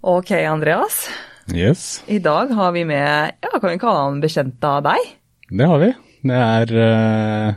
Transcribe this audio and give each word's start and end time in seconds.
Ok, 0.00 0.30
Andreas. 0.30 1.08
Yes, 1.54 2.04
I 2.06 2.18
dag 2.18 2.52
har 2.54 2.72
vi 2.72 2.84
med, 2.84 3.32
ja, 3.40 3.58
kan 3.58 3.70
vi 3.72 3.78
kalle 3.82 4.02
han 4.04 4.20
bekjent 4.22 4.62
av 4.64 4.84
deg? 4.86 5.08
det 5.50 5.66
har 5.66 5.80
vi. 5.80 5.88
Det 6.28 6.36
er 6.38 6.72
uh, 6.76 7.56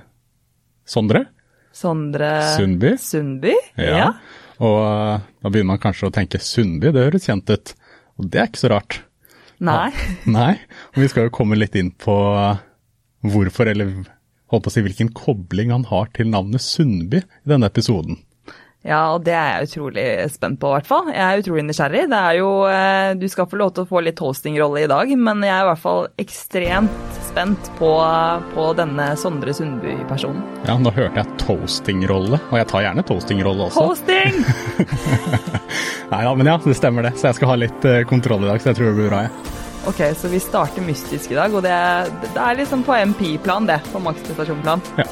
Sondre 0.88 1.26
Sondre 1.76 2.30
Sundby. 2.56 2.96
Sundby? 2.98 3.54
Ja. 3.78 4.08
Og 4.62 4.78
uh, 4.80 5.22
da 5.22 5.52
begynner 5.52 5.74
man 5.74 5.82
kanskje 5.84 6.10
å 6.10 6.14
tenke 6.16 6.42
Sundby, 6.42 6.90
det 6.96 7.06
høres 7.08 7.28
kjent 7.30 7.52
ut. 7.52 7.74
Og 8.18 8.32
det 8.32 8.42
er 8.42 8.50
ikke 8.50 8.64
så 8.64 8.72
rart. 8.74 8.98
Nei. 9.62 9.92
Nei, 10.26 10.56
og 10.96 11.04
vi 11.04 11.12
skal 11.12 11.28
jo 11.28 11.36
komme 11.36 11.60
litt 11.60 11.78
inn 11.78 11.92
på 11.94 12.16
eh, 12.34 12.62
hvorfor, 13.30 13.70
eller 13.70 13.92
holdt 14.50 14.66
på 14.66 14.72
å 14.72 14.74
si 14.74 14.82
hvilken 14.82 15.12
kobling 15.14 15.70
han 15.74 15.86
har 15.92 16.10
til 16.18 16.32
navnet 16.34 16.64
Sundby 16.66 17.22
i 17.22 17.52
denne 17.54 17.70
episoden. 17.70 18.18
Ja, 18.82 19.14
og 19.14 19.22
det 19.28 19.34
er 19.38 19.60
jeg 19.60 19.68
utrolig 19.68 20.04
spent 20.34 20.58
på, 20.62 20.72
i 20.72 20.74
hvert 20.80 20.88
fall. 20.90 21.10
Jeg 21.14 21.22
er 21.22 21.42
utrolig 21.44 21.64
nysgjerrig. 21.68 22.08
Det 22.10 22.18
er 22.18 22.38
jo 22.40 22.48
eh, 22.66 23.10
Du 23.22 23.28
skal 23.30 23.46
få 23.52 23.60
lov 23.60 23.76
til 23.76 23.86
å 23.86 23.90
få 23.92 24.02
litt 24.02 24.22
hostingrolle 24.24 24.82
i 24.82 24.90
dag, 24.90 25.12
men 25.22 25.44
jeg 25.46 25.54
er 25.54 25.68
i 25.68 25.70
hvert 25.70 25.84
fall 25.84 26.08
ekstremt 26.22 27.20
spent 27.28 27.70
på, 27.78 27.92
på 28.56 28.66
denne 28.80 29.12
Sondre 29.22 29.54
Sundby-personen. 29.54 30.42
Ja, 30.66 30.80
nå 30.82 30.92
hørte 30.96 31.22
jeg 31.22 31.38
toasting-rolle, 31.44 32.42
og 32.50 32.58
jeg 32.58 32.70
tar 32.74 32.88
gjerne 32.88 33.06
toasting-rolle 33.06 33.70
også. 33.70 33.86
Hosting! 33.86 34.42
Nei 36.12 36.24
da, 36.26 36.34
men 36.34 36.50
ja, 36.50 36.58
det 36.66 36.76
stemmer 36.82 37.06
det. 37.06 37.14
Så 37.22 37.30
jeg 37.30 37.38
skal 37.38 37.54
ha 37.54 37.60
litt 37.62 37.88
eh, 37.88 38.02
kontroll 38.10 38.48
i 38.48 38.50
dag, 38.50 38.64
så 38.64 38.74
jeg 38.74 38.82
tror 38.82 38.90
det 38.90 38.98
blir 38.98 39.14
bra, 39.14 39.22
jeg. 39.28 39.58
Ok, 39.94 40.02
så 40.18 40.30
vi 40.30 40.42
starter 40.42 40.86
mystisk 40.86 41.32
i 41.34 41.38
dag, 41.38 41.54
og 41.54 41.64
det, 41.66 41.78
det 42.26 42.34
er 42.34 42.58
liksom 42.60 42.82
på 42.86 42.98
MP-plan, 43.14 43.70
det. 43.70 43.78
På 43.94 44.02
maksprestasjonsplan. 44.10 44.84
Ja, 44.98 45.08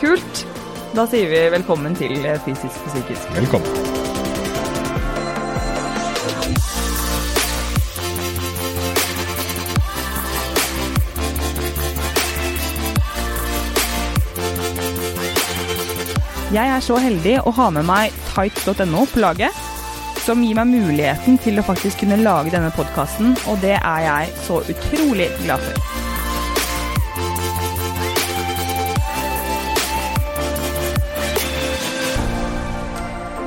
Kult. 0.00 0.46
Da 0.92 1.06
sier 1.08 1.24
vi 1.24 1.38
velkommen 1.48 1.94
til 1.96 2.12
Fysisk 2.44 2.82
og 2.84 2.90
psykisk. 2.92 3.28
velkommen. 3.36 3.68
Jeg 16.52 16.68
er 16.68 16.80
så 16.84 17.00
heldig 17.00 17.38
å 17.40 17.56
ha 17.56 17.70
med 17.72 17.88
meg 17.88 18.12
tight.no 18.34 19.06
på 19.08 19.24
laget, 19.24 19.64
som 20.20 20.44
gir 20.44 20.60
meg 20.60 20.68
muligheten 20.76 21.40
til 21.40 21.56
å 21.56 21.64
faktisk 21.64 22.04
kunne 22.04 22.20
lage 22.20 22.52
denne 22.52 22.68
podkasten, 22.76 23.32
og 23.48 23.64
det 23.64 23.78
er 23.80 24.08
jeg 24.10 24.40
så 24.44 24.60
utrolig 24.60 25.32
glad 25.40 25.64
for. 25.70 26.11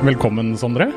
Velkommen, 0.03 0.57
Sondre. 0.57 0.89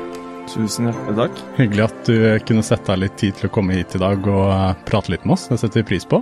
Tusen 0.49 0.89
hjertelig 0.89 1.15
takk. 1.15 1.37
Hyggelig 1.55 1.83
at 1.85 1.99
du 2.09 2.15
kunne 2.43 2.63
sette 2.65 2.91
deg 2.91 2.99
litt 3.05 3.15
tid 3.21 3.37
til 3.37 3.47
å 3.47 3.51
komme 3.53 3.77
hit 3.77 3.95
i 3.95 4.01
dag 4.01 4.25
og 4.27 4.49
eh, 4.51 4.73
prate 4.89 5.13
litt 5.13 5.23
med 5.23 5.37
oss. 5.37 5.45
Det 5.47 5.57
setter 5.61 5.79
vi 5.79 5.87
pris 5.93 6.05
på. 6.09 6.19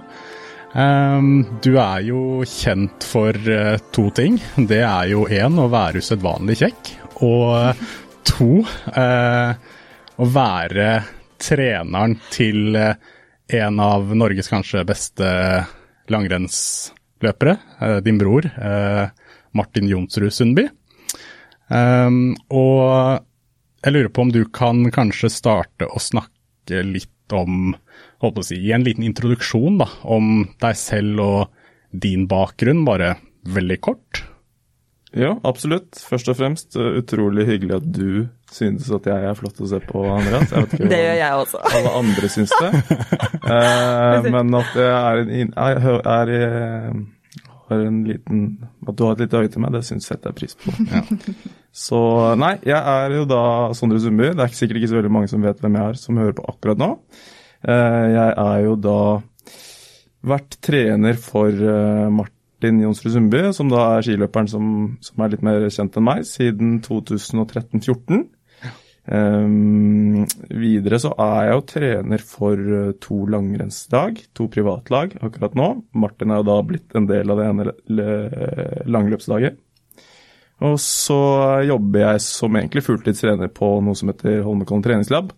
Ehm, 0.78 1.32
du 1.66 1.72
er 1.82 2.06
jo 2.06 2.22
kjent 2.46 3.08
for 3.08 3.34
eh, 3.34 3.80
to 3.96 4.06
ting. 4.16 4.38
Det 4.70 4.84
er 4.86 5.10
jo 5.10 5.26
én 5.26 5.58
å 5.58 5.66
være 5.74 6.04
usedvanlig 6.04 6.60
kjekk, 6.62 6.94
og 7.26 7.48
eh, 7.58 7.84
to 8.30 8.52
å 8.62 10.26
være 10.38 10.88
treneren 11.42 12.18
til 12.34 12.76
en 12.78 13.80
av 13.82 14.10
Norges 14.18 14.50
kanskje 14.52 14.86
beste 14.86 15.30
langrennsløpere, 16.12 17.56
din 18.04 18.20
bror 18.20 18.50
Martin 19.56 19.88
Jonsrud 19.88 20.34
Sundby. 20.34 20.68
Ehm, 21.74 22.36
og 22.54 23.24
jeg 23.84 23.96
lurer 23.96 24.12
på 24.14 24.26
om 24.26 24.34
du 24.34 24.44
kan 24.54 24.86
kanskje 24.94 25.32
starte 25.34 25.88
å 25.88 26.02
snakke 26.02 26.84
litt 26.88 27.36
om 27.36 27.76
holdt 28.22 28.38
på 28.38 28.44
å 28.44 28.48
si, 28.48 28.60
Gi 28.64 28.74
en 28.76 28.86
liten 28.88 29.06
introduksjon 29.08 29.82
da, 29.82 29.90
om 30.08 30.48
deg 30.62 30.80
selv 30.80 31.24
og 31.24 31.68
din 31.92 32.26
bakgrunn, 32.30 32.86
bare 32.88 33.16
veldig 33.48 33.78
kort. 33.84 34.24
Ja, 35.16 35.38
absolutt. 35.48 35.96
Først 36.04 36.28
og 36.30 36.36
fremst 36.38 36.76
uh, 36.76 36.98
utrolig 37.00 37.48
hyggelig 37.48 37.78
at 37.80 37.86
du 37.96 38.10
synes 38.52 38.90
at 38.94 39.08
jeg 39.08 39.30
er 39.30 39.38
flott 39.40 39.62
å 39.64 39.70
se 39.70 39.80
på, 39.84 40.04
Andreas. 40.12 40.52
Jeg 40.52 40.66
vet 40.66 40.76
ikke 40.76 40.90
Det 40.94 41.00
gjør 41.00 41.20
jeg 41.22 41.44
også. 41.44 41.62
alle 41.80 41.94
andre 42.02 42.32
syns 42.34 42.56
det. 42.58 42.72
uh, 43.52 44.28
men 44.28 44.60
at 44.60 44.76
jeg 44.78 44.98
er 44.98 45.22
in, 45.42 45.54
er, 45.56 45.80
er, 45.98 46.34
er, 46.36 47.00
har 47.70 47.84
en 47.84 48.04
liten 48.08 48.44
At 48.88 48.98
du 48.98 49.04
har 49.06 49.16
et 49.16 49.26
lite 49.26 49.42
øye 49.42 49.52
til 49.52 49.64
meg, 49.64 49.74
det 49.76 49.84
syns 49.88 50.08
setter 50.10 50.32
jeg 50.32 50.40
pris 50.40 50.58
på. 50.60 50.74
Så 51.88 52.00
nei, 52.40 52.56
jeg 52.66 52.80
er 52.80 53.14
jo 53.14 53.26
da 53.30 53.42
Sondre 53.78 54.00
Sundby. 54.02 54.32
Det 54.34 54.46
er 54.46 54.56
sikkert 54.56 54.80
ikke 54.80 54.90
så 54.90 54.98
veldig 54.98 55.14
mange 55.14 55.30
som 55.30 55.44
vet 55.46 55.60
hvem 55.62 55.76
jeg 55.78 55.92
er, 55.92 56.00
som 56.02 56.18
hører 56.18 56.38
på 56.38 56.48
akkurat 56.50 56.80
nå. 56.82 56.88
Eh, 57.68 58.06
jeg 58.16 58.32
er 58.34 58.64
jo 58.66 58.74
da 58.82 59.02
vært 60.28 60.58
trener 60.66 61.20
for 61.22 61.52
eh, 61.52 62.08
Martin 62.14 62.82
Jonsrud 62.82 63.14
Sundby, 63.14 63.44
som 63.54 63.70
da 63.70 63.84
er 63.92 64.08
skiløperen 64.08 64.50
som, 64.50 64.72
som 65.06 65.22
er 65.22 65.36
litt 65.36 65.46
mer 65.46 65.68
kjent 65.70 66.00
enn 66.00 66.08
meg, 66.08 66.26
siden 66.26 66.80
2013-14. 66.88 68.26
Um, 69.08 70.26
videre 70.52 70.98
så 71.00 71.14
er 71.16 71.46
jeg 71.48 71.54
jo 71.54 71.62
trener 71.72 72.24
for 72.28 72.60
eh, 72.60 72.90
to 73.00 73.22
langrennslag, 73.32 74.20
to 74.36 74.50
privatlag 74.52 75.16
akkurat 75.24 75.56
nå. 75.56 75.70
Martin 75.96 76.34
er 76.34 76.42
jo 76.42 76.48
da 76.50 76.58
blitt 76.68 76.98
en 76.98 77.08
del 77.08 77.32
av 77.32 77.40
det 77.40 77.48
ene 77.48 77.70
langløpslaget. 78.92 79.62
Og 80.68 80.80
så 80.82 81.20
jobber 81.70 82.02
jeg 82.04 82.24
som 82.26 82.56
egentlig 82.58 82.84
fulltidstrener 82.86 83.52
på 83.54 83.76
noe 83.86 83.98
som 83.98 84.10
heter 84.10 84.42
Holmenkollen 84.46 84.84
treningslab, 84.86 85.32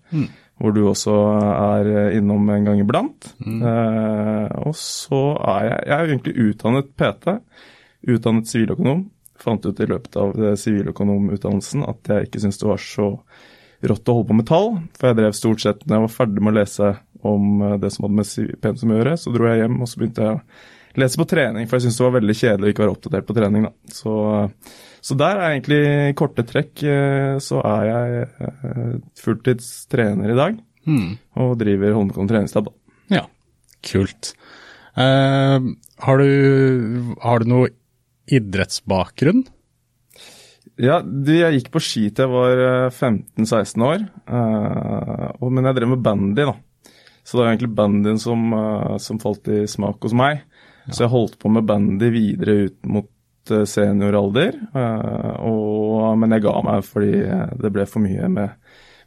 hvor 0.59 0.75
du 0.75 0.81
også 0.88 1.16
er 1.52 1.91
eh, 1.91 2.18
innom 2.18 2.50
en 2.50 2.72
gang 2.72 2.81
iblant. 2.81 3.34
Eh, 3.44 4.47
og 4.63 4.74
så 4.79 5.22
er 5.38 5.68
jeg, 5.68 5.79
jeg 5.91 5.96
er 5.97 6.13
egentlig 6.13 6.47
utdannet 6.47 6.91
PT, 7.00 7.38
utdannet 8.16 8.50
siviløkonom. 8.50 9.06
Fant 9.40 9.63
ut 9.63 9.79
i 9.79 9.88
løpet 9.88 10.18
av 10.19 10.34
siviløkonomutdannelsen 10.59 11.85
at 11.88 12.09
jeg 12.12 12.28
ikke 12.28 12.41
syntes 12.44 12.59
det 12.59 12.68
var 12.68 12.81
så 12.84 13.06
rått 13.88 14.09
å 14.09 14.17
holde 14.17 14.29
på 14.31 14.40
med 14.40 14.47
tall, 14.50 14.73
for 14.97 15.09
jeg 15.09 15.19
drev 15.19 15.38
stort 15.38 15.63
sett 15.63 15.85
når 15.85 15.95
jeg 15.95 16.06
var 16.06 16.16
ferdig 16.16 16.44
med 16.44 16.51
å 16.51 16.59
lese 16.59 16.91
om 17.29 17.63
eh, 17.63 17.78
det 17.81 17.91
som 17.94 18.07
hadde 18.07 18.19
med 18.19 18.59
pensum 18.63 18.94
å 18.94 19.00
gjøre, 19.00 19.16
så 19.19 19.34
dro 19.35 19.50
jeg 19.50 19.63
hjem 19.63 19.79
og 19.79 19.90
så 19.91 20.01
begynte 20.01 20.28
jeg 20.28 20.38
å 20.40 21.00
lese 21.00 21.22
på 21.22 21.28
trening, 21.29 21.67
for 21.69 21.78
jeg 21.78 21.85
syntes 21.85 22.00
det 22.00 22.06
var 22.07 22.16
veldig 22.17 22.35
kjedelig 22.41 22.67
å 22.67 22.73
ikke 22.73 22.84
være 22.84 22.95
oppdatert 22.95 23.28
på 23.28 23.35
trening. 23.38 23.67
da. 23.67 23.94
Så, 23.94 24.13
så 25.06 25.19
der 25.19 25.41
er 25.41 25.53
egentlig 25.53 25.81
i 25.85 26.16
korte 26.17 26.45
trekk 26.50 26.84
eh, 26.84 27.35
så 27.44 27.62
er 27.67 27.90
jeg 27.90 28.23
eh, 28.47 28.95
fulltidstrener 29.22 30.34
i 30.34 30.40
dag 30.40 30.66
og 30.90 31.51
driver 31.59 31.94
Holmenkollen 31.94 32.31
treningslab. 32.31 32.72
da. 32.72 33.19
Ja, 33.19 33.25
kult. 33.85 34.34
Uh, 34.97 35.78
har, 36.01 36.17
du, 36.17 37.13
har 37.22 37.44
du 37.44 37.51
noe 37.51 37.69
idrettsbakgrunn? 38.34 39.44
Ja, 40.79 41.01
jeg 41.03 41.57
gikk 41.57 41.73
på 41.73 41.81
ski 41.84 42.06
til 42.16 42.23
jeg 42.23 42.31
var 42.31 42.62
eh, 42.63 42.95
15-16 42.95 43.84
år, 43.84 44.03
eh, 44.31 45.47
men 45.51 45.67
jeg 45.67 45.75
drev 45.75 45.91
med 45.91 46.03
bandy, 46.06 46.45
da. 46.47 46.56
Så 47.28 47.35
det 47.35 47.41
var 47.41 47.50
egentlig 47.51 47.75
bandyen 47.75 48.19
som, 48.22 48.45
eh, 48.56 48.95
som 49.03 49.19
falt 49.19 49.50
i 49.51 49.66
smak 49.67 50.00
hos 50.07 50.16
meg. 50.16 50.45
Så 50.90 51.03
jeg 51.03 51.12
holdt 51.13 51.35
på 51.41 51.51
med 51.53 51.67
bandy 51.69 52.09
videre 52.13 52.56
ut 52.69 52.78
mot 52.90 53.51
eh, 53.51 53.66
senioralder, 53.67 54.56
eh, 54.72 55.34
og, 55.50 56.16
men 56.22 56.38
jeg 56.38 56.45
ga 56.47 56.56
meg 56.66 56.88
fordi 56.88 57.11
eh, 57.25 57.51
det 57.59 57.73
ble 57.75 57.85
for 57.90 58.06
mye 58.06 58.31
med, 58.31 58.56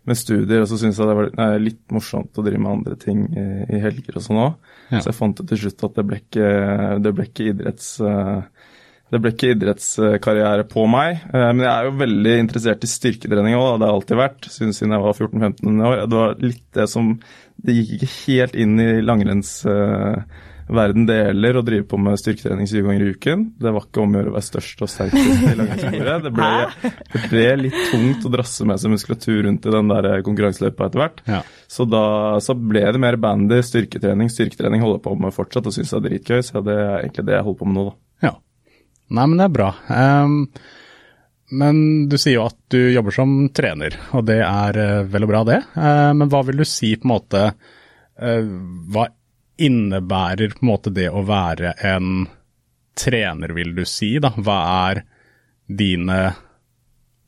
med 0.04 0.18
studier, 0.18 0.62
og 0.62 0.68
så 0.68 0.78
syntes 0.78 1.00
jeg 1.00 1.08
det 1.08 1.18
var 1.18 1.32
eh, 1.32 1.58
litt 1.62 1.82
morsomt 1.94 2.36
å 2.36 2.44
drive 2.44 2.60
med 2.62 2.74
andre 2.76 3.00
ting 3.00 3.24
i, 3.32 3.46
i 3.72 3.80
helger 3.80 4.20
og 4.20 4.26
sånn 4.28 4.42
òg. 4.44 4.74
Ja. 4.92 5.00
Så 5.00 5.08
jeg 5.08 5.18
fant 5.22 5.40
ut 5.40 5.48
til 5.48 5.64
slutt 5.64 5.88
at 5.88 5.96
det 5.98 6.06
ble 6.10 6.20
ikke, 6.20 6.52
det 7.00 7.16
ble 7.16 7.30
ikke 7.30 7.48
idretts... 7.54 7.94
eh, 9.12 9.14
det 9.14 9.20
ble 9.20 9.30
ikke 9.34 9.50
idrettskarriere 9.54 10.64
på 10.72 10.86
meg, 10.88 11.20
eh, 11.32 11.50
men 11.52 11.60
jeg 11.66 11.72
er 11.72 11.84
jo 11.90 11.98
veldig 12.00 12.36
interessert 12.46 12.84
i 12.84 12.88
styrketrening 12.90 13.54
òg. 13.58 13.74
Det 13.76 13.84
har 13.84 13.90
jeg 13.92 13.98
alltid 14.00 14.18
vært, 14.24 14.42
siden 14.56 14.72
siden 14.76 14.94
jeg 14.96 15.04
var 15.04 15.18
14-15 15.20 15.84
år. 15.90 15.94
Det 16.08 16.18
var 16.22 16.30
litt 16.48 16.64
det 16.80 16.88
som 16.88 17.04
Det 17.62 17.75
gikk 17.76 17.90
ikke 18.00 18.14
helt 18.26 18.54
inn 18.58 18.81
i 18.81 18.88
langrennsverden 19.04 21.04
det 21.06 21.16
gjelder 21.19 21.58
å 21.58 21.62
drive 21.66 21.84
på 21.90 21.98
med 22.00 22.16
styrketrening 22.19 22.66
syv 22.70 22.87
ganger 22.88 23.02
i 23.04 23.10
uken. 23.14 23.42
Det 23.60 23.70
var 23.75 23.82
ikke 23.84 24.02
om 24.02 24.14
å 24.14 24.19
gjøre 24.19 24.31
å 24.32 24.37
være 24.38 24.46
størst 24.46 24.82
og 24.87 24.90
sterkest 24.90 25.42
i 25.44 25.56
langrennsbordet. 25.58 26.16
Det, 26.25 26.32
ble- 26.38 26.92
det 27.12 27.20
ble 27.31 27.44
litt 27.66 27.78
tungt 27.92 28.22
å 28.26 28.32
drasse 28.32 28.62
med 28.66 28.76
seg 28.82 28.90
muskulatur 28.94 29.40
rundt 29.46 29.69
i 29.69 29.75
den 29.76 29.90
der 29.92 30.08
konkurranseløypa 30.26 30.88
etter 30.88 31.02
hvert. 31.04 31.19
Ja. 31.28 31.40
Så 31.70 31.82
da 31.90 32.02
så 32.42 32.52
ble 32.58 32.82
det 32.94 33.02
mer 33.02 33.16
bandy, 33.20 33.58
styrketrening. 33.69 34.28
Styrketrening 34.32 34.81
holder 34.82 34.98
jeg 35.00 35.06
på 35.10 35.14
med 35.26 35.37
fortsatt 35.37 35.69
og 35.69 35.75
syns 35.76 35.92
det 35.92 35.98
er 36.00 36.06
dritgøy, 36.08 36.40
så 36.48 36.56
det 36.64 36.78
er 36.78 36.96
egentlig 37.04 37.26
det 37.28 37.37
jeg 37.38 37.46
holder 37.50 37.60
på 37.62 37.69
med 37.70 37.78
nå, 37.78 37.84
da. 37.90 37.94
Nei, 39.12 39.26
men 39.29 39.38
det 39.38 39.49
er 39.49 39.56
bra. 39.56 39.69
Um, 39.88 40.37
men 41.53 41.81
du 42.09 42.17
sier 42.17 42.38
jo 42.38 42.47
at 42.49 42.56
du 42.73 42.81
jobber 42.94 43.14
som 43.14 43.35
trener, 43.53 43.99
og 44.17 44.25
det 44.29 44.38
er 44.41 44.79
eh, 44.81 45.00
vel 45.12 45.26
og 45.26 45.32
bra 45.32 45.43
det. 45.44 45.59
Uh, 45.76 46.12
men 46.17 46.31
hva 46.32 46.41
vil 46.49 46.62
du 46.62 46.64
si 46.69 46.94
på 46.97 47.05
en 47.05 47.12
måte 47.12 47.43
uh, 47.53 48.47
Hva 48.94 49.11
innebærer 49.62 50.56
på 50.56 50.64
en 50.64 50.70
måte 50.70 50.93
det 50.97 51.11
å 51.12 51.25
være 51.29 51.75
en 51.85 52.25
trener, 52.97 53.53
vil 53.53 53.75
du 53.76 53.85
si? 53.88 54.14
da? 54.23 54.32
Hva 54.37 54.59
er 54.88 55.03
dine 55.69 56.23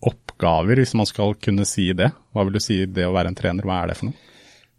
oppgaver, 0.04 0.80
hvis 0.80 0.96
man 0.96 1.08
skal 1.08 1.36
kunne 1.40 1.68
si 1.68 1.90
det? 1.96 2.10
Hva 2.32 2.44
vil 2.46 2.56
du 2.56 2.64
si 2.64 2.80
det 2.88 3.04
å 3.08 3.12
være 3.14 3.32
en 3.32 3.38
trener, 3.38 3.64
hva 3.68 3.82
er 3.82 3.92
det 3.92 4.00
for 4.00 4.10
noe? 4.10 4.33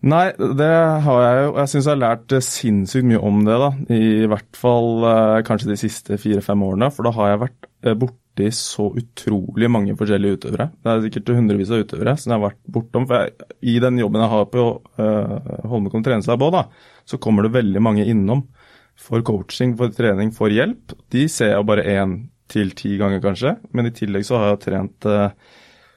Nei, 0.05 0.25
det 0.37 0.73
har 1.05 1.21
jeg 1.23 1.37
jo. 1.47 1.53
Jeg 1.57 1.69
syns 1.71 1.87
jeg 1.87 1.93
har 1.95 2.01
lært 2.01 2.33
sinnssykt 2.45 3.07
mye 3.09 3.21
om 3.25 3.39
det, 3.47 3.55
da. 3.57 3.69
I 3.95 4.27
hvert 4.29 4.59
fall 4.59 5.05
eh, 5.09 5.39
kanskje 5.47 5.71
de 5.71 5.77
siste 5.79 6.19
fire-fem 6.21 6.65
årene. 6.67 6.91
For 6.93 7.07
da 7.07 7.13
har 7.15 7.31
jeg 7.31 7.41
vært 7.45 7.69
eh, 7.87 7.95
borti 8.03 8.51
så 8.53 8.91
utrolig 8.99 9.69
mange 9.71 9.95
forskjellige 9.97 10.37
utøvere. 10.37 10.67
Det 10.77 10.91
er 10.91 11.01
sikkert 11.07 11.31
hundrevis 11.39 11.71
av 11.73 11.81
utøvere 11.85 12.13
som 12.21 12.33
jeg 12.33 12.37
har 12.37 12.43
vært 12.43 12.61
bortom. 12.75 13.07
For 13.09 13.23
jeg, 13.23 13.49
i 13.73 13.75
den 13.81 13.97
jobben 14.03 14.25
jeg 14.25 14.33
har 14.35 14.45
på 14.51 14.67
uh, 14.99 15.49
Holmenkollen 15.71 16.27
på 16.43 16.51
da, 16.53 16.65
så 17.07 17.21
kommer 17.23 17.47
det 17.47 17.55
veldig 17.55 17.83
mange 17.87 18.05
innom 18.05 18.45
for 18.99 19.23
coaching, 19.25 19.73
for 19.79 19.95
trening, 19.95 20.35
for 20.35 20.53
hjelp. 20.53 20.93
De 21.15 21.25
ser 21.31 21.55
jeg 21.55 21.67
bare 21.71 21.87
én 21.95 22.17
til 22.51 22.75
ti 22.77 22.93
ganger, 22.99 23.23
kanskje. 23.23 23.55
Men 23.73 23.89
i 23.89 23.95
tillegg 23.95 24.27
så 24.27 24.37
har 24.37 24.53
jeg 24.53 24.63
trent 24.67 25.09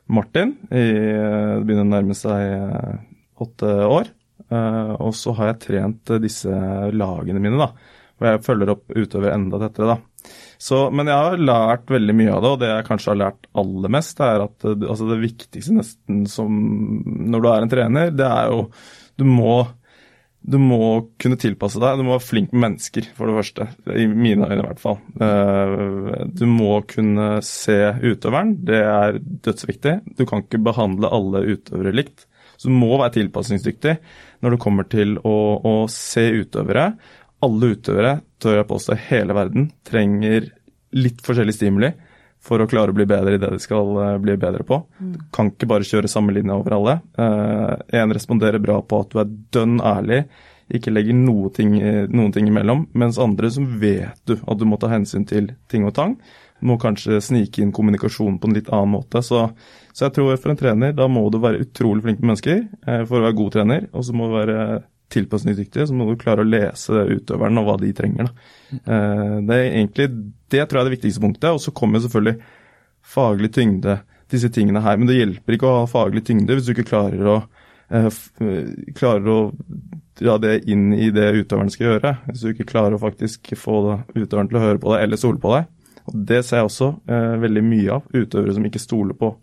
Martin. 0.09 0.55
I, 0.71 0.87
det 0.87 1.67
begynner 1.67 1.85
å 1.85 1.93
nærme 1.93 2.17
seg 2.17 3.05
åtte 3.44 3.75
år. 3.87 4.11
Uh, 4.49 4.94
og 5.02 5.12
så 5.17 5.35
har 5.37 5.50
jeg 5.50 5.62
trent 5.67 6.12
uh, 6.14 6.20
disse 6.23 6.50
lagene 6.94 7.40
mine, 7.43 7.58
da. 7.61 7.73
Og 8.19 8.26
jeg 8.26 8.44
følger 8.46 8.73
opp 8.73 8.94
utøvere 8.94 9.35
enda 9.37 9.61
tettere, 9.61 9.96
da. 9.96 10.32
Så, 10.58 10.87
men 10.90 11.11
jeg 11.11 11.26
har 11.26 11.43
lært 11.43 11.90
veldig 11.93 12.14
mye 12.19 12.35
av 12.35 12.44
det, 12.44 12.52
og 12.55 12.62
det 12.62 12.70
jeg 12.70 12.87
kanskje 12.88 13.12
har 13.12 13.20
lært 13.20 13.50
aller 13.61 13.93
mest, 13.94 14.23
er 14.25 14.46
at 14.46 14.69
uh, 14.69 14.87
altså 14.88 15.11
det 15.11 15.19
viktigste 15.25 15.75
nesten 15.76 16.23
som 16.31 16.62
når 17.29 17.44
du 17.44 17.50
er 17.50 17.67
en 17.67 17.75
trener, 17.75 18.14
det 18.14 18.29
er 18.29 18.55
jo 18.55 18.70
Du 19.19 19.26
må 19.26 19.67
du 20.49 20.55
må 20.62 21.11
kunne 21.20 21.37
tilpasse 21.37 21.81
deg. 21.82 21.99
Du 21.99 22.06
må 22.06 22.14
være 22.14 22.25
flink 22.25 22.52
med 22.55 22.62
mennesker, 22.62 23.08
for 23.19 23.29
det 23.29 23.35
første. 23.37 23.67
I 23.90 24.06
mine 24.08 24.46
øyne, 24.46 24.62
i 24.62 24.64
hvert 24.64 24.81
fall. 24.81 25.00
Du 26.31 26.44
må 26.49 26.79
kunne 26.88 27.26
se 27.44 27.76
utøveren. 28.00 28.55
Det 28.64 28.79
er 28.79 29.19
dødsviktig. 29.19 29.96
Du 30.17 30.23
kan 30.31 30.46
ikke 30.46 30.62
behandle 30.70 31.11
alle 31.12 31.43
utøvere 31.50 31.93
likt. 31.99 32.29
Så 32.59 32.71
du 32.71 32.75
må 32.75 32.91
være 32.97 33.15
tilpasningsdyktig 33.21 33.95
når 34.43 34.55
det 34.55 34.61
kommer 34.63 34.89
til 34.91 35.17
å, 35.23 35.37
å 35.63 35.75
se 35.93 36.27
utøvere. 36.41 36.91
Alle 37.47 37.73
utøvere, 37.75 38.19
tør 38.43 38.61
jeg 38.61 38.69
påstå, 38.69 38.99
hele 39.09 39.37
verden 39.37 39.71
trenger 39.87 40.51
litt 40.99 41.23
forskjellig 41.23 41.55
stimuli 41.55 41.93
for 42.43 42.63
å 42.63 42.69
klare 42.71 42.93
å 42.93 42.97
bli 42.97 43.07
bedre 43.09 43.35
i 43.35 43.41
det 43.41 43.51
de 43.51 43.59
skal 43.63 43.95
uh, 43.99 44.19
bli 44.23 44.37
bedre 44.41 44.67
på. 44.67 44.81
Mm. 44.99 45.15
Du 45.15 45.25
kan 45.35 45.51
ikke 45.51 45.69
bare 45.71 45.87
kjøre 45.87 46.11
samme 46.11 46.35
linje 46.35 46.55
over 46.55 46.77
alle. 46.77 46.99
Én 47.19 48.05
en 48.05 48.15
responderer 48.15 48.63
bra 48.63 48.79
på 48.83 49.03
at 49.03 49.11
du 49.13 49.23
er 49.23 49.33
dønn 49.55 49.79
ærlig, 49.83 50.23
ikke 50.69 50.93
legger 50.93 51.17
noe 51.17 51.49
ting, 51.57 51.79
noen 52.13 52.33
ting 52.35 52.49
imellom, 52.51 52.85
mens 52.99 53.19
andre 53.23 53.49
som 53.51 53.67
vet 53.81 54.19
du 54.29 54.37
at 54.37 54.59
du 54.61 54.67
må 54.69 54.77
ta 54.81 54.91
hensyn 54.93 55.25
til 55.29 55.49
ting 55.73 55.87
og 55.89 55.95
tang, 55.97 56.19
må 56.61 56.77
kanskje 56.81 57.21
snike 57.25 57.63
inn 57.63 57.73
kommunikasjon 57.73 58.37
på 58.41 58.51
en 58.51 58.57
litt 58.57 58.69
annen 58.69 58.93
måte. 58.99 59.23
Så, 59.25 59.47
så, 59.99 60.05
jeg 60.06 60.15
tror 60.15 60.37
for 60.39 60.53
en 60.53 60.61
trener, 60.61 60.93
da 60.95 61.09
må 61.11 61.25
du 61.35 61.41
være 61.43 61.65
utrolig 61.65 62.05
flink 62.05 62.21
med 62.21 62.31
mennesker 62.31 62.61
eh, 62.62 63.03
for 63.03 63.19
å 63.19 63.25
være 63.25 63.39
god 63.41 63.56
trener. 63.56 63.89
Og 63.91 64.05
så 64.06 64.15
må 64.15 64.29
du 64.29 64.37
være 64.37 64.59
tilpasningsdyktig, 65.11 65.89
så 65.89 65.97
må 65.97 66.06
du 66.06 66.21
klare 66.21 66.45
å 66.45 66.47
lese 66.47 67.03
utøveren 67.09 67.59
og 67.59 67.67
hva 67.67 67.75
de 67.81 67.91
trenger. 67.97 68.29
Da. 68.29 68.99
det 69.49 69.56
er 69.56 69.65
egentlig, 69.73 70.06
det 70.53 70.67
tror 70.69 70.79
jeg 70.79 70.85
er 70.85 70.91
det 70.91 70.95
viktigste 70.99 71.23
punktet. 71.25 71.49
Og 71.50 71.62
så 71.65 71.75
kommer 71.75 72.05
selvfølgelig 72.05 72.37
faglig 73.09 73.50
tyngde, 73.56 73.99
disse 74.31 74.50
tingene 74.53 74.83
her. 74.85 74.99
Men 75.00 75.09
det 75.09 75.17
hjelper 75.19 75.56
ikke 75.56 75.69
å 75.69 75.81
ha 75.81 75.89
faglig 75.91 76.25
tyngde 76.29 76.56
hvis 76.56 76.69
du 76.69 76.75
ikke 76.75 76.91
klarer 76.91 77.33
å, 77.33 77.39
eh, 77.91 78.21
klarer 78.99 79.33
å 79.33 79.41
dra 80.19 80.37
det 80.43 80.55
inn 80.69 80.93
i 80.93 81.11
det 81.15 81.31
utøveren 81.41 81.73
skal 81.73 81.93
gjøre. 81.93 82.15
Hvis 82.29 82.45
du 82.45 82.53
ikke 82.53 82.69
klarer 82.69 82.97
å 82.97 83.03
faktisk 83.03 83.55
få 83.56 83.81
utøveren 84.15 84.50
til 84.50 84.61
å 84.61 84.65
høre 84.67 84.83
på 84.83 84.95
deg 84.95 85.06
eller 85.06 85.21
stole 85.21 85.43
på 85.43 85.55
deg. 85.56 85.69
Og 86.09 86.25
Det 86.29 86.45
ser 86.45 86.62
jeg 86.62 86.71
også 86.71 86.89
eh, 87.09 87.37
veldig 87.45 87.65
mye 87.65 87.99
av. 87.99 88.09
Utøvere 88.12 88.56
som 88.56 88.69
ikke 88.69 88.83
stoler 88.83 89.17
på 89.19 89.35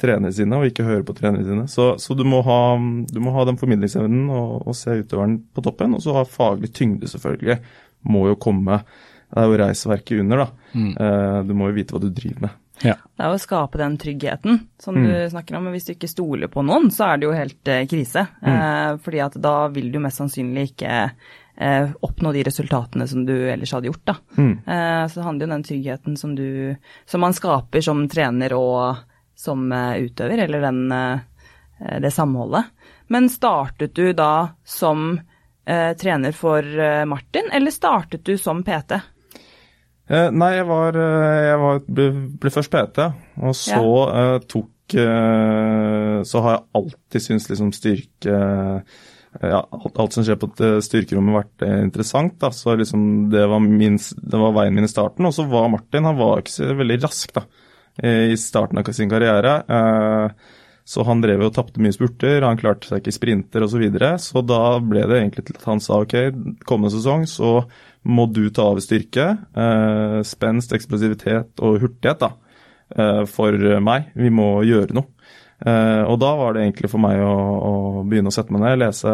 trenerne 0.00 0.32
sine 0.34 0.58
og 0.58 0.68
ikke 0.68 0.86
høre 0.86 1.06
på 1.06 1.14
trenerne 1.16 1.46
sine. 1.46 1.66
Så, 1.70 1.92
så 2.02 2.16
du, 2.18 2.24
må 2.26 2.42
ha, 2.46 2.58
du, 3.10 3.20
må 3.22 3.34
ha, 3.36 3.46
den 3.48 3.58
formidlingsevnen 3.60 4.26
og, 4.32 4.66
og, 4.66 4.76
se 4.78 4.98
utøveren 5.00 5.38
på 5.54 5.64
toppen. 5.64 5.96
Og 5.96 6.04
så 6.04 6.16
ha 6.18 6.26
faglig 6.28 6.72
tyngde, 6.74 7.10
selvfølgelig. 7.10 7.60
Må 8.10 8.26
jo 8.28 8.36
komme 8.36 8.82
Det 8.84 9.40
er 9.40 9.48
jo 9.48 9.60
reisverket 9.62 10.20
under, 10.20 10.44
da. 10.44 10.74
Mm. 10.74 10.90
Eh, 10.92 11.38
du 11.48 11.54
må 11.56 11.70
jo 11.70 11.78
vite 11.78 11.94
hva 11.94 12.02
du 12.02 12.10
driver 12.12 12.48
med. 12.48 12.60
Ja. 12.82 12.96
Det 12.98 13.22
er 13.22 13.30
jo 13.30 13.38
å 13.38 13.42
skape 13.42 13.78
den 13.78 13.94
tryggheten 14.02 14.58
som 14.82 14.98
mm. 14.98 15.06
du 15.06 15.14
snakker 15.32 15.56
om. 15.56 15.64
Men 15.66 15.76
hvis 15.76 15.88
du 15.88 15.94
ikke 15.94 16.10
stoler 16.10 16.50
på 16.52 16.64
noen, 16.66 16.90
så 16.94 17.08
er 17.08 17.20
det 17.20 17.28
jo 17.28 17.38
helt 17.38 17.70
eh, 17.70 17.86
krise. 17.90 18.26
Mm. 18.42 18.52
Eh, 18.52 18.90
fordi 19.06 19.24
at 19.24 19.38
da 19.42 19.56
vil 19.74 19.90
du 19.94 20.00
mest 20.02 20.20
sannsynlig 20.20 20.68
ikke 20.72 20.92
eh, 21.56 21.94
oppnå 22.04 22.34
de 22.34 22.44
resultatene 22.50 23.08
som 23.08 23.24
du 23.26 23.34
ellers 23.34 23.72
hadde 23.74 23.90
gjort. 23.90 24.04
Da. 24.10 24.16
Mm. 24.36 24.52
Eh, 24.66 25.06
så 25.08 25.20
det 25.20 25.26
handler 25.28 25.46
jo 25.46 25.50
om 25.50 25.56
den 25.56 25.66
tryggheten 25.70 26.20
som, 26.20 26.34
du, 26.38 26.48
som 27.06 27.24
man 27.24 27.36
skaper 27.36 27.84
som 27.84 28.04
trener 28.10 28.56
og 28.58 29.04
som 29.44 29.72
eh, 29.72 29.96
utøver, 30.08 30.38
eller 30.46 30.60
den, 30.60 30.92
eh, 30.92 31.98
det 32.00 32.10
samholdet. 32.10 32.64
Men 33.12 33.28
startet 33.30 33.94
du 33.94 34.12
da 34.16 34.48
som 34.64 35.20
eh, 35.66 35.92
trener 36.00 36.32
for 36.32 36.64
Martin, 37.06 37.50
eller 37.52 37.74
startet 37.74 38.24
du 38.24 38.38
som 38.38 38.64
PT? 38.64 39.00
nei, 40.04 40.50
jeg 40.52 40.64
var, 40.68 40.96
jeg 41.00 41.60
var 41.62 41.78
ble, 41.86 42.04
ble, 42.36 42.50
først 42.52 42.68
PT, 42.68 43.06
og 43.40 43.54
så 43.56 43.78
ja. 43.80 44.24
tok 44.52 44.96
Så 46.28 46.42
har 46.44 46.50
jeg 46.52 46.60
alltid 46.76 47.24
syntes 47.24 47.46
liksom 47.48 47.70
styrke 47.72 48.34
ja, 49.40 49.62
alt 49.72 50.12
som 50.12 50.26
skjer 50.26 50.36
på 50.42 50.50
et 50.52 50.84
styrkerommet, 50.84 51.38
vært 51.38 51.64
interessant. 51.86 52.36
Da. 52.36 52.52
Så 52.52 52.76
liksom 52.76 53.32
det, 53.32 53.46
var 53.48 53.64
min, 53.64 53.96
det, 53.96 54.42
var 54.44 54.52
veien 54.60 54.76
min 54.76 54.84
i 54.84 54.92
starten. 54.92 55.24
Og 55.24 55.32
så 55.38 55.48
var 55.48 55.72
Martin 55.72 56.04
han 56.04 56.20
var 56.20 56.44
ikke 56.44 56.52
så 56.52 56.68
veldig 56.76 57.00
rask 57.06 57.32
da, 57.40 57.46
i 58.02 58.36
starten 58.40 58.80
av 58.80 58.90
sin 58.92 59.10
karriere. 59.10 59.56
Eh, 59.68 60.52
så 60.84 61.04
han 61.08 61.22
drev 61.22 61.46
og 61.46 61.54
tapte 61.56 61.80
mye 61.80 61.94
spurter, 61.94 62.44
han 62.44 62.58
klarte 62.60 62.90
seg 62.90 63.00
ikke 63.00 63.12
i 63.12 63.16
sprinter 63.16 63.64
osv. 63.64 63.76
Så, 63.76 63.80
videre. 63.80 64.10
så 64.20 64.42
da 64.44 64.78
ble 64.84 65.06
det 65.08 65.20
egentlig 65.20 65.46
til 65.48 65.56
at 65.56 65.68
han 65.70 65.80
sa 65.80 66.02
ok, 66.02 66.16
kommende 66.68 66.92
sesong 66.92 67.24
så 67.30 67.54
må 68.04 68.26
du 68.28 68.50
ta 68.52 68.66
av 68.68 68.82
styrke, 68.84 69.30
spenst, 70.28 70.74
eksplosivitet 70.76 71.62
og 71.64 71.78
hurtighet 71.80 72.20
da, 72.20 72.34
for 73.32 73.56
meg. 73.80 74.10
Vi 74.12 74.28
må 74.28 74.58
gjøre 74.68 74.98
noe. 74.98 75.08
Uh, 75.64 76.04
og 76.10 76.18
da 76.20 76.34
var 76.36 76.52
det 76.52 76.64
egentlig 76.64 76.90
for 76.92 77.00
meg 77.00 77.22
å, 77.24 77.32
å, 77.32 77.74
begynne 78.04 78.28
å 78.28 78.34
sette 78.34 78.52
meg 78.52 78.64
ned, 78.66 78.82
lese, 78.82 79.12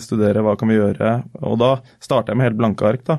studere 0.00 0.44
hva 0.44 0.54
kan 0.56 0.70
vi 0.70 0.78
gjøre. 0.78 1.18
Og 1.44 1.58
da 1.60 1.74
starta 2.00 2.32
jeg 2.32 2.40
med 2.40 2.48
helt 2.48 2.60
blanke 2.60 2.86
ark 2.88 3.04
da, 3.08 3.18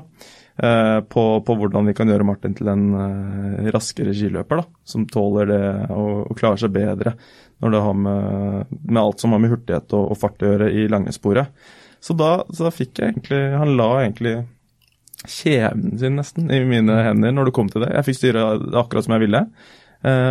på, 0.58 1.24
på, 1.46 1.54
hvordan 1.54 1.86
vi 1.86 1.94
kan 1.94 2.10
gjøre 2.10 2.26
Martin 2.26 2.54
til 2.58 2.66
en 2.72 2.86
uh, 2.90 3.68
raskere 3.70 4.10
skiløper. 4.10 4.58
da, 4.58 4.80
Som 4.82 5.04
tåler 5.06 5.46
det 5.46 5.64
og, 5.94 6.24
og 6.26 6.38
klarer 6.38 6.58
seg 6.58 6.74
bedre 6.74 7.14
når 7.62 7.74
det 7.74 7.82
har 7.82 7.94
med, 7.98 8.74
med, 8.84 9.00
alt 9.02 9.22
som 9.22 9.34
har 9.34 9.42
med 9.42 9.50
hurtighet 9.50 9.94
og, 9.98 10.12
og 10.12 10.18
fart 10.18 10.42
å 10.42 10.50
gjøre 10.52 10.70
i 10.74 10.86
langesporet. 10.90 11.50
Så 12.02 12.14
da, 12.18 12.40
så 12.54 12.68
da 12.68 12.70
fikk 12.74 13.00
jeg 13.00 13.10
egentlig 13.10 13.40
Han 13.58 13.72
la 13.78 13.88
egentlig 14.04 14.34
kjeven 15.26 15.96
sin 15.98 16.14
nesten 16.14 16.50
i 16.54 16.60
mine 16.66 16.94
hender 17.02 17.34
når 17.34 17.48
det 17.48 17.54
kom 17.56 17.70
til 17.70 17.82
det. 17.82 17.90
Jeg 17.96 18.06
fikk 18.06 18.18
styre 18.20 18.44
akkurat 18.82 19.06
som 19.06 19.16
jeg 19.16 19.24
ville. 19.24 19.40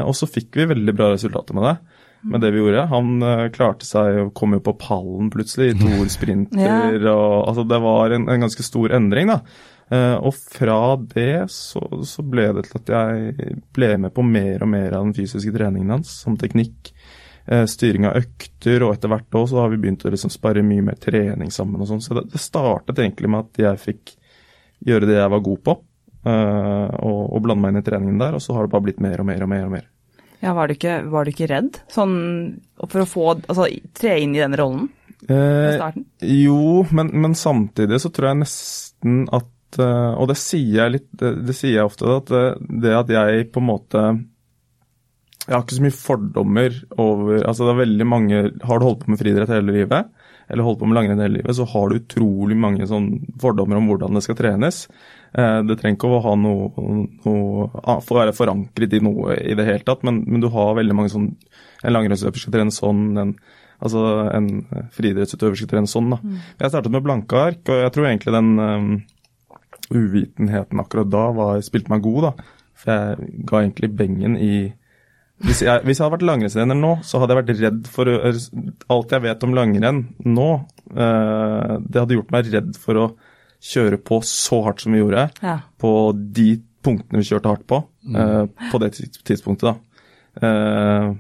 og 0.07 0.13
så 0.15 0.29
fikk 0.31 0.55
vi 0.55 0.69
veldig 0.71 0.95
bra 0.95 1.09
resultater 1.11 1.57
med 1.57 1.67
det 1.67 1.75
med 2.21 2.41
det 2.41 2.51
vi 2.51 2.61
gjorde. 2.61 2.85
Han 2.91 3.23
uh, 3.23 3.47
klarte 3.53 3.87
seg 3.87 4.21
å 4.21 4.29
komme 4.35 4.59
på 4.63 4.75
pallen 4.79 5.31
plutselig 5.33 5.73
i 5.73 5.79
Tor-sprinter. 5.79 6.59
ja. 6.67 7.15
altså, 7.15 7.65
det 7.67 7.81
var 7.83 8.15
en, 8.15 8.27
en, 8.27 8.45
ganske 8.47 8.65
stor 8.65 8.95
endring, 8.97 9.31
da. 9.31 9.41
Uh, 9.87 10.19
og 10.19 10.33
fra 10.35 10.97
det 10.99 11.45
så, 11.53 11.79
så, 12.03 12.23
ble 12.27 12.49
det 12.57 12.65
til 12.67 12.79
at 12.81 12.89
jeg 12.91 13.53
ble 13.71 13.93
med 14.03 14.11
på 14.11 14.25
mer 14.25 14.65
og 14.65 14.71
mer 14.73 14.97
av 14.97 15.05
den 15.05 15.15
fysiske 15.15 15.53
treningen 15.55 15.93
hans, 15.95 16.11
som 16.25 16.35
teknikk, 16.39 16.91
uh, 17.47 17.63
styring 17.71 18.09
av 18.09 18.19
økter, 18.19 18.83
og 18.83 18.97
etter 18.97 19.13
hvert 19.13 19.39
også, 19.39 19.53
så 19.53 19.61
har 19.63 19.71
vi 19.71 19.79
begynt 19.85 20.03
å 20.03 20.11
liksom 20.11 20.33
spare 20.33 20.65
mye 20.65 20.83
mer 20.89 20.99
trening 20.99 21.53
sammen 21.55 21.83
og 21.83 21.91
sånn. 21.91 22.03
Så 22.03 22.17
det, 22.19 22.27
det, 22.33 22.43
startet 22.43 22.99
egentlig 22.99 23.31
med 23.31 23.47
at 23.47 23.63
jeg 23.63 23.83
fikk 23.85 24.17
gjøre 24.87 25.07
det 25.07 25.21
jeg 25.21 25.33
var 25.33 25.45
god 25.45 25.63
på, 25.65 25.79
og, 26.27 27.21
og 27.31 27.39
blande 27.39 27.63
meg 27.63 27.71
inn 27.71 27.79
i 27.79 27.85
treningen 27.87 28.19
der, 28.19 28.35
og 28.35 28.43
så 28.43 28.53
har 28.53 28.65
det 28.65 28.73
bare 28.73 28.83
blitt 28.89 28.99
mer 29.01 29.23
og 29.23 29.29
mer 29.29 29.45
og 29.45 29.49
mer 29.49 29.63
og 29.69 29.71
mer. 29.71 29.85
Ja, 30.43 30.53
var 30.53 30.67
du 30.67 30.75
ikke, 30.75 30.99
var 31.09 31.25
du 31.25 31.31
ikke 31.31 31.47
redd 31.49 31.79
sånn, 31.89 32.15
for 32.83 33.01
å 33.01 33.09
få, 33.09 33.27
altså, 33.39 33.67
tre 33.97 34.17
inn 34.21 34.35
i 34.35 34.43
den 34.43 34.57
rollen 34.59 34.89
eh. 35.31 35.87
Jo, 36.21 36.83
men, 36.91 37.09
men, 37.15 37.33
samtidig 37.37 38.01
så 38.03 38.11
tror 38.13 38.31
jeg 38.31 38.41
nesten 38.43 39.23
at 39.33 39.47
eh, 39.83 40.13
Og 40.15 40.29
det 40.31 40.37
sier 40.39 40.81
jeg 40.81 40.95
litt, 40.95 41.11
det, 41.19 41.55
sier 41.55 41.79
jeg 41.79 41.89
ofte, 41.89 42.07
at 42.07 42.31
det, 42.31 42.45
det, 42.85 42.93
at 42.95 43.11
jeg 43.11 43.49
på 43.53 43.63
en 43.63 43.67
måte 43.67 44.03
Jeg 45.45 45.53
har 45.55 45.65
ikke 45.65 45.79
så 45.79 45.85
mye 45.85 45.97
fordommer 45.97 46.79
over 46.95 47.43
Altså 47.43 47.67
det 47.67 47.73
er 47.73 47.83
veldig 47.83 48.07
mange 48.07 48.41
Har 48.63 48.79
du 48.79 48.87
holdt 48.87 49.03
på 49.03 49.13
med 49.13 49.21
friidrett 49.21 49.51
hele 49.51 49.75
livet, 49.75 50.09
eller 50.47 50.63
holdt 50.63 50.79
på 50.79 50.87
med 50.87 50.95
langrenn 50.95 51.19
hele 51.19 51.41
livet, 51.41 51.55
så 51.57 51.67
har 51.67 51.89
du 51.89 51.99
utrolig 51.99 52.55
mange 52.59 52.87
sånn 52.87 53.09
fordommer 53.41 53.79
om 53.79 53.89
hvordan 53.91 54.15
det 54.15 54.23
skal 54.23 54.37
trenes. 54.39 54.85
Eh, 55.35 55.59
det 55.67 55.75
trenger 55.79 55.97
ikke 55.97 56.11
å 56.15 56.21
ha 56.23 56.35
noe, 56.39 56.69
noe 57.25 57.67
for 58.05 58.15
å 58.15 58.19
være 58.21 58.35
forankret 58.35 58.95
i 58.95 59.01
noe 59.03 59.35
i 59.41 59.57
det 59.59 59.65
hele 59.67 59.83
tatt, 59.87 60.05
men, 60.07 60.21
men 60.23 60.43
du 60.43 60.47
har 60.53 60.77
veldig 60.77 60.95
mange 60.95 61.11
sånn 61.13 61.33
En 61.85 61.93
langrennsløper 61.93 62.41
skal 62.41 62.53
trene 62.55 62.73
sånn, 62.73 63.01
en, 63.21 63.35
altså 63.85 63.99
en 64.33 64.47
friidrettsutøver 64.95 65.59
skal 65.59 65.69
trene 65.69 65.91
sånn. 65.91 66.07
da. 66.09 66.17
Mm. 66.23 66.39
Jeg 66.63 66.71
startet 66.73 66.95
med 66.95 67.03
blanke 67.05 67.37
ark, 67.37 67.61
og 67.67 67.83
jeg 67.83 67.91
tror 67.93 68.07
egentlig 68.09 68.33
den 68.33 68.49
uvitenheten 69.93 70.79
akkurat 70.81 71.09
da 71.09 71.25
var, 71.35 71.61
spilte 71.65 71.89
meg 71.93 72.01
god. 72.05 72.29
da. 72.29 72.47
For 72.77 72.91
jeg 72.93 73.31
ga 73.49 73.61
egentlig 73.63 73.91
bengen 73.97 74.37
i 74.37 74.73
hvis 75.37 75.59
jeg, 75.61 75.83
hvis 75.85 75.99
jeg 75.99 76.01
hadde 76.01 76.15
vært 76.15 76.25
langrennsrenner 76.25 76.77
nå, 76.79 76.91
så 77.05 77.19
hadde 77.21 77.35
jeg 77.35 77.43
vært 77.43 77.59
redd 77.61 77.87
for 77.93 78.09
Alt 78.09 79.11
jeg 79.13 79.21
vet 79.21 79.43
om 79.45 79.51
langrenn 79.53 79.99
nå, 80.25 80.47
eh, 80.97 81.73
det 81.85 81.99
hadde 82.01 82.17
gjort 82.17 82.31
meg 82.33 82.49
redd 82.55 82.71
for 82.81 82.97
å 83.03 83.03
kjøre 83.61 83.99
på 84.01 84.17
så 84.25 84.63
hardt 84.65 84.81
som 84.81 84.93
vi 84.95 85.03
gjorde, 85.03 85.27
Ja. 85.43 85.59
på 85.77 85.91
de 86.33 86.57
punktene 86.81 87.21
vi 87.21 87.27
kjørte 87.29 87.51
hardt 87.53 87.67
på, 87.69 87.83
eh, 88.15 88.45
på 88.71 88.79
det 88.81 88.91
tidspunktet, 89.29 89.61
da. 89.61 89.75
Eh, 90.41 91.13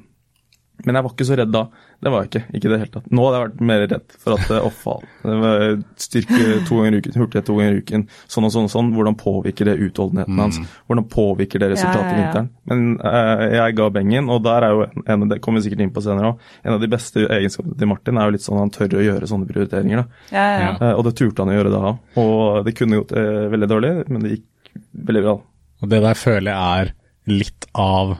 men 0.85 0.97
jeg 0.97 1.05
var 1.05 1.13
ikke 1.13 1.25
så 1.25 1.35
redd 1.39 1.49
da. 1.53 1.61
Det 1.97 2.11
var 2.13 2.21
jeg 2.23 2.29
ikke. 2.29 2.41
Ikke 2.57 2.69
det 2.69 2.77
hele 2.77 2.91
tatt. 2.93 3.05
Nå 3.09 3.23
hadde 3.25 3.37
jeg 3.37 3.45
vært 3.47 3.61
mer 3.69 3.79
redd 3.81 4.13
for 4.21 4.35
at 4.35 4.51
Å, 4.53 4.69
faen. 4.83 5.07
Det 5.23 5.37
var 5.41 5.63
Styrke 5.97 6.41
to 6.67 6.77
ganger 6.77 6.93
i 6.93 6.99
uken, 7.01 7.15
hurtighet 7.17 7.47
to 7.47 7.55
ganger 7.57 7.73
i 7.73 7.81
uken, 7.81 8.03
sånn 8.29 8.45
og 8.45 8.53
sånn 8.53 8.67
og 8.69 8.73
sånn. 8.73 8.91
Hvordan 8.93 9.17
påvirker 9.17 9.71
det 9.71 9.73
utholdenheten 9.87 10.41
hans? 10.43 10.59
Hvordan 10.85 11.07
påvirker 11.09 11.63
det 11.63 11.71
resultatet 11.73 12.05
Ja, 12.05 12.11
i 12.11 12.13
ja, 12.13 12.19
i 12.19 12.25
vinteren? 12.27 12.49
Men 12.69 12.83
eh, 13.01 13.43
jeg 13.57 13.77
ga 13.79 13.89
bengen, 13.97 14.29
og 14.33 14.43
der 14.45 14.67
er 14.67 14.75
jo 14.75 14.85
en 15.07 15.25
det 15.31 15.39
kommer 15.43 15.63
vi 15.63 15.67
sikkert 15.67 15.83
inn 15.87 15.93
på 15.95 16.03
senere 16.05 16.33
òg. 16.35 16.45
En 16.61 16.75
av 16.75 16.83
de 16.83 16.91
beste 16.93 17.25
egenskapene 17.25 17.79
til 17.81 17.89
Martin 17.89 18.21
er 18.21 18.29
jo 18.29 18.35
litt 18.37 18.45
sånn 18.45 18.59
at 18.59 18.65
han 18.67 18.75
tør 18.77 18.99
å 19.01 19.05
gjøre 19.07 19.31
sånne 19.33 19.49
prioriteringer. 19.49 20.03
da. 20.03 20.21
Ja, 20.29 20.45
ja, 20.45 20.61
ja. 20.61 20.71
Eh, 20.77 20.93
og 20.93 21.07
det 21.09 21.15
turte 21.17 21.41
han 21.41 21.53
å 21.53 21.57
gjøre 21.57 21.73
da 21.73 21.81
òg. 21.89 22.05
Og 22.21 22.61
det 22.69 22.75
kunne 22.77 23.01
gått 23.01 23.15
eh, 23.17 23.47
veldig 23.55 23.71
dårlig, 23.73 23.93
men 24.13 24.23
det 24.23 24.35
gikk 24.37 24.77
veldig 25.09 25.25
bra. 25.25 25.35
Og 25.81 25.91
det 25.91 26.03
der 26.05 26.17
føler 26.21 26.51
jeg 26.53 26.85
er 26.85 26.93
litt 27.33 27.67
av, 27.73 28.15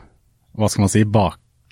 hva 0.57 0.69
skal 0.73 0.87
man 0.87 0.91
si, 0.97 1.05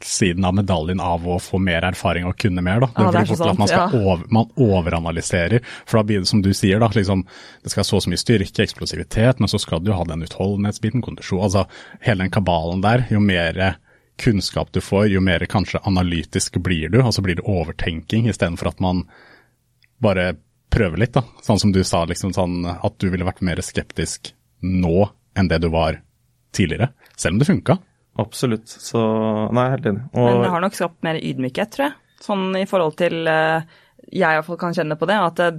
baksiden 0.05 0.45
av 0.45 0.53
medaljen 0.53 0.99
av 0.99 1.27
å 1.27 1.39
få 1.39 1.57
mer 1.57 1.81
erfaring 1.83 2.25
og 2.25 2.37
kunne 2.37 2.61
mer. 2.61 2.79
da. 2.79 2.89
Ja, 2.95 3.11
det 3.11 3.21
er 3.23 3.25
fort 3.25 3.49
at 3.49 3.57
man, 3.57 3.67
skal 3.67 3.93
ja. 3.93 4.01
over, 4.01 4.25
man 4.29 4.49
overanalyserer, 4.55 5.63
for 5.85 5.97
da 5.97 6.03
blir 6.03 6.19
det 6.19 6.29
som 6.29 6.41
du 6.41 6.53
sier, 6.53 6.79
da, 6.79 6.89
liksom, 6.93 7.25
det 7.63 7.71
skal 7.71 7.85
så 7.85 8.01
så 8.01 8.09
mye 8.09 8.21
styrke, 8.21 8.63
eksplosivitet, 8.63 9.39
men 9.39 9.49
så 9.49 9.59
skal 9.59 9.81
du 9.83 9.91
ha 9.93 10.03
den 10.05 10.21
utholdenhetsbiten, 10.23 11.01
kondisjon, 11.01 11.41
altså 11.41 11.65
hele 12.01 12.23
den 12.23 12.31
kabalen 12.31 12.83
der. 12.85 13.07
Jo 13.09 13.19
mer 13.19 13.79
kunnskap 14.21 14.71
du 14.71 14.79
får, 14.81 15.07
jo 15.09 15.21
mer 15.21 15.43
kanskje 15.49 15.81
analytisk 15.83 16.61
blir 16.63 16.93
du, 16.93 17.01
og 17.01 17.13
så 17.13 17.25
blir 17.25 17.39
det 17.39 17.47
overtenking 17.49 18.29
istedenfor 18.29 18.71
at 18.71 18.79
man 18.83 19.07
bare 19.99 20.35
prøver 20.71 21.01
litt, 21.01 21.17
da. 21.17 21.25
Sånn 21.41 21.59
som 21.59 21.73
du 21.73 21.81
sa, 21.83 22.05
liksom 22.05 22.35
sånn 22.35 22.61
at 22.75 23.01
du 23.01 23.09
ville 23.09 23.25
vært 23.25 23.41
mer 23.41 23.61
skeptisk 23.65 24.35
nå 24.61 25.09
enn 25.35 25.49
det 25.49 25.63
du 25.65 25.71
var 25.73 25.99
tidligere, 26.55 26.93
selv 27.17 27.35
om 27.35 27.41
det 27.41 27.49
funka. 27.49 27.79
Absolutt. 28.21 28.71
Så 28.71 28.99
Nei, 29.51 29.65
jeg 29.65 29.71
er 29.71 29.75
helt 29.75 29.87
enig. 29.91 30.03
Men 30.15 30.41
det 30.43 30.51
har 30.53 30.63
nok 30.63 30.77
skapt 30.77 30.99
mer 31.05 31.19
ydmykhet, 31.19 31.71
tror 31.75 31.89
jeg. 31.89 31.97
Sånn 32.25 32.45
i 32.57 32.65
forhold 32.69 32.95
til 32.97 33.27
eh, 33.27 33.65
Jeg 34.07 34.23
i 34.23 34.37
hvert 34.39 34.47
fall 34.47 34.59
kan 34.61 34.75
kjenne 34.77 34.95
på 34.97 35.07
det, 35.09 35.17
at 35.19 35.41
eh, 35.43 35.57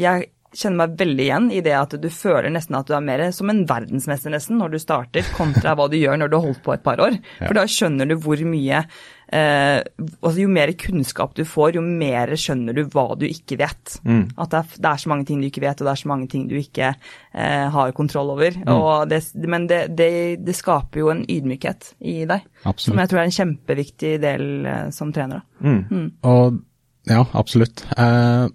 jeg 0.00 0.30
kjenner 0.56 0.80
meg 0.80 0.94
veldig 0.98 1.24
igjen 1.24 1.44
i 1.54 1.60
det 1.62 1.74
at 1.78 1.92
du 2.02 2.08
føler 2.10 2.50
nesten 2.50 2.74
at 2.74 2.88
du 2.88 2.94
er 2.96 3.04
mer 3.04 3.22
som 3.34 3.52
en 3.52 3.60
verdensmester 3.68 4.32
nesten 4.34 4.58
når 4.58 4.72
du 4.72 4.78
starter, 4.82 5.26
kontra 5.36 5.76
hva 5.78 5.86
du 5.90 5.94
gjør 6.00 6.18
når 6.18 6.32
du 6.32 6.36
har 6.38 6.46
holdt 6.48 6.62
på 6.64 6.74
et 6.74 6.82
par 6.86 7.02
år. 7.04 7.18
For 7.38 7.54
da 7.54 7.66
skjønner 7.70 8.10
du 8.10 8.16
hvor 8.18 8.42
mye 8.48 8.82
eh, 9.32 9.80
altså 10.20 10.42
Jo 10.42 10.50
mer 10.52 10.72
kunnskap 10.78 11.34
du 11.38 11.44
får, 11.48 11.78
jo 11.78 11.84
mer 11.84 12.32
skjønner 12.38 12.76
du 12.76 12.82
hva 12.92 13.06
du 13.18 13.26
ikke 13.28 13.58
vet. 13.60 13.96
At 14.36 14.52
det 14.52 14.60
er, 14.62 14.76
det 14.76 14.92
er 14.92 15.02
så 15.02 15.12
mange 15.12 15.28
ting 15.28 15.42
du 15.42 15.48
ikke 15.48 15.64
vet, 15.64 15.80
og 15.80 15.88
det 15.88 15.94
er 15.94 16.02
så 16.02 16.12
mange 16.12 16.30
ting 16.32 16.46
du 16.50 16.56
ikke 16.58 16.92
eh, 16.92 17.66
har 17.74 17.96
kontroll 17.96 18.34
over. 18.36 18.56
Og 18.74 19.10
det, 19.10 19.22
men 19.50 19.68
det, 19.70 19.82
det, 19.96 20.56
skaper 20.60 21.04
jo 21.04 21.12
en 21.12 21.24
ydmykhet 21.30 21.94
i 22.00 22.22
deg, 22.28 22.46
Absolutt. 22.64 22.86
som 22.88 23.02
jeg 23.02 23.12
tror 23.12 23.22
er 23.22 23.28
en 23.28 23.38
kjempeviktig 23.40 24.14
del 24.22 24.48
eh, 24.66 24.88
som 24.94 25.14
trener. 25.14 25.44
Da. 25.60 26.08
Og 26.30 26.60
ja, 27.08 27.24
absolutt. 27.32 27.84
Eh, 27.96 28.46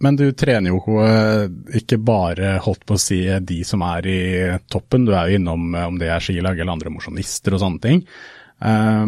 men 0.00 0.16
du 0.16 0.30
trener 0.32 0.72
jo 0.72 0.96
eh, 1.04 1.46
ikke 1.80 1.98
bare 2.00 2.54
holdt 2.64 2.86
på 2.88 2.96
å 2.96 3.00
si 3.00 3.20
de 3.44 3.60
som 3.68 3.84
er 3.84 4.08
i 4.08 4.20
toppen, 4.72 5.04
du 5.04 5.12
er 5.12 5.28
jo 5.28 5.40
innom 5.40 5.74
eh, 5.74 5.88
om 5.90 6.00
det 6.00 6.08
er 6.12 6.24
skilag 6.24 6.56
eller 6.58 6.72
andre 6.76 6.92
mosjonister 6.94 7.56
og 7.56 7.62
sånne 7.64 7.82
ting. 7.84 8.02
Eh, 8.64 9.04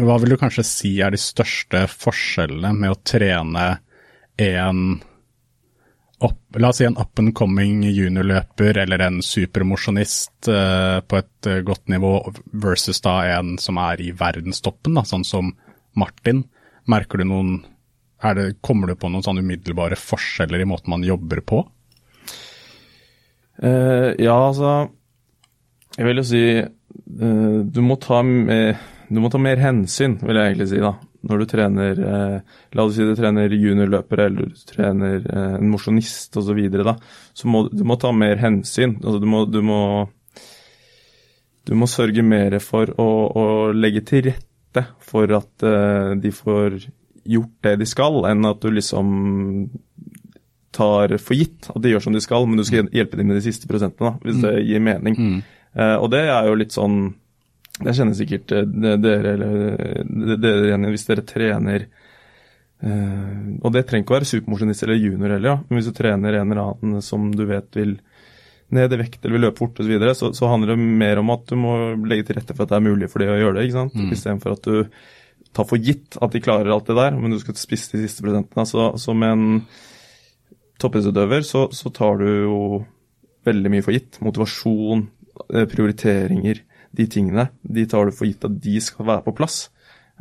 hva 0.00 0.18
vil 0.22 0.32
du 0.32 0.40
kanskje 0.40 0.64
si 0.64 0.92
er 1.04 1.12
de 1.12 1.20
største 1.20 1.84
forskjellene 1.90 2.72
med 2.76 2.94
å 2.94 3.00
trene 3.04 3.66
en 4.40 5.02
opp, 6.22 6.38
La 6.56 6.70
oss 6.70 6.78
si 6.80 6.86
en 6.86 6.96
up 6.96 7.18
and 7.18 7.34
coming 7.36 7.82
juniorløper 7.84 8.78
eller 8.84 9.02
en 9.04 9.20
supermosjonist 9.24 10.48
eh, 10.48 11.00
på 11.04 11.18
et 11.18 11.50
eh, 11.50 11.60
godt 11.66 11.90
nivå 11.92 12.14
versus 12.62 13.02
da 13.04 13.18
en 13.34 13.56
som 13.60 13.80
er 13.82 14.00
i 14.04 14.12
verdenstoppen, 14.16 14.94
da, 14.96 15.04
sånn 15.08 15.26
som 15.26 15.52
Martin. 15.98 16.44
Merker 16.88 17.22
du 17.22 17.28
noen 17.28 17.52
det, 18.22 18.52
Kommer 18.62 18.86
du 18.86 18.94
på 18.94 19.10
noen 19.10 19.24
sånne 19.24 19.42
umiddelbare 19.42 19.98
forskjeller 19.98 20.62
i 20.62 20.68
måten 20.68 20.92
man 20.94 21.06
jobber 21.06 21.42
på? 21.42 21.64
Uh, 23.62 24.14
ja, 24.18 24.32
altså 24.32 24.88
Jeg 25.98 26.06
vil 26.06 26.18
jo 26.18 26.24
si 26.24 26.44
uh, 26.62 27.58
du, 27.62 27.80
må 27.84 27.98
ta 28.00 28.22
med, 28.26 28.78
du 29.12 29.20
må 29.20 29.30
ta 29.32 29.40
mer 29.42 29.60
hensyn, 29.60 30.16
vil 30.22 30.38
jeg 30.38 30.52
egentlig 30.52 30.68
si, 30.70 30.80
da. 30.82 30.94
Når 31.22 31.38
du 31.38 31.44
trener 31.46 32.00
eh, 32.02 32.54
La 32.74 32.84
oss 32.84 32.96
si 32.96 33.04
du 33.06 33.12
trener 33.14 33.52
juniorløpere 33.54 34.24
eller 34.26 34.48
du 34.50 34.64
trener 34.66 35.20
eh, 35.20 35.52
en 35.58 35.68
mosjonist 35.70 36.34
osv., 36.34 36.48
så, 36.48 36.56
videre, 36.56 36.86
da, 36.88 36.96
så 37.36 37.50
må 37.50 37.66
du 37.70 37.84
må 37.86 37.98
ta 38.00 38.10
mer 38.16 38.40
hensyn. 38.42 38.96
Altså, 39.02 39.20
du, 39.22 39.28
må, 39.30 39.44
du, 39.46 39.60
må, 39.66 39.82
du 41.68 41.76
må 41.78 41.90
sørge 41.90 42.24
mer 42.26 42.58
for 42.64 42.90
å, 42.98 43.08
å 43.28 43.46
legge 43.76 44.02
til 44.08 44.26
rette 44.32 44.86
for 45.04 45.30
at 45.38 45.68
eh, 45.68 46.12
de 46.22 46.34
får 46.34 46.80
gjort 47.22 47.54
det 47.68 47.78
de 47.84 47.86
skal, 47.86 48.24
enn 48.26 48.48
at 48.48 48.62
du 48.64 48.72
liksom 48.72 49.10
tar 50.72 51.12
for 51.20 51.36
gitt 51.36 51.68
at 51.70 51.82
de 51.84 51.92
gjør 51.92 52.06
som 52.06 52.14
de 52.16 52.22
skal, 52.24 52.46
men 52.48 52.58
du 52.58 52.64
skal 52.66 52.88
hjelpe 52.96 53.18
dem 53.20 53.28
med 53.28 53.38
de 53.38 53.44
siste 53.44 53.68
prosentene, 53.70 54.14
da, 54.14 54.24
hvis 54.24 54.40
det 54.42 54.54
gir 54.64 54.82
mening. 54.82 55.18
Eh, 55.76 55.96
og 55.98 56.10
det 56.12 56.24
er 56.26 56.48
jo 56.48 56.56
litt 56.58 56.74
sånn 56.74 57.12
Det 57.80 57.94
kjenner 57.96 58.16
sikkert 58.16 58.52
eh, 58.52 58.66
dere 59.00 59.34
eller 59.36 60.36
dere 60.36 60.68
igjen 60.68 60.88
hvis 60.92 61.06
dere 61.08 61.24
trener 61.26 61.86
eh, 62.84 63.38
Og 63.62 63.72
det 63.72 63.86
trenger 63.88 64.04
ikke 64.04 64.14
å 64.14 64.18
være 64.18 64.28
supermosjonist 64.28 64.84
eller 64.86 65.00
junior 65.00 65.36
heller, 65.36 65.48
ja. 65.54 65.58
men 65.68 65.80
hvis 65.80 65.88
du 65.88 65.96
trener 65.96 66.40
en 66.40 66.52
eller 66.52 66.64
annen 66.66 67.04
som 67.04 67.30
du 67.32 67.46
vet 67.48 67.78
vil 67.78 67.96
ned 68.72 68.92
i 68.92 68.98
vekt 69.02 69.20
eller 69.20 69.36
vil 69.36 69.44
løpe 69.46 69.60
fort 69.60 69.80
osv., 69.80 69.84
så, 69.84 69.92
videre, 69.92 70.14
så 70.16 70.30
så 70.36 70.48
handler 70.48 70.72
det 70.72 70.92
mer 71.02 71.20
om 71.20 71.32
at 71.34 71.42
du 71.50 71.58
må 71.60 71.72
legge 72.08 72.28
til 72.28 72.38
rette 72.38 72.54
for 72.56 72.64
at 72.64 72.72
det 72.72 72.78
er 72.78 72.86
mulig 72.86 73.10
for 73.12 73.20
de 73.20 73.28
å 73.28 73.40
gjøre 73.40 73.58
det, 73.58 73.66
ikke 73.68 73.80
sant? 73.82 73.98
istedenfor 74.16 74.56
at 74.56 74.68
du 74.68 74.94
tar 75.52 75.68
for 75.68 75.80
gitt 75.80 76.16
at 76.24 76.32
de 76.32 76.40
klarer 76.40 76.72
alt 76.72 76.88
det 76.88 76.96
der, 76.96 77.16
men 77.16 77.34
du 77.34 77.38
skal 77.40 77.58
spisse 77.60 77.92
de 77.92 78.06
siste 78.06 78.24
prosentene. 78.24 78.64
Så, 78.68 78.86
så 79.00 79.12
med 79.16 79.34
en 79.34 79.64
toppidrettsutøver 80.80 81.44
så, 81.46 81.66
så 81.76 81.92
tar 81.94 82.22
du 82.22 82.28
jo 82.28 82.60
veldig 83.46 83.72
mye 83.74 83.84
for 83.84 83.96
gitt. 83.96 84.18
Motivasjon, 84.24 85.04
eh, 85.52 85.66
prioriteringer, 85.70 86.62
de 86.94 87.06
tingene. 87.08 87.48
De 87.62 87.86
tar 87.88 88.06
du 88.06 88.12
for 88.16 88.28
gitt 88.28 88.44
at 88.44 88.58
de 88.60 88.80
skal 88.84 89.06
være 89.08 89.24
på 89.24 89.34
plass. 89.38 89.70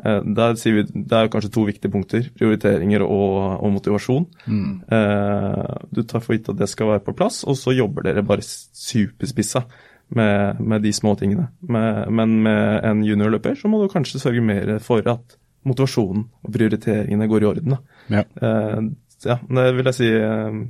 Eh, 0.05 0.21
Der 0.23 0.55
sier 0.55 0.77
vi, 0.79 0.83
Det 1.03 1.11
er 1.17 1.27
kanskje 1.33 1.51
to 1.51 1.65
viktige 1.67 1.91
punkter. 1.91 2.29
Prioriteringer 2.39 3.03
og, 3.03 3.59
og 3.63 3.71
motivasjon. 3.75 4.25
Eh, 4.47 5.77
Du 5.91 6.03
tar 6.03 6.23
for 6.23 6.35
gitt 6.35 6.49
at 6.49 6.57
det 6.61 6.69
skal 6.71 6.87
være 6.93 7.03
på 7.05 7.15
plass, 7.17 7.43
og 7.43 7.57
så 7.59 7.73
jobber 7.75 8.03
dere 8.07 8.23
bare 8.23 8.41
superspissa 8.45 9.65
med, 10.15 10.59
med 10.59 10.81
de 10.83 10.91
små 10.93 11.15
tingene. 11.19 11.49
Med, 11.61 12.07
men 12.11 12.37
med 12.43 12.83
en 12.87 13.03
juniorløper 13.05 13.55
så 13.59 13.67
må 13.71 13.81
du 13.83 13.91
kanskje 13.91 14.19
sørge 14.23 14.41
mer 14.43 14.77
for 14.83 15.05
at 15.07 15.37
motivasjonen 15.67 16.25
og 16.43 16.53
prioriteringene 16.55 17.27
går 17.29 17.43
i 17.43 17.49
orden. 17.51 17.77
Ja. 18.09 18.23
Eh, 18.41 18.79
ja, 19.27 19.37
det 19.47 19.67
vil 19.77 19.91
jeg 19.91 19.99
si 19.99 20.07
eh, 20.17 20.61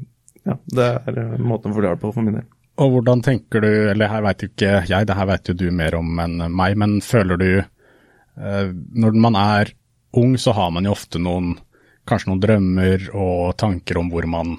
Ja, 0.45 0.57
det 0.73 0.87
er 1.05 1.17
eh, 1.21 1.37
måten 1.39 1.71
å 1.71 1.77
forklare 1.77 1.95
det 1.95 2.01
på 2.03 2.11
for 2.13 2.25
min 2.25 2.39
del. 2.41 2.47
Og 2.79 2.95
hvordan 2.95 3.21
tenker 3.25 3.63
du, 3.63 3.71
eller 3.91 4.09
her 4.09 4.23
vet 4.25 4.43
jo 4.43 4.49
ikke 4.51 4.73
jeg, 4.87 5.07
det 5.07 5.17
her 5.17 5.27
vet 5.29 5.51
jo 5.51 5.57
du 5.57 5.67
mer 5.75 5.97
om 5.99 6.21
enn 6.23 6.45
meg, 6.55 6.77
men 6.79 6.99
føler 7.03 7.37
du 7.37 7.49
eh, 7.59 8.71
Når 8.71 9.17
man 9.19 9.37
er 9.39 9.73
ung, 10.17 10.37
så 10.39 10.53
har 10.55 10.71
man 10.71 10.87
jo 10.87 10.95
ofte 10.95 11.19
noen 11.19 11.55
kanskje 12.07 12.31
noen 12.31 12.43
drømmer 12.43 13.07
og 13.13 13.55
tanker 13.61 13.99
om 14.01 14.09
hvor 14.11 14.25
man 14.29 14.55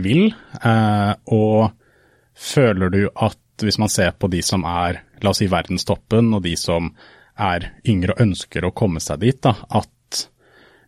vil. 0.00 0.30
Eh, 0.62 1.12
og 1.34 1.72
føler 2.36 2.92
du 2.92 3.02
at 3.14 3.64
hvis 3.64 3.80
man 3.80 3.92
ser 3.92 4.14
på 4.16 4.30
de 4.32 4.40
som 4.44 4.64
er, 4.64 5.02
la 5.20 5.32
oss 5.32 5.42
si 5.42 5.48
verdenstoppen, 5.50 6.32
og 6.36 6.44
de 6.46 6.54
som 6.56 6.92
er 7.40 7.70
yngre 7.88 8.14
og 8.14 8.22
ønsker 8.24 8.64
å 8.64 8.74
komme 8.76 9.02
seg 9.04 9.20
dit, 9.24 9.40
da, 9.42 9.52
at 9.68 10.24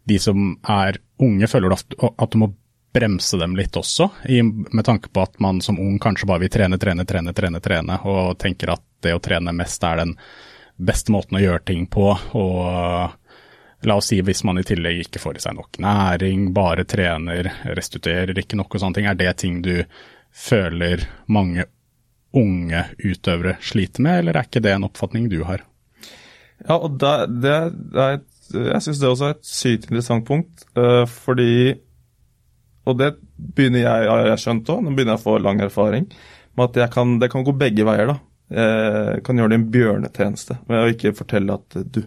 de 0.09 0.19
som 0.19 0.55
er 0.69 0.99
unge, 1.23 1.49
føler 1.51 1.71
du 1.71 1.77
at, 1.77 1.97
at 2.17 2.33
du 2.33 2.41
må 2.43 2.53
bremse 2.93 3.39
dem 3.41 3.57
litt 3.57 3.77
også, 3.77 4.09
med 4.29 4.85
tanke 4.85 5.09
på 5.09 5.23
at 5.25 5.39
man 5.41 5.61
som 5.65 5.81
ung 5.81 5.99
kanskje 6.03 6.29
bare 6.29 6.45
vil 6.45 6.53
trene, 6.53 6.79
trene, 6.79 7.07
trene, 7.09 7.33
trene, 7.33 7.61
trene, 7.65 7.99
og 8.05 8.37
tenker 8.41 8.75
at 8.75 8.85
det 9.03 9.15
å 9.17 9.23
trene 9.23 9.55
mest 9.57 9.85
er 9.89 10.03
den 10.03 10.15
beste 10.77 11.13
måten 11.15 11.39
å 11.39 11.43
gjøre 11.43 11.65
ting 11.73 11.87
på, 11.91 12.11
og 12.37 13.19
la 13.83 13.97
oss 13.99 14.11
si 14.13 14.21
hvis 14.23 14.45
man 14.47 14.61
i 14.61 14.67
tillegg 14.67 15.07
ikke 15.07 15.23
får 15.23 15.39
i 15.39 15.45
seg 15.45 15.57
nok 15.59 15.81
næring, 15.83 16.51
bare 16.55 16.85
trener, 16.89 17.49
restituerer 17.77 18.39
ikke 18.39 18.59
nok 18.61 18.77
og 18.77 18.85
sånne 18.85 19.01
ting, 19.01 19.09
er 19.11 19.19
det 19.19 19.37
ting 19.43 19.63
du 19.65 19.75
føler 20.33 21.07
mange 21.33 21.67
unge 22.33 22.87
utøvere 23.03 23.59
sliter 23.61 24.05
med, 24.05 24.23
eller 24.23 24.39
er 24.39 24.49
ikke 24.49 24.63
det 24.65 24.77
en 24.77 24.89
oppfatning 24.89 25.29
du 25.33 25.43
har? 25.49 25.65
Ja, 26.63 26.79
og 26.79 26.99
det, 27.03 27.15
det, 27.43 27.57
det 27.93 28.05
er 28.05 28.19
et, 28.21 28.29
jeg 28.53 28.85
syns 28.85 29.01
det 29.01 29.11
også 29.11 29.29
er 29.29 29.35
et 29.37 29.49
sykt 29.49 29.89
interessant 29.89 30.29
punkt, 30.29 30.65
eh, 30.79 31.05
fordi 31.11 31.53
Og 32.89 32.99
det 32.99 33.13
begynner 33.37 33.85
jeg, 33.85 34.09
har 34.11 34.29
jeg 34.33 34.43
skjønt 34.43 34.71
òg, 34.75 34.83
nå 34.83 34.95
begynner 34.95 35.17
jeg 35.17 35.23
å 35.23 35.27
få 35.27 35.37
lang 35.43 35.61
erfaring 35.63 36.09
med 36.59 36.65
at 36.69 36.81
jeg 36.83 36.93
kan, 36.93 37.17
det 37.23 37.31
kan 37.33 37.45
gå 37.47 37.55
begge 37.57 37.87
veier, 37.89 38.11
da. 38.13 38.19
Jeg 38.53 39.23
kan 39.25 39.39
gjøre 39.39 39.55
det 39.55 39.57
en 39.57 39.71
bjørnetjeneste 39.73 40.59
ved 40.69 40.83
å 40.83 40.91
ikke 40.93 41.15
fortelle 41.17 41.55
at 41.57 41.77
du 41.95 42.03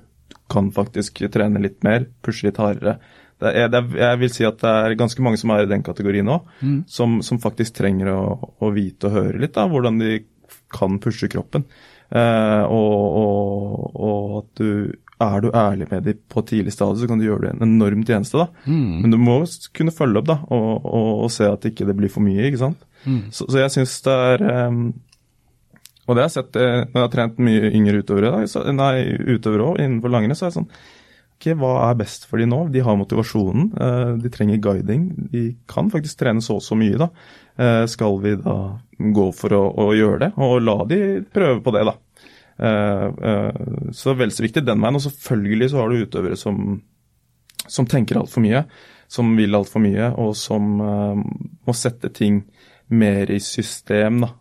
kan 0.52 0.68
faktisk 0.74 1.24
trene 1.34 1.62
litt 1.64 1.80
mer, 1.86 2.06
pushe 2.22 2.46
litt 2.46 2.60
hardere. 2.62 3.00
Det 3.42 3.52
er, 3.52 3.72
er, 3.74 3.88
jeg 4.00 4.20
vil 4.22 4.32
si 4.32 4.46
at 4.48 4.62
det 4.62 4.72
er 4.72 4.98
ganske 5.00 5.24
mange 5.26 5.40
som 5.42 5.52
er 5.52 5.66
i 5.66 5.72
den 5.72 5.84
kategorien 5.84 6.30
òg, 6.32 6.46
mm. 6.62 6.78
som, 6.92 7.18
som, 7.26 7.42
faktisk 7.42 7.80
trenger 7.80 8.14
å, 8.14 8.22
å, 8.62 8.70
vite 8.76 9.10
og 9.10 9.18
høre 9.18 9.42
litt 9.42 9.56
da, 9.58 9.66
hvordan 9.72 10.00
de 10.00 10.20
kan 10.72 11.00
pushe 11.04 11.28
kroppen. 11.32 11.66
Eh, 12.16 12.64
og, 12.70 13.18
og, 13.20 13.98
og, 13.98 14.38
at 14.44 14.62
du 14.62 14.70
er 15.22 15.42
du 15.42 15.50
ærlig 15.56 15.88
med 15.92 16.04
dem 16.04 16.20
på 16.32 16.44
tidlig 16.48 16.74
stadium, 16.76 17.00
så 17.00 17.08
kan 17.08 17.20
du 17.20 17.26
gjøre 17.26 17.46
det 17.46 17.54
en 17.56 17.68
enorm 17.70 18.04
tjeneste. 18.04 18.38
da. 18.38 18.48
Mm. 18.66 19.02
Men 19.02 19.14
du 19.14 19.18
må 19.18 19.38
kunne 19.74 19.96
følge 19.96 20.22
opp 20.22 20.28
da, 20.28 20.40
og, 20.52 20.86
og, 20.86 21.32
se 21.32 21.48
at 21.48 21.66
ikke 21.70 21.88
det 21.88 21.96
blir 21.96 22.12
for 22.12 22.26
mye. 22.26 22.50
ikke 22.50 22.64
sant? 22.66 22.84
Mm. 23.06 23.22
Så, 23.32 23.48
så, 23.48 23.62
jeg 23.62 23.72
syns 23.72 23.96
det 24.02 24.14
er 24.14 24.44
um, 24.66 24.88
Og 26.08 26.16
det 26.16 26.24
har 26.24 26.26
jeg 26.26 26.36
sett 26.40 26.58
eh, 26.58 26.80
når 26.90 26.96
jeg 26.98 27.04
har 27.04 27.12
trent 27.14 27.42
mye 27.48 27.70
yngre 27.70 28.02
utøvere, 28.02 28.32
da, 28.34 28.50
så, 28.50 28.64
nei, 28.74 29.06
utøvere 29.36 29.72
også, 29.72 29.84
innenfor 29.84 30.14
langrenn, 30.14 30.38
så 30.38 30.48
er 30.48 30.54
det 30.54 30.58
sånn 30.60 30.70
ok, 31.36 31.48
Hva 31.62 31.72
er 31.88 32.00
best 32.00 32.28
for 32.30 32.42
de 32.42 32.50
nå? 32.50 32.60
De 32.74 32.84
har 32.84 32.98
motivasjonen, 33.00 33.72
uh, 33.78 34.14
de 34.20 34.32
trenger 34.34 34.62
guiding. 34.64 35.08
De 35.32 35.48
kan 35.70 35.92
faktisk 35.94 36.20
trene 36.20 36.44
så 36.44 36.60
og 36.60 36.66
så 36.66 36.78
mye. 36.80 37.00
da. 37.00 37.12
Uh, 37.56 37.86
skal 37.88 38.20
vi 38.24 38.36
da 38.42 38.58
gå 39.16 39.30
for 39.36 39.56
å, 39.56 39.64
å 39.86 39.88
gjøre 39.96 40.26
det, 40.26 40.32
og 40.42 40.58
la 40.64 40.78
de 40.90 41.00
prøve 41.32 41.62
på 41.64 41.76
det, 41.76 41.86
da. 41.88 41.96
Eh, 42.60 43.06
eh, 43.30 43.56
så 43.92 44.14
vel 44.14 44.32
så 44.32 44.46
viktig 44.46 44.64
den 44.66 44.84
veien. 44.84 44.98
Og 44.98 45.04
selvfølgelig 45.04 45.72
så 45.72 45.82
har 45.82 45.92
du 45.92 46.06
utøvere 46.06 46.40
som, 46.40 46.80
som 47.68 47.90
tenker 47.90 48.20
altfor 48.20 48.44
mye, 48.46 48.64
som 49.12 49.36
vil 49.38 49.58
altfor 49.58 49.84
mye, 49.84 50.12
og 50.22 50.36
som 50.40 50.80
eh, 50.82 51.22
må 51.68 51.78
sette 51.78 52.12
ting 52.16 52.44
mer 52.88 53.32
i 53.34 53.42
system, 53.42 54.26
da. 54.26 54.34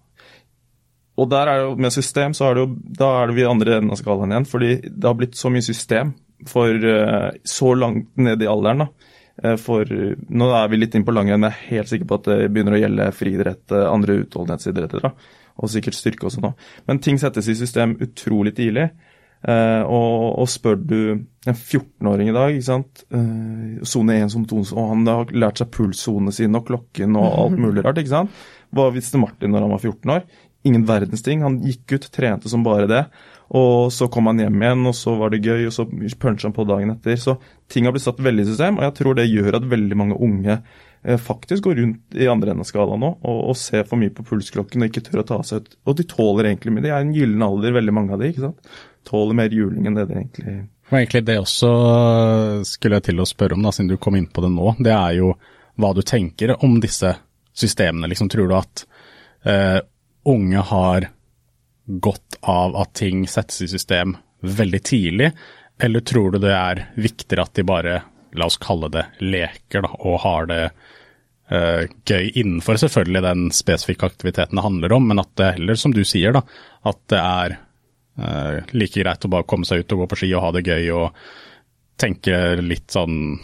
Og 1.15 1.29
der 1.31 1.47
er 1.47 1.61
jo, 1.63 1.75
med 1.79 1.95
system 1.95 2.33
så 2.35 2.49
er 2.49 2.57
det 2.57 2.63
jo, 2.65 2.71
da 2.99 3.09
er 3.21 3.29
det 3.31 3.37
vi 3.37 3.45
andre 3.47 3.77
enden 3.77 3.95
av 3.95 4.01
skalaen 4.01 4.33
igjen. 4.35 4.47
Fordi 4.51 4.71
det 4.83 5.07
har 5.07 5.15
blitt 5.15 5.37
så 5.39 5.47
mye 5.55 5.63
system 5.63 6.11
for 6.51 6.75
så 7.47 7.69
langt 7.79 8.09
ned 8.19 8.43
i 8.43 8.49
alderen. 8.51 8.83
da. 8.83 9.55
For 9.63 9.87
nå 9.87 10.49
er 10.59 10.73
vi 10.73 10.81
litt 10.81 10.97
inn 10.99 11.07
på 11.07 11.15
langrenn, 11.15 11.47
jeg 11.47 11.55
er 11.55 11.69
helt 11.69 11.93
sikker 11.93 12.11
på 12.11 12.19
at 12.19 12.27
det 12.33 12.51
begynner 12.51 12.75
å 12.75 12.81
gjelde 12.81 13.07
friidrett, 13.15 13.77
andre 13.79 14.19
utholdenhetsidretter. 14.25 15.07
da 15.07 15.13
og 15.55 15.71
sikkert 15.71 15.99
styrke 15.99 16.29
også 16.29 16.43
nå. 16.45 16.53
Men 16.89 17.01
ting 17.03 17.19
settes 17.21 17.49
i 17.51 17.57
system 17.59 17.97
utrolig 18.03 18.55
tidlig. 18.57 18.91
Uh, 19.45 19.85
og, 19.85 20.39
og, 20.41 20.47
spør 20.49 20.79
du 20.81 20.99
en 21.45 21.53
14-åring 21.53 22.31
i 22.31 22.33
dag, 22.33 22.55
ikke 22.55 22.65
sant, 22.65 23.03
uh, 23.13 23.83
sone 23.85 24.17
1 24.23 24.33
som 24.33 24.47
2, 24.49 24.63
og 24.73 24.87
han 24.95 25.03
har 25.11 25.35
lært 25.37 25.61
seg 25.61 25.69
pulssonene 25.75 26.33
sine 26.33 26.63
og 26.63 26.71
klokken 26.71 27.19
og 27.21 27.27
alt 27.43 27.61
mulig 27.61 27.85
rart, 27.85 28.01
ikke 28.01 28.15
sant. 28.15 28.41
Hva 28.75 28.89
visste 28.95 29.21
Martin 29.21 29.53
når 29.53 29.67
han 29.67 29.75
var 29.75 29.85
14 29.85 30.15
år? 30.17 30.25
Ingen 30.65 30.87
verdens 30.89 31.21
ting. 31.27 31.45
Han 31.45 31.61
gikk 31.61 31.93
ut, 31.93 32.09
trente 32.15 32.49
som 32.49 32.65
bare 32.65 32.89
det. 32.89 33.03
Og 33.55 33.93
så 33.93 34.09
kom 34.09 34.31
han 34.31 34.41
hjem 34.41 34.57
igjen, 34.65 34.89
og 34.89 34.97
så 34.97 35.13
var 35.21 35.35
det 35.35 35.45
gøy, 35.45 35.67
og 35.69 35.77
så 35.77 35.85
punchet 35.93 36.49
han 36.49 36.57
på 36.57 36.65
dagen 36.65 36.95
etter. 36.95 37.21
Så 37.21 37.37
ting 37.69 37.85
har 37.85 37.93
blitt 37.93 38.07
satt 38.07 38.25
veldig 38.25 38.47
i 38.47 38.49
system, 38.49 38.81
og 38.81 38.89
jeg 38.89 38.97
tror 38.97 39.21
det 39.21 39.29
gjør 39.29 39.61
at 39.61 39.69
veldig 39.77 40.01
mange 40.01 40.17
unge 40.25 40.57
Eh, 40.57 40.84
faktisk 41.21 41.67
går 41.67 41.75
rundt 41.81 42.17
i 42.17 42.29
andre 42.33 42.53
enden 42.53 42.65
av 42.65 42.69
skalaen 42.69 43.03
nå 43.05 43.11
og, 43.13 43.41
og, 43.51 43.57
ser 43.61 43.85
for 43.89 44.01
mye 44.01 44.13
på 44.15 44.25
pulsklokken 44.25 44.85
og 44.85 44.89
ikke 44.89 45.05
tør 45.05 45.23
å 45.23 45.27
ta 45.29 45.41
seg 45.45 45.65
ut. 45.65 45.75
Og 45.85 45.99
de 45.99 46.07
tåler 46.09 46.49
egentlig 46.49 46.73
mye. 46.73 46.85
De 46.87 46.93
er 46.93 47.05
en 47.05 47.15
gyllen 47.15 47.45
alder, 47.45 47.75
veldig 47.77 47.97
mange 47.97 48.15
av 48.15 48.23
de, 48.23 48.31
ikke 48.33 48.47
sant. 48.47 48.71
Tåler 49.05 49.37
mer 49.37 49.53
juling 49.53 49.89
enn 49.89 49.99
det 49.99 50.07
de 50.09 50.17
egentlig 50.17 50.55
Og 50.89 50.97
egentlig 50.97 51.25
det 51.29 51.37
også 51.43 51.73
skulle 52.69 53.01
jeg 53.01 53.11
til 53.11 53.21
å 53.21 53.29
spørre 53.29 53.59
om, 53.59 53.67
da, 53.67 53.75
siden 53.75 53.93
du 53.93 53.99
kom 54.01 54.17
inn 54.17 54.31
på 54.33 54.45
det 54.45 54.53
nå. 54.55 54.77
Det 54.81 54.95
er 54.95 55.19
jo 55.21 55.35
hva 55.81 55.91
du 55.93 56.01
tenker 56.07 56.55
om 56.65 56.79
disse 56.81 57.13
systemene. 57.55 58.09
Liksom, 58.11 58.31
tror 58.33 58.49
du 58.49 58.57
at 58.57 58.87
eh, 59.45 59.81
unge 60.25 60.65
har 60.71 61.11
godt 61.85 62.39
av 62.41 62.77
at 62.81 62.95
ting 62.97 63.27
settes 63.29 63.63
i 63.63 63.69
system 63.69 64.17
veldig 64.45 64.81
tidlig, 64.85 65.31
eller 65.83 66.01
tror 66.01 66.33
du 66.33 66.39
det 66.39 66.53
er 66.55 66.85
viktigere 66.95 67.45
at 67.47 67.55
de 67.57 67.65
bare, 67.67 68.03
la 68.35 68.49
oss 68.49 68.59
kalle 68.63 68.91
det 68.93 69.05
leker, 69.21 69.85
da, 69.85 69.91
og 70.01 70.21
har 70.25 70.49
det 70.51 70.63
uh, 71.53 71.85
gøy 72.09 72.31
innenfor 72.33 72.79
selvfølgelig 72.81 73.25
den 73.27 73.47
spesifikke 73.55 74.11
aktiviteten 74.11 74.59
det 74.59 74.67
handler 74.67 74.97
om, 74.97 75.09
men 75.11 75.23
at 75.23 75.33
det 75.41 75.55
heller, 75.59 75.81
som 75.81 75.95
du 75.95 76.05
sier, 76.09 76.37
da, 76.37 76.45
at 76.89 77.01
det 77.13 77.21
er 77.21 77.57
uh, 78.21 78.77
like 78.77 79.01
greit 79.01 79.27
å 79.27 79.33
bare 79.33 79.49
komme 79.49 79.69
seg 79.69 79.85
ut 79.85 79.97
og 79.97 80.05
gå 80.05 80.13
på 80.13 80.23
ski 80.23 80.31
og 80.35 80.47
ha 80.47 80.55
det 80.57 80.65
gøy 80.69 80.93
og 80.95 81.27
tenke 82.01 82.39
litt 82.63 82.91
sånn 82.91 83.37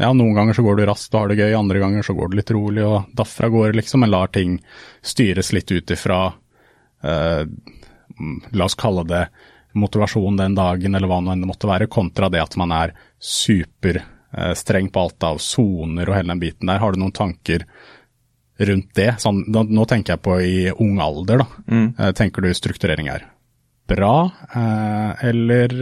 ja, 0.00 0.10
noen 0.10 0.34
ganger 0.34 0.56
så 0.56 0.64
går 0.66 0.80
du 0.80 0.86
raskt 0.88 1.14
og 1.14 1.20
har 1.22 1.30
det 1.30 1.38
gøy, 1.38 1.52
andre 1.54 1.80
ganger 1.82 2.06
så 2.06 2.16
går 2.18 2.30
du 2.30 2.38
litt 2.40 2.50
rolig 2.50 2.82
og 2.82 3.12
daffer 3.14 3.46
av 3.46 3.54
gårde, 3.54 3.76
liksom, 3.78 4.02
men 4.02 4.10
lar 4.10 4.32
ting 4.34 4.56
styres 5.06 5.52
litt 5.54 5.70
ut 5.70 5.94
ifra 5.94 6.20
uh, 6.34 7.44
La 8.54 8.66
oss 8.68 8.76
kalle 8.78 9.02
det 9.08 9.24
motivasjon 9.74 10.36
den 10.38 10.54
dagen, 10.54 10.94
eller 10.94 11.10
hva 11.10 11.18
det 11.26 11.48
måtte 11.48 11.70
være, 11.70 11.90
kontra 11.90 12.28
det 12.30 12.42
at 12.42 12.54
man 12.60 12.74
er 12.74 12.92
superstreng 14.34 14.90
på 14.90 15.00
alt 15.00 15.22
av 15.22 15.38
soner 15.38 16.08
og 16.08 16.16
hele 16.16 16.32
den 16.32 16.42
biten 16.42 16.70
der. 16.70 16.80
Har 16.82 16.92
du 16.92 17.00
noen 17.00 17.14
tanker 17.14 17.64
rundt 18.58 18.94
det? 18.94 19.14
Sånn, 19.18 19.44
da, 19.52 19.62
nå 19.62 19.84
tenker 19.84 20.14
jeg 20.14 20.24
på 20.24 20.38
i 20.40 20.56
ung 20.72 21.00
alder, 21.02 21.44
da. 21.44 21.46
Mm. 21.70 21.86
Eh, 21.98 22.12
tenker 22.12 22.42
du 22.42 22.54
strukturering 22.54 23.08
er 23.08 23.28
bra, 23.86 24.30
eh, 24.54 25.28
eller, 25.28 25.74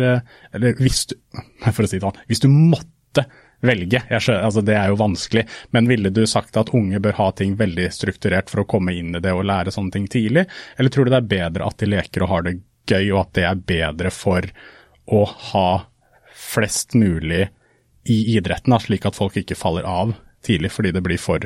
eller 0.52 0.80
hvis 0.82 1.06
du 1.06 1.14
For 1.72 1.84
å 1.84 1.86
si 1.86 2.00
det 2.00 2.02
sånn, 2.02 2.18
hvis 2.26 2.42
du 2.42 2.48
måtte 2.50 3.24
velge, 3.62 4.00
skjønner, 4.10 4.42
altså 4.42 4.60
det 4.66 4.74
er 4.74 4.90
jo 4.90 4.98
vanskelig, 4.98 5.44
men 5.70 5.86
ville 5.86 6.10
du 6.10 6.24
sagt 6.26 6.56
at 6.58 6.72
unge 6.74 6.98
bør 6.98 7.14
ha 7.20 7.28
ting 7.38 7.54
veldig 7.54 7.86
strukturert 7.94 8.50
for 8.50 8.64
å 8.64 8.66
komme 8.66 8.90
inn 8.98 9.14
i 9.14 9.20
det 9.22 9.30
og 9.30 9.46
lære 9.46 9.70
sånne 9.70 9.94
ting 9.94 10.08
tidlig, 10.10 10.48
eller 10.74 10.90
tror 10.90 11.06
du 11.06 11.12
det 11.12 11.20
er 11.20 11.30
bedre 11.30 11.68
at 11.68 11.78
de 11.78 11.90
leker 11.92 12.26
og 12.26 12.32
har 12.32 12.48
det 12.48 12.56
gøy, 12.90 13.12
og 13.12 13.20
at 13.20 13.32
det 13.38 13.46
er 13.46 13.62
bedre 13.70 14.10
for 14.10 14.50
å 15.14 15.22
ha 15.52 15.68
flest 16.34 16.98
mulig 16.98 17.46
i 18.04 18.36
idretten, 18.36 18.74
da, 18.74 18.80
slik 18.82 19.06
at 19.06 19.18
folk 19.18 19.36
ikke 19.38 19.58
faller 19.58 19.86
av 19.88 20.14
tidlig 20.42 20.72
fordi 20.74 20.90
det 20.94 21.02
blir 21.04 21.20
for, 21.22 21.44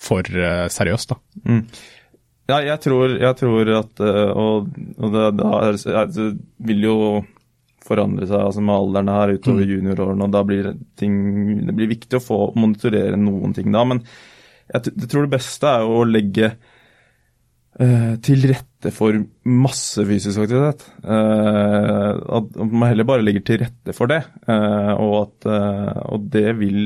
for 0.00 0.26
uh, 0.36 0.66
seriøst. 0.72 1.14
da. 1.14 1.20
Mm. 1.48 1.62
Ja, 2.46 2.60
jeg 2.62 2.78
tror, 2.84 3.16
jeg 3.18 3.36
tror 3.40 3.70
at 3.74 4.02
uh, 4.04 4.28
Og, 4.38 4.68
og 5.02 5.14
det, 5.16 5.24
det, 5.40 5.94
det, 6.14 6.26
vil 6.68 6.84
jo 6.84 6.98
forandre 7.86 8.28
seg 8.28 8.38
altså 8.38 8.62
med 8.62 8.76
alderen 8.76 9.10
her 9.10 9.32
utover 9.34 9.64
mm. 9.64 9.72
juniorårene, 9.72 10.28
og 10.28 10.34
da 10.34 10.42
blir 10.46 10.70
ting 10.98 11.16
Det 11.66 11.74
blir 11.74 11.90
viktig 11.90 12.18
å 12.18 12.22
få 12.22 12.38
monitorere 12.58 13.18
noen 13.18 13.54
ting 13.56 13.72
da, 13.74 13.82
men 13.86 14.02
jeg, 14.04 14.92
jeg 14.92 15.10
tror 15.10 15.26
det 15.26 15.36
beste 15.36 15.70
er 15.70 15.86
å 15.86 16.04
legge 16.06 16.52
til 17.76 18.46
rette 18.48 18.90
for 18.94 19.18
masse 19.44 20.04
fysisk 20.08 20.46
aktivitet. 20.46 20.86
Uh, 21.04 22.16
at 22.38 22.54
man 22.62 22.88
heller 22.88 23.08
bare 23.08 23.24
legger 23.24 23.44
til 23.44 23.60
rette 23.64 23.94
for 23.96 24.08
det. 24.08 24.22
Uh, 24.48 24.94
og, 24.96 25.16
at, 25.26 25.48
og 26.08 26.30
det 26.32 26.54
vil 26.60 26.78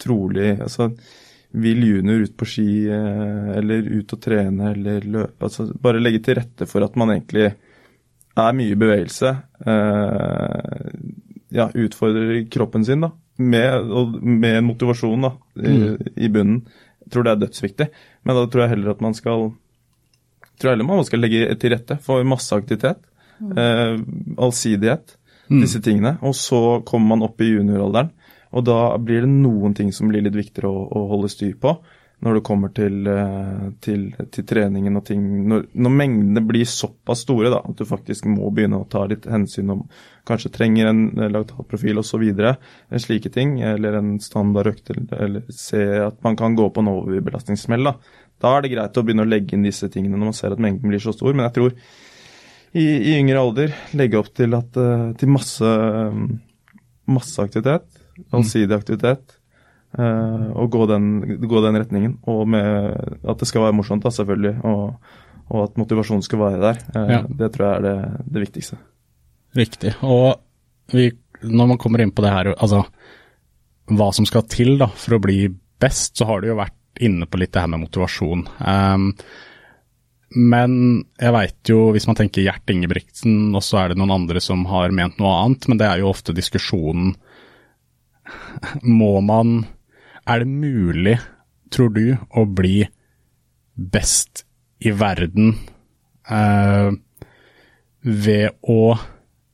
trolig 0.00 0.54
altså, 0.60 0.92
Vil 1.50 1.82
junior 1.82 2.22
ut 2.22 2.36
på 2.38 2.46
ski 2.46 2.86
eller 2.88 3.88
ut 3.90 4.12
og 4.14 4.20
trene 4.22 4.70
eller 4.70 5.02
løpe 5.02 5.44
altså 5.48 5.66
Bare 5.82 6.00
legge 6.00 6.22
til 6.22 6.38
rette 6.38 6.68
for 6.70 6.86
at 6.86 6.94
man 6.96 7.10
egentlig 7.16 7.48
er 8.38 8.54
mye 8.54 8.76
bevegelse. 8.78 9.32
ja, 11.50 11.66
utfordrer 11.74 12.46
kroppen 12.48 12.86
sin 12.86 13.02
da, 13.02 13.10
med, 13.36 13.90
med 14.22 14.62
motivasjon 14.64 15.26
da, 15.26 15.32
i, 15.58 15.74
mm. 15.74 16.14
i 16.16 16.28
bunnen. 16.32 16.62
Jeg 17.02 17.12
tror 17.12 17.26
det 17.26 17.32
er 17.32 17.42
dødsviktig. 17.42 17.88
Men 18.22 18.38
da 18.38 18.46
tror 18.46 18.64
jeg 18.64 18.72
heller 18.76 18.94
at 18.94 19.02
man 19.04 19.16
skal 19.18 19.50
tror 20.60 20.74
heller 20.74 20.88
man 20.88 21.06
skal 21.08 21.22
legge 21.24 21.54
til 21.60 21.74
rette 21.74 21.96
for 22.04 22.26
masse 22.28 22.56
aktivitet. 22.56 23.00
Mm. 23.40 23.52
Eh, 23.56 23.94
allsidighet, 24.44 25.16
mm. 25.48 25.60
disse 25.62 25.80
tingene. 25.84 26.16
Og 26.26 26.36
så 26.36 26.80
kommer 26.86 27.16
man 27.16 27.28
opp 27.28 27.40
i 27.40 27.52
junioralderen, 27.54 28.12
og 28.50 28.66
da 28.66 28.82
blir 28.98 29.24
det 29.24 29.32
noen 29.32 29.76
ting 29.78 29.94
som 29.94 30.10
blir 30.10 30.24
litt 30.26 30.36
viktigere 30.36 30.70
å, 30.70 30.84
å 30.90 31.06
holde 31.12 31.30
styr 31.32 31.56
på 31.60 31.78
når 32.20 32.36
det 32.36 32.42
kommer 32.44 32.72
til, 32.76 33.06
eh, 33.08 33.68
til, 33.80 34.02
til 34.32 34.44
treningen 34.44 34.98
og 34.98 35.04
ting 35.08 35.22
når, 35.48 35.70
når, 35.72 35.94
mengdene 36.02 36.42
blir 36.44 36.68
såpass 36.68 37.22
store 37.24 37.52
da, 37.52 37.62
at 37.64 37.78
du 37.78 37.86
faktisk 37.88 38.26
må 38.28 38.50
begynne 38.52 38.82
å 38.82 38.88
ta 38.92 39.06
litt 39.08 39.24
hensyn 39.30 39.72
om 39.72 39.86
kanskje 40.28 40.52
trenger 40.52 40.90
en 40.90 41.02
laktatprofil 41.32 42.02
osv. 42.02 42.26
Slike 43.00 43.32
ting, 43.32 43.56
eller 43.64 43.96
en 43.98 44.18
standardøkt, 44.20 44.92
eller, 44.92 45.08
eller 45.16 45.54
se 45.54 45.80
at 46.04 46.20
man 46.26 46.36
kan 46.36 46.58
gå 46.58 46.68
på 46.68 46.84
en 46.84 46.92
overbelastningssmell. 46.92 47.94
Da. 48.40 48.54
Er 48.56 48.64
det 48.64 48.72
greit 48.72 48.96
å 48.96 49.04
begynne 49.04 49.26
å 49.26 49.30
legge 49.30 49.56
inn 49.56 49.66
disse 49.66 49.90
tingene 49.92 50.16
når 50.16 50.32
man 50.32 50.36
ser 50.36 50.54
at 50.54 50.62
mengden 50.62 50.92
blir 50.92 51.02
så 51.02 51.14
stor. 51.16 51.34
Men 51.34 51.46
jeg 51.48 51.56
tror 51.58 51.74
i, 52.70 52.84
i 52.84 53.16
yngre 53.18 53.42
alder 53.42 53.74
legge 53.98 54.20
opp 54.20 54.30
til, 54.36 54.54
at, 54.58 54.78
eh, 54.78 55.06
til 55.18 55.32
masse, 55.34 55.70
masse 57.10 57.42
aktivitet, 57.42 57.86
mm. 58.16 58.26
allsidig 58.38 58.76
aktivitet. 58.76 59.36
Uh, 59.90 60.52
og 60.54 60.68
gå 60.70 60.84
den, 60.86 61.06
gå 61.50 61.60
den, 61.64 61.78
retningen. 61.82 62.12
Og 62.30 62.44
med 62.46 62.92
at 63.26 63.40
det 63.40 63.48
skal 63.50 63.64
være 63.64 63.74
morsomt, 63.74 64.04
da, 64.04 64.12
selvfølgelig. 64.14 64.52
Og, 64.62 65.16
og 65.50 65.64
at 65.64 65.80
motivasjonen 65.80 66.22
skal 66.22 66.38
være 66.44 66.60
der. 66.62 66.78
Uh, 66.94 67.08
ja. 67.10 67.20
Det 67.40 67.48
tror 67.56 67.66
jeg 67.66 67.80
er 67.80 67.86
det, 67.88 68.26
det 68.36 68.44
viktigste. 68.44 68.78
Riktig. 69.58 69.96
Og 70.06 70.94
vi, 70.94 71.08
når 71.42 71.72
man 71.72 71.80
kommer 71.82 72.04
inn 72.04 72.14
på 72.14 72.22
det 72.22 72.30
her, 72.30 72.52
altså 72.54 72.84
hva 73.90 74.12
som 74.14 74.28
skal 74.28 74.46
til 74.46 74.76
da, 74.78 74.86
for 74.94 75.18
å 75.18 75.22
bli 75.22 75.48
best, 75.82 76.14
så 76.20 76.28
har 76.28 76.42
det 76.42 76.52
jo 76.52 76.60
vært 76.60 76.76
inne 76.98 77.26
på 77.30 77.38
litt 77.38 77.52
det 77.54 77.62
her 77.62 77.70
med 77.70 77.84
motivasjon. 77.84 78.42
Um, 78.58 79.12
Men 80.30 80.74
jeg 81.18 81.32
veit 81.34 81.70
jo, 81.70 81.90
hvis 81.90 82.06
man 82.06 82.14
tenker 82.18 82.44
Gjert 82.44 82.70
Ingebrigtsen, 82.70 83.50
og 83.54 83.64
så 83.66 83.80
er 83.80 83.88
det 83.90 83.98
noen 83.98 84.12
andre 84.14 84.38
som 84.42 84.62
har 84.70 84.92
ment 84.94 85.18
noe 85.18 85.32
annet, 85.40 85.66
men 85.66 85.80
det 85.80 85.88
er 85.88 85.98
jo 85.98 86.10
ofte 86.12 86.34
diskusjonen 86.36 87.16
Må 88.86 89.20
man 89.26 89.66
Er 90.22 90.44
det 90.44 90.46
mulig, 90.46 91.16
tror 91.74 91.90
du, 91.96 92.16
å 92.30 92.44
bli 92.46 92.84
best 93.74 94.44
i 94.78 94.92
verden 94.94 95.56
eh, 96.30 96.90
ved 98.02 98.54
å 98.62 98.98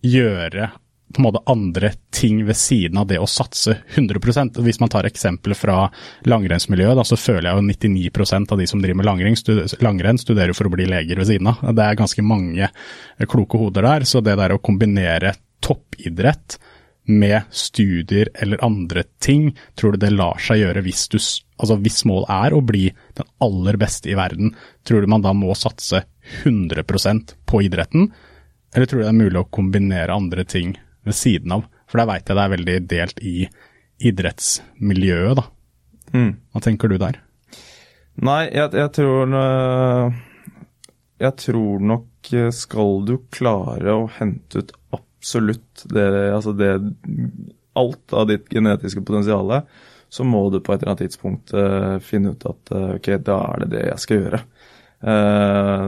gjøre 0.04 0.68
på 1.16 1.22
en 1.22 1.26
måte 1.26 1.42
andre 1.50 1.92
ting 2.14 2.42
ved 2.46 2.56
siden 2.56 3.00
av 3.00 3.08
det 3.10 3.18
å 3.20 3.28
satse 3.28 3.78
100% 3.94 4.60
Hvis 4.64 4.80
man 4.82 4.92
tar 4.92 5.08
eksempler 5.08 5.56
fra 5.58 5.86
langrennsmiljøet, 6.28 7.02
så 7.08 7.18
føler 7.20 7.50
jeg 7.50 7.58
jo 7.58 7.66
99% 7.66 8.52
av 8.52 8.60
de 8.60 8.68
som 8.70 8.82
driver 8.82 9.00
med 9.00 9.08
langrenn, 9.08 9.38
studer, 9.38 9.72
langrenn, 9.84 10.20
studerer 10.20 10.56
for 10.56 10.68
å 10.68 10.74
bli 10.76 10.88
leger 10.90 11.20
ved 11.20 11.30
siden 11.30 11.50
av. 11.52 11.64
Det 11.76 11.84
er 11.84 11.98
ganske 11.98 12.24
mange 12.26 12.70
kloke 13.28 13.60
hoder 13.60 13.88
der. 13.88 14.06
Så 14.08 14.22
det 14.24 14.36
der 14.38 14.54
å 14.54 14.62
kombinere 14.62 15.34
toppidrett 15.64 16.58
med 17.06 17.42
studier 17.50 18.30
eller 18.34 18.64
andre 18.64 19.04
ting, 19.22 19.52
tror 19.78 19.94
du 19.94 20.02
det 20.02 20.12
lar 20.14 20.40
seg 20.42 20.64
gjøre 20.64 20.84
hvis 20.86 21.08
du 21.12 21.20
Altså 21.56 21.78
hvis 21.80 22.02
målet 22.04 22.28
er 22.34 22.52
å 22.52 22.58
bli 22.60 22.82
den 23.16 23.28
aller 23.40 23.78
beste 23.80 24.10
i 24.12 24.16
verden, 24.18 24.50
tror 24.84 25.00
du 25.00 25.08
man 25.08 25.22
da 25.24 25.30
må 25.32 25.54
satse 25.56 26.02
100% 26.44 27.32
på 27.48 27.62
idretten? 27.64 28.10
Eller 28.76 28.90
tror 28.90 29.00
du 29.00 29.04
det 29.06 29.08
er 29.08 29.16
mulig 29.16 29.40
å 29.40 29.48
kombinere 29.48 30.12
andre 30.12 30.44
ting 30.44 30.74
ved 31.06 31.16
siden 31.16 31.54
av. 31.56 31.66
For 31.86 32.02
der 32.02 32.10
veit 32.10 32.26
jeg 32.26 32.36
det 32.36 32.44
er 32.44 32.54
veldig 32.56 32.76
delt 32.90 33.22
i 33.22 33.36
idrettsmiljøet, 34.06 35.38
da. 35.38 35.46
Mm. 36.14 36.32
Hva 36.52 36.62
tenker 36.64 36.90
du 36.90 36.98
der? 37.00 37.20
Nei, 38.24 38.46
jeg, 38.48 38.72
jeg, 38.72 38.90
tror 38.96 39.32
eh, 39.36 40.20
Jeg 41.20 41.36
tror 41.42 41.82
nok 41.84 42.30
eh, 42.32 42.52
skal 42.54 43.02
du 43.08 43.16
klare 43.34 43.92
å 43.92 44.06
hente 44.16 44.62
ut 44.62 44.72
absolutt 44.96 45.84
det, 45.92 46.06
altså 46.32 46.54
det 46.56 46.70
Alt 47.76 48.14
av 48.16 48.30
ditt 48.30 48.48
genetiske 48.48 49.02
potensial, 49.04 49.50
så 50.08 50.24
må 50.24 50.46
du 50.48 50.62
på 50.64 50.72
et 50.72 50.80
eller 50.80 50.94
annet 50.94 51.02
tidspunkt 51.02 51.52
uh, 51.52 51.98
finne 52.00 52.30
ut 52.32 52.46
at 52.48 52.70
ok, 52.72 53.10
da 53.20 53.34
er 53.50 53.60
det 53.60 53.66
det 53.74 53.82
jeg 53.82 54.00
skal 54.00 54.22
gjøre. 54.22 54.38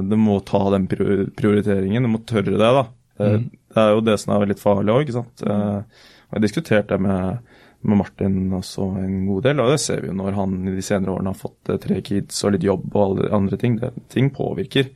Du 0.05 0.17
må 0.21 0.35
ta 0.45 0.61
den 0.75 0.85
prioriteringen, 0.91 2.05
du 2.05 2.11
må 2.13 2.21
tørre 2.29 2.59
det, 2.61 2.61
da. 2.61 2.83
Mm. 3.25 3.47
Det 3.79 3.85
er 3.85 3.95
jo 3.95 4.05
det 4.05 4.19
som 4.21 4.35
er 4.35 4.51
litt 4.51 4.63
farlig 4.63 4.95
òg, 4.95 5.05
ikke 5.05 5.21
sant. 5.21 5.47
Eh, 5.47 6.03
jeg 6.29 6.37
har 6.37 6.45
diskutert 6.45 6.91
det 6.91 6.99
med, 7.05 7.55
med, 7.81 8.01
Martin 8.03 8.41
også 8.59 8.91
en 9.05 9.23
god 9.29 9.47
del, 9.47 9.63
og 9.63 9.73
det 9.73 9.79
ser 9.85 10.03
vi 10.03 10.11
jo 10.11 10.19
når 10.19 10.37
han 10.37 10.59
i 10.67 10.75
de 10.75 10.85
senere 10.85 11.15
årene 11.15 11.33
har 11.33 11.39
fått 11.39 11.73
eh, 11.73 11.81
tre 11.83 12.03
kids 12.05 12.43
og 12.45 12.57
litt 12.57 12.67
jobb 12.67 12.91
og 12.91 13.05
alle 13.05 13.33
andre 13.39 13.61
ting. 13.61 13.79
Det, 13.81 13.95
ting 14.13 14.33
påvirker. 14.35 14.91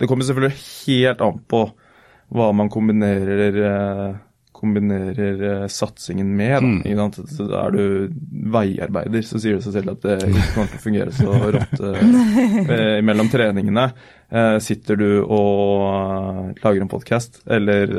Det 0.00 0.08
kommer 0.10 0.26
selvfølgelig 0.26 0.58
helt 0.88 1.24
an 1.24 1.40
på 1.52 1.64
hva 2.32 2.52
man 2.56 2.72
kombinerer 2.72 3.58
eh, 3.68 4.20
kombinerer 4.62 5.66
satsingen 5.68 6.28
med. 6.38 6.62
Da. 6.62 7.06
Mm. 7.10 7.54
Er 7.58 7.72
du 7.74 8.12
veiarbeider, 8.54 9.24
så 9.26 9.40
sier 9.42 9.58
det 9.58 9.64
seg 9.66 9.74
selv 9.74 9.96
at 9.96 10.04
det 10.06 10.28
ikke 10.28 10.44
kommer 10.54 10.70
til 10.70 10.78
å 10.78 10.82
fungere 10.84 11.14
så 11.16 11.38
rått 11.56 11.82
mellom 13.08 13.30
treningene. 13.32 13.88
Uh, 14.32 14.56
sitter 14.64 14.96
du 14.96 15.08
og 15.26 16.54
lager 16.62 16.80
en 16.80 16.88
podkast, 16.88 17.42
eller 17.52 17.90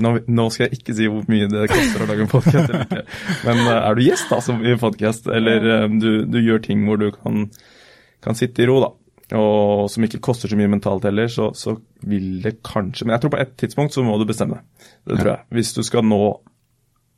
nå, 0.00 0.14
nå, 0.24 0.46
skal 0.48 0.70
jeg 0.70 0.78
ikke 0.78 0.94
si 0.96 1.08
hvor 1.12 1.26
mye 1.28 1.50
det 1.52 1.66
koster 1.68 2.04
å 2.04 2.08
lage 2.08 2.24
en 2.24 2.32
podkast. 2.32 2.96
Men 3.46 3.60
er 3.74 3.98
du 3.98 4.02
gjest 4.06 4.32
da, 4.32 4.40
som 4.44 4.64
i 4.64 4.72
podkast, 4.80 5.28
eller 5.28 5.86
du, 5.92 6.24
du, 6.24 6.40
gjør 6.40 6.64
ting 6.64 6.86
hvor 6.88 7.00
du 7.02 7.10
kan, 7.12 7.44
kan 8.24 8.38
sitte 8.38 8.64
i 8.64 8.70
ro, 8.70 8.80
da 8.86 8.94
og 9.32 9.88
som 9.88 10.04
ikke 10.04 10.20
koster 10.20 10.50
så 10.50 10.56
mye 10.58 10.68
mentalt 10.68 11.06
heller, 11.08 11.28
så, 11.32 11.50
så, 11.56 11.76
vil 12.04 12.42
det 12.42 12.58
kanskje 12.66 13.06
Men 13.06 13.14
jeg 13.14 13.22
tror 13.22 13.32
på 13.32 13.38
et 13.40 13.52
tidspunkt 13.60 13.94
så 13.94 14.02
må 14.04 14.18
du 14.20 14.26
bestemme 14.28 14.58
deg. 14.58 14.88
Det 15.08 15.20
tror 15.20 15.30
jeg. 15.30 15.44
Hvis 15.56 15.72
du 15.76 15.82
skal 15.86 16.04
nå 16.04 16.20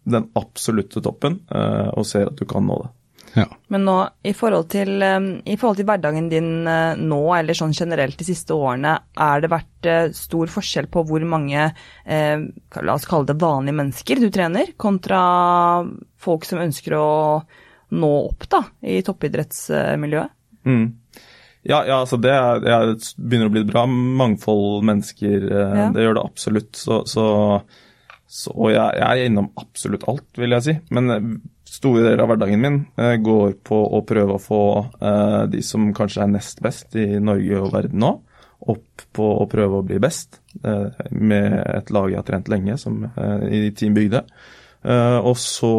den 0.05 0.29
absolutte 0.37 1.01
toppen 1.03 1.41
og 1.49 2.05
ser 2.07 2.29
at 2.29 2.39
du 2.39 2.45
kan 2.49 2.67
nå 2.69 2.77
det. 2.83 2.91
Ja. 3.35 3.49
Men 3.75 3.87
nå, 3.87 3.97
i 4.23 4.33
forhold, 4.37 4.69
til, 4.73 5.03
um, 5.03 5.29
i 5.45 5.57
forhold 5.59 5.81
til 5.81 5.89
hverdagen 5.89 6.31
din 6.31 6.53
uh, 6.69 6.95
nå, 6.99 7.21
eller 7.37 7.59
sånn 7.59 7.75
generelt 7.75 8.19
de 8.21 8.29
siste 8.29 8.55
årene, 8.55 8.95
er 9.19 9.43
det 9.43 9.51
vært 9.53 9.91
uh, 9.91 10.07
stor 10.15 10.53
forskjell 10.55 10.89
på 10.93 11.03
hvor 11.09 11.27
mange, 11.29 11.69
la 12.05 12.95
oss 12.95 13.07
kalle 13.09 13.29
det 13.29 13.41
vanlige 13.41 13.79
mennesker, 13.81 14.23
du 14.23 14.31
trener, 14.33 14.75
kontra 14.81 15.21
folk 16.21 16.47
som 16.47 16.63
ønsker 16.63 16.97
å 16.99 17.07
nå 17.95 18.13
opp 18.25 18.47
da, 18.51 18.63
i 18.87 19.01
toppidrettsmiljøet? 19.07 20.35
Mm. 20.65 20.87
Ja, 21.65 21.85
ja 21.87 22.01
altså 22.03 22.19
det, 22.21 22.33
er, 22.33 22.61
det, 22.61 23.15
begynner 23.17 23.49
å 23.49 23.55
bli 23.55 23.65
et 23.65 23.71
bra 23.71 23.87
mangfold 23.89 24.85
mennesker. 24.87 25.49
Eh, 25.49 25.81
ja. 25.81 25.89
Det 25.95 26.05
gjør 26.05 26.19
det 26.19 26.27
absolutt. 26.29 26.71
Så, 26.77 27.01
så, 27.09 27.27
så 28.29 28.55
og 28.55 28.73
jeg, 28.75 29.01
jeg, 29.01 29.09
er 29.09 29.31
innom 29.31 29.51
absolutt 29.61 30.07
alt, 30.11 30.29
vil 30.41 30.57
jeg 30.57 30.67
si. 30.67 30.77
Men 30.95 31.15
eh, 31.15 31.31
store 31.75 32.05
deler 32.05 32.23
av 32.23 32.31
hverdagen 32.31 32.63
min 32.63 32.79
eh, 33.01 33.17
går 33.23 33.59
på 33.67 33.81
å 33.97 34.03
prøve 34.07 34.37
å 34.37 34.43
få 34.43 34.63
eh, 35.01 35.43
de 35.53 35.63
som 35.67 35.91
kanskje 35.97 36.25
er 36.25 36.33
nest 36.35 36.63
best 36.65 36.97
i 36.99 37.19
Norge 37.23 37.61
og 37.61 37.73
verden 37.75 38.03
nå, 38.05 38.13
opp 38.75 39.05
på 39.17 39.29
å 39.43 39.47
prøve 39.51 39.81
å 39.81 39.87
bli 39.87 40.01
best. 40.03 40.41
Eh, 40.63 41.07
med 41.11 41.59
et 41.65 41.93
lag 41.95 42.11
jeg 42.13 42.21
har 42.21 42.29
trent 42.29 42.51
lenge, 42.53 42.79
som, 42.81 43.03
i 43.51 43.67
Team 43.77 43.97
Bygde. 43.97 44.25
og 44.85 45.37
så 45.41 45.75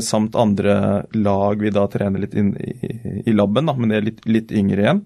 samt 0.00 0.36
andre 0.36 1.04
lag 1.12 1.60
vi 1.60 1.70
da 1.70 1.84
trener 1.92 2.22
litt 2.22 2.34
inn 2.34 2.54
i, 2.56 2.72
i 3.26 3.32
laben, 3.32 3.66
da, 3.68 3.74
men 3.76 3.92
de 3.92 3.96
er 3.98 4.06
litt, 4.06 4.22
litt 4.26 4.52
yngre 4.52 4.82
igjen. 4.82 5.02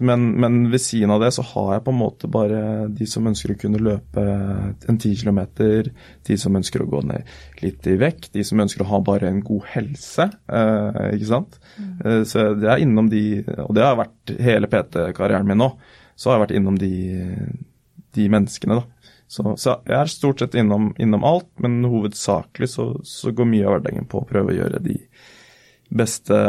Men, 0.00 0.30
men, 0.40 0.70
ved 0.72 0.80
siden 0.80 1.10
av 1.12 1.20
det 1.20 1.28
så 1.36 1.42
har 1.44 1.74
jeg 1.74 1.84
på 1.84 1.92
en 1.92 1.98
måte 2.00 2.28
bare 2.32 2.60
de 2.88 3.04
som 3.08 3.26
ønsker 3.28 3.52
å 3.52 3.58
kunne 3.60 3.82
løpe 3.84 4.22
en 4.88 4.96
10 4.96 5.20
km, 5.20 5.40
de 6.26 6.38
som 6.40 6.56
ønsker 6.56 6.80
å 6.80 6.88
gå 6.88 7.02
ned 7.04 7.28
litt 7.60 7.84
i 7.90 7.98
vekt, 8.00 8.30
de 8.32 8.44
som 8.46 8.62
ønsker 8.64 8.84
å 8.84 8.88
ha 8.94 9.02
bare 9.04 9.28
en 9.28 9.42
god 9.44 9.66
helse. 9.74 10.30
Uh, 10.48 11.10
ikke 11.12 11.28
sant? 11.28 11.58
Mm. 11.76 11.90
Uh, 12.00 12.22
så 12.28 12.46
det 12.56 12.70
er 12.72 12.84
innom 12.86 13.10
de, 13.12 13.24
og 13.66 13.74
det 13.76 13.84
har 13.84 14.00
vært 14.00 14.34
hele 14.40 14.70
PT-karrieren 14.72 15.50
min 15.50 15.60
nå, 15.60 15.68
så 16.16 16.30
har 16.30 16.38
jeg 16.38 16.46
vært 16.46 16.56
innom 16.56 16.80
de, 16.80 16.94
de 18.16 18.30
menneskene, 18.32 18.80
da. 18.80 19.00
Så, 19.30 19.44
så, 19.62 19.76
jeg 19.86 19.94
er 19.94 20.08
stort 20.10 20.40
sett 20.42 20.56
innom, 20.58 20.90
innom 20.98 21.22
alt, 21.28 21.52
men 21.62 21.84
hovedsakelig 21.86 22.72
så, 22.72 22.90
så, 23.06 23.30
går 23.30 23.46
mye 23.46 23.68
av 23.68 23.76
hverdagen 23.76 24.08
på 24.10 24.24
å 24.24 24.26
prøve 24.26 24.50
å 24.50 24.56
gjøre 24.56 24.80
de 24.82 24.96
beste 25.92 26.40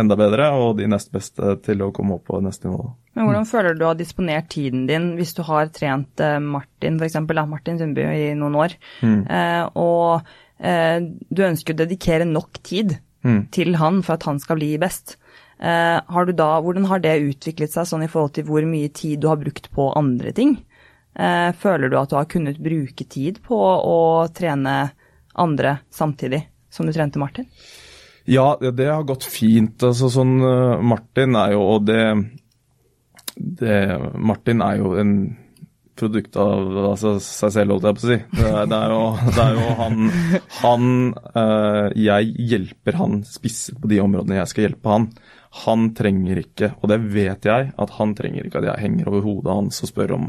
enda 0.00 0.16
bedre, 0.18 0.50
og 0.52 0.76
de 0.80 0.88
nest 0.90 1.12
beste 1.14 1.56
til 1.64 1.84
å 1.84 1.90
komme 1.94 2.18
opp 2.18 2.26
på 2.30 2.40
neste 2.44 2.68
nivå. 2.68 2.90
Men 3.16 3.28
Hvordan 3.28 3.48
føler 3.48 3.76
du 3.76 3.86
har 3.88 3.96
disponert 3.98 4.50
tiden 4.52 4.84
din 4.90 5.14
hvis 5.16 5.32
du 5.36 5.42
har 5.48 5.70
trent 5.72 6.20
Martin 6.44 6.98
for 7.00 7.08
eksempel, 7.08 7.40
Martin 7.48 7.80
Sundby 7.80 8.04
i 8.04 8.26
noen 8.36 8.58
år, 8.60 8.76
mm. 9.00 9.20
eh, 9.24 9.62
og 9.80 10.26
eh, 10.60 10.98
du 11.00 11.44
ønsker 11.46 11.76
å 11.76 11.80
dedikere 11.80 12.28
nok 12.28 12.60
tid 12.66 12.98
mm. 13.24 13.46
til 13.56 13.78
han 13.80 14.02
for 14.04 14.18
at 14.18 14.28
han 14.28 14.42
skal 14.42 14.60
bli 14.60 14.74
best? 14.82 15.16
Eh, 15.58 15.98
har 16.12 16.32
da, 16.36 16.48
hvordan 16.60 16.88
har 16.90 17.00
det 17.00 17.16
utviklet 17.30 17.72
seg 17.72 17.88
sånn 17.88 18.04
i 18.04 18.10
forhold 18.12 18.34
til 18.36 18.44
hvor 18.48 18.64
mye 18.68 18.92
tid 18.92 19.22
du 19.22 19.30
har 19.30 19.40
brukt 19.40 19.70
på 19.72 19.88
andre 19.96 20.34
ting? 20.36 20.58
Eh, 21.16 21.50
føler 21.56 21.88
du 21.88 21.96
at 21.96 22.12
du 22.12 22.18
har 22.18 22.28
kunnet 22.28 22.60
bruke 22.60 23.06
tid 23.08 23.40
på 23.44 23.56
å 23.56 24.28
trene 24.36 24.76
andre 25.36 25.78
samtidig 25.92 26.42
som 26.72 26.84
du 26.84 26.92
trente 26.92 27.20
Martin? 27.20 27.48
Ja, 28.26 28.56
det 28.60 28.88
har 28.90 29.06
gått 29.06 29.26
fint. 29.30 29.82
Altså, 29.86 30.10
sånn, 30.10 30.36
eh, 30.42 30.82
Martin 30.82 31.36
er 31.38 31.54
jo 31.54 31.64
Og 31.76 31.84
det, 31.86 32.02
det 33.36 33.76
Martin 34.18 34.64
er 34.66 34.80
jo 34.82 34.94
en 34.98 35.12
produkt 35.96 36.36
av 36.36 36.74
altså, 36.92 37.14
seg 37.22 37.54
selv, 37.54 37.76
holdt 37.76 37.86
jeg 37.88 37.96
på 37.96 38.02
å 38.02 38.10
si. 38.10 38.18
Det 38.36 38.48
er, 38.50 38.66
det 38.68 38.80
er, 38.82 38.92
jo, 38.92 39.30
det 39.32 39.44
er 39.46 39.54
jo, 39.56 39.68
han, 39.78 40.10
han 40.58 40.90
øh, 41.32 41.86
Jeg 41.96 42.34
hjelper 42.50 43.00
han 43.00 43.22
spisset 43.28 43.80
på 43.80 43.90
de 43.92 44.02
områdene 44.04 44.40
jeg 44.42 44.52
skal 44.52 44.68
hjelpe 44.68 44.92
han. 44.92 45.08
Han 45.64 45.90
trenger 45.96 46.40
ikke, 46.42 46.72
og 46.82 46.90
det 46.90 46.98
vet 47.14 47.46
jeg, 47.48 47.70
at 47.72 47.92
han 47.96 48.14
trenger 48.18 48.46
ikke 48.46 48.60
at 48.60 48.68
jeg 48.68 48.82
henger 48.84 49.10
over 49.10 49.24
hodet 49.24 49.54
hans 49.54 49.82
og 49.84 49.90
spør 49.90 50.16
om 50.18 50.26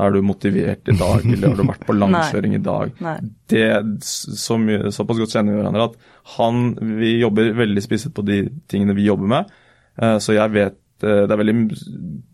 er 0.00 0.14
du 0.14 0.20
motivert 0.24 0.88
i 0.88 0.96
dag, 0.96 1.26
eller 1.26 1.52
har 1.52 1.58
du 1.58 1.66
vært 1.68 1.86
på 1.88 1.96
langkjøring 2.02 2.56
i 2.56 2.62
dag. 2.64 2.94
Nei. 3.04 3.16
Det, 3.50 3.66
så 4.06 4.56
mye, 4.60 4.92
Såpass 4.94 5.20
godt 5.20 5.34
kjenner 5.36 5.56
vi 5.56 5.60
hverandre 5.60 5.88
at 5.90 5.98
han, 6.36 6.70
vi 7.00 7.16
jobber 7.18 7.52
veldig 7.58 7.82
spisset 7.84 8.14
på 8.16 8.24
de 8.26 8.44
tingene 8.70 8.96
vi 8.96 9.08
jobber 9.08 9.34
med. 9.34 9.56
Eh, 10.00 10.16
så 10.22 10.36
jeg 10.36 10.54
vet 10.54 10.78
eh, 11.04 11.24
det 11.26 11.34
er 11.34 11.40
veldig 11.40 11.56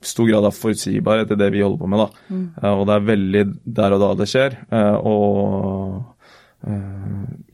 stor 0.07 0.29
grad 0.31 0.47
av 0.49 0.57
forutsigbarhet 0.57 1.33
i 1.33 1.41
det 1.41 1.51
vi 1.55 1.65
holder 1.65 1.81
på 1.83 1.91
med. 1.93 2.05
da. 2.05 2.27
Mm. 2.29 2.45
Eh, 2.63 2.73
og 2.73 2.85
det 2.89 2.97
er 2.97 3.09
veldig 3.11 3.45
der 3.81 3.97
og 3.97 4.05
da 4.05 4.13
det 4.21 4.29
skjer. 4.31 4.59
Og 5.01 6.05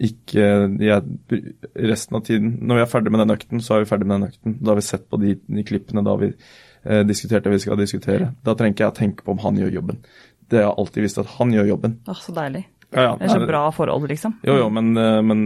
ikke 0.02 0.44
jeg, 0.80 1.40
resten 1.76 2.16
av 2.16 2.22
tiden 2.24 2.54
Når 2.64 2.78
vi 2.78 2.82
er 2.84 2.88
ferdig 2.88 3.12
med 3.12 3.20
den 3.20 3.34
økten, 3.34 3.60
så 3.60 3.76
er 3.76 3.82
vi 3.82 3.90
ferdig 3.90 4.08
med 4.08 4.16
den 4.16 4.30
økten. 4.30 4.54
Da 4.60 4.72
har 4.72 4.78
vi 4.80 4.84
sett 4.86 5.04
på 5.10 5.20
de, 5.20 5.34
de 5.36 5.64
klippene 5.68 6.04
da 6.06 6.14
vi 6.20 6.30
eh, 6.32 7.02
diskuterte 7.04 7.50
det 7.50 7.58
vi 7.58 7.64
skal 7.66 7.80
diskutere. 7.80 8.30
Da 8.44 8.56
trenger 8.56 8.76
ikke 8.76 8.86
jeg 8.86 8.94
å 8.94 8.98
tenke 9.02 9.26
på 9.26 9.34
om 9.34 9.42
han 9.44 9.60
gjør 9.60 9.76
jobben. 9.80 10.00
Det 10.48 10.60
har 10.60 10.70
jeg 10.70 10.78
alltid 10.84 11.06
visst 11.06 11.20
at 11.20 11.34
han 11.36 11.52
gjør 11.52 11.70
jobben. 11.74 11.98
Åh, 12.08 12.22
Så 12.24 12.34
deilig. 12.36 12.64
Ja, 12.92 13.04
ja. 13.04 13.12
Det 13.20 13.28
er 13.28 13.38
så 13.40 13.46
bra 13.48 13.62
forhold, 13.72 14.08
liksom. 14.10 14.34
Jo, 14.44 14.58
jo, 14.60 14.66
men, 14.72 14.90
uh, 15.00 15.20
men 15.24 15.44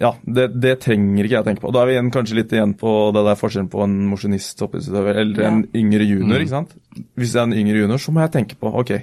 ja, 0.00 0.10
det, 0.22 0.48
det, 0.58 0.74
trenger 0.82 1.22
ikke 1.22 1.36
jeg 1.36 1.44
å 1.44 1.46
tenke 1.46 1.62
på. 1.62 1.70
Da 1.74 1.82
er 1.82 1.90
vi 1.90 1.94
igjen, 1.94 2.10
kanskje 2.14 2.38
litt 2.40 2.54
igjen 2.54 2.74
på 2.78 2.92
det 3.14 3.22
der 3.28 3.38
forskjellen 3.38 3.70
på 3.70 3.82
en 3.84 3.94
mosjonist 4.10 4.64
eller 4.64 5.12
en 5.20 5.34
ja. 5.36 5.52
yngre 5.78 6.06
junior. 6.06 6.34
Mm. 6.34 6.40
ikke 6.40 6.54
sant? 6.54 6.74
Hvis 7.14 7.34
jeg 7.36 7.42
er 7.42 7.46
en 7.46 7.58
yngre 7.60 7.84
junior, 7.84 8.02
så 8.02 8.14
må 8.14 8.24
jeg 8.24 8.34
tenke 8.34 8.58
på 8.58 8.72
ok, 8.82 8.94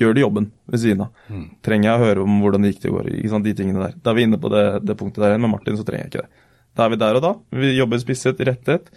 gjør 0.00 0.16
de 0.16 0.24
jobben 0.24 0.50
ved 0.70 0.82
siden 0.82 1.04
av? 1.06 1.24
Mm. 1.28 1.46
Trenger 1.64 1.90
jeg 1.90 1.96
å 1.96 2.04
høre 2.08 2.24
om 2.24 2.40
hvordan 2.42 2.64
det 2.64 2.72
gikk 2.72 2.82
til 2.84 2.92
i 2.92 2.96
går? 2.96 3.44
De 3.44 3.54
tingene 3.58 3.86
der. 3.86 3.96
Da 4.02 4.12
er 4.12 4.18
vi 4.18 4.26
inne 4.28 4.40
på 4.42 4.50
det, 4.52 4.64
det 4.86 4.98
punktet 5.00 5.22
der 5.22 5.34
igjen. 5.34 5.44
Med 5.46 5.54
Martin 5.54 5.78
så 5.78 5.86
trenger 5.86 6.06
jeg 6.06 6.12
ikke 6.12 6.26
det. 6.26 6.44
Da 6.74 6.86
er 6.86 6.94
vi 6.94 7.00
der 7.00 7.18
og 7.18 7.24
da. 7.24 7.32
Vi 7.54 7.74
jobber 7.76 8.02
spisset, 8.02 8.40
rettet. 8.48 8.90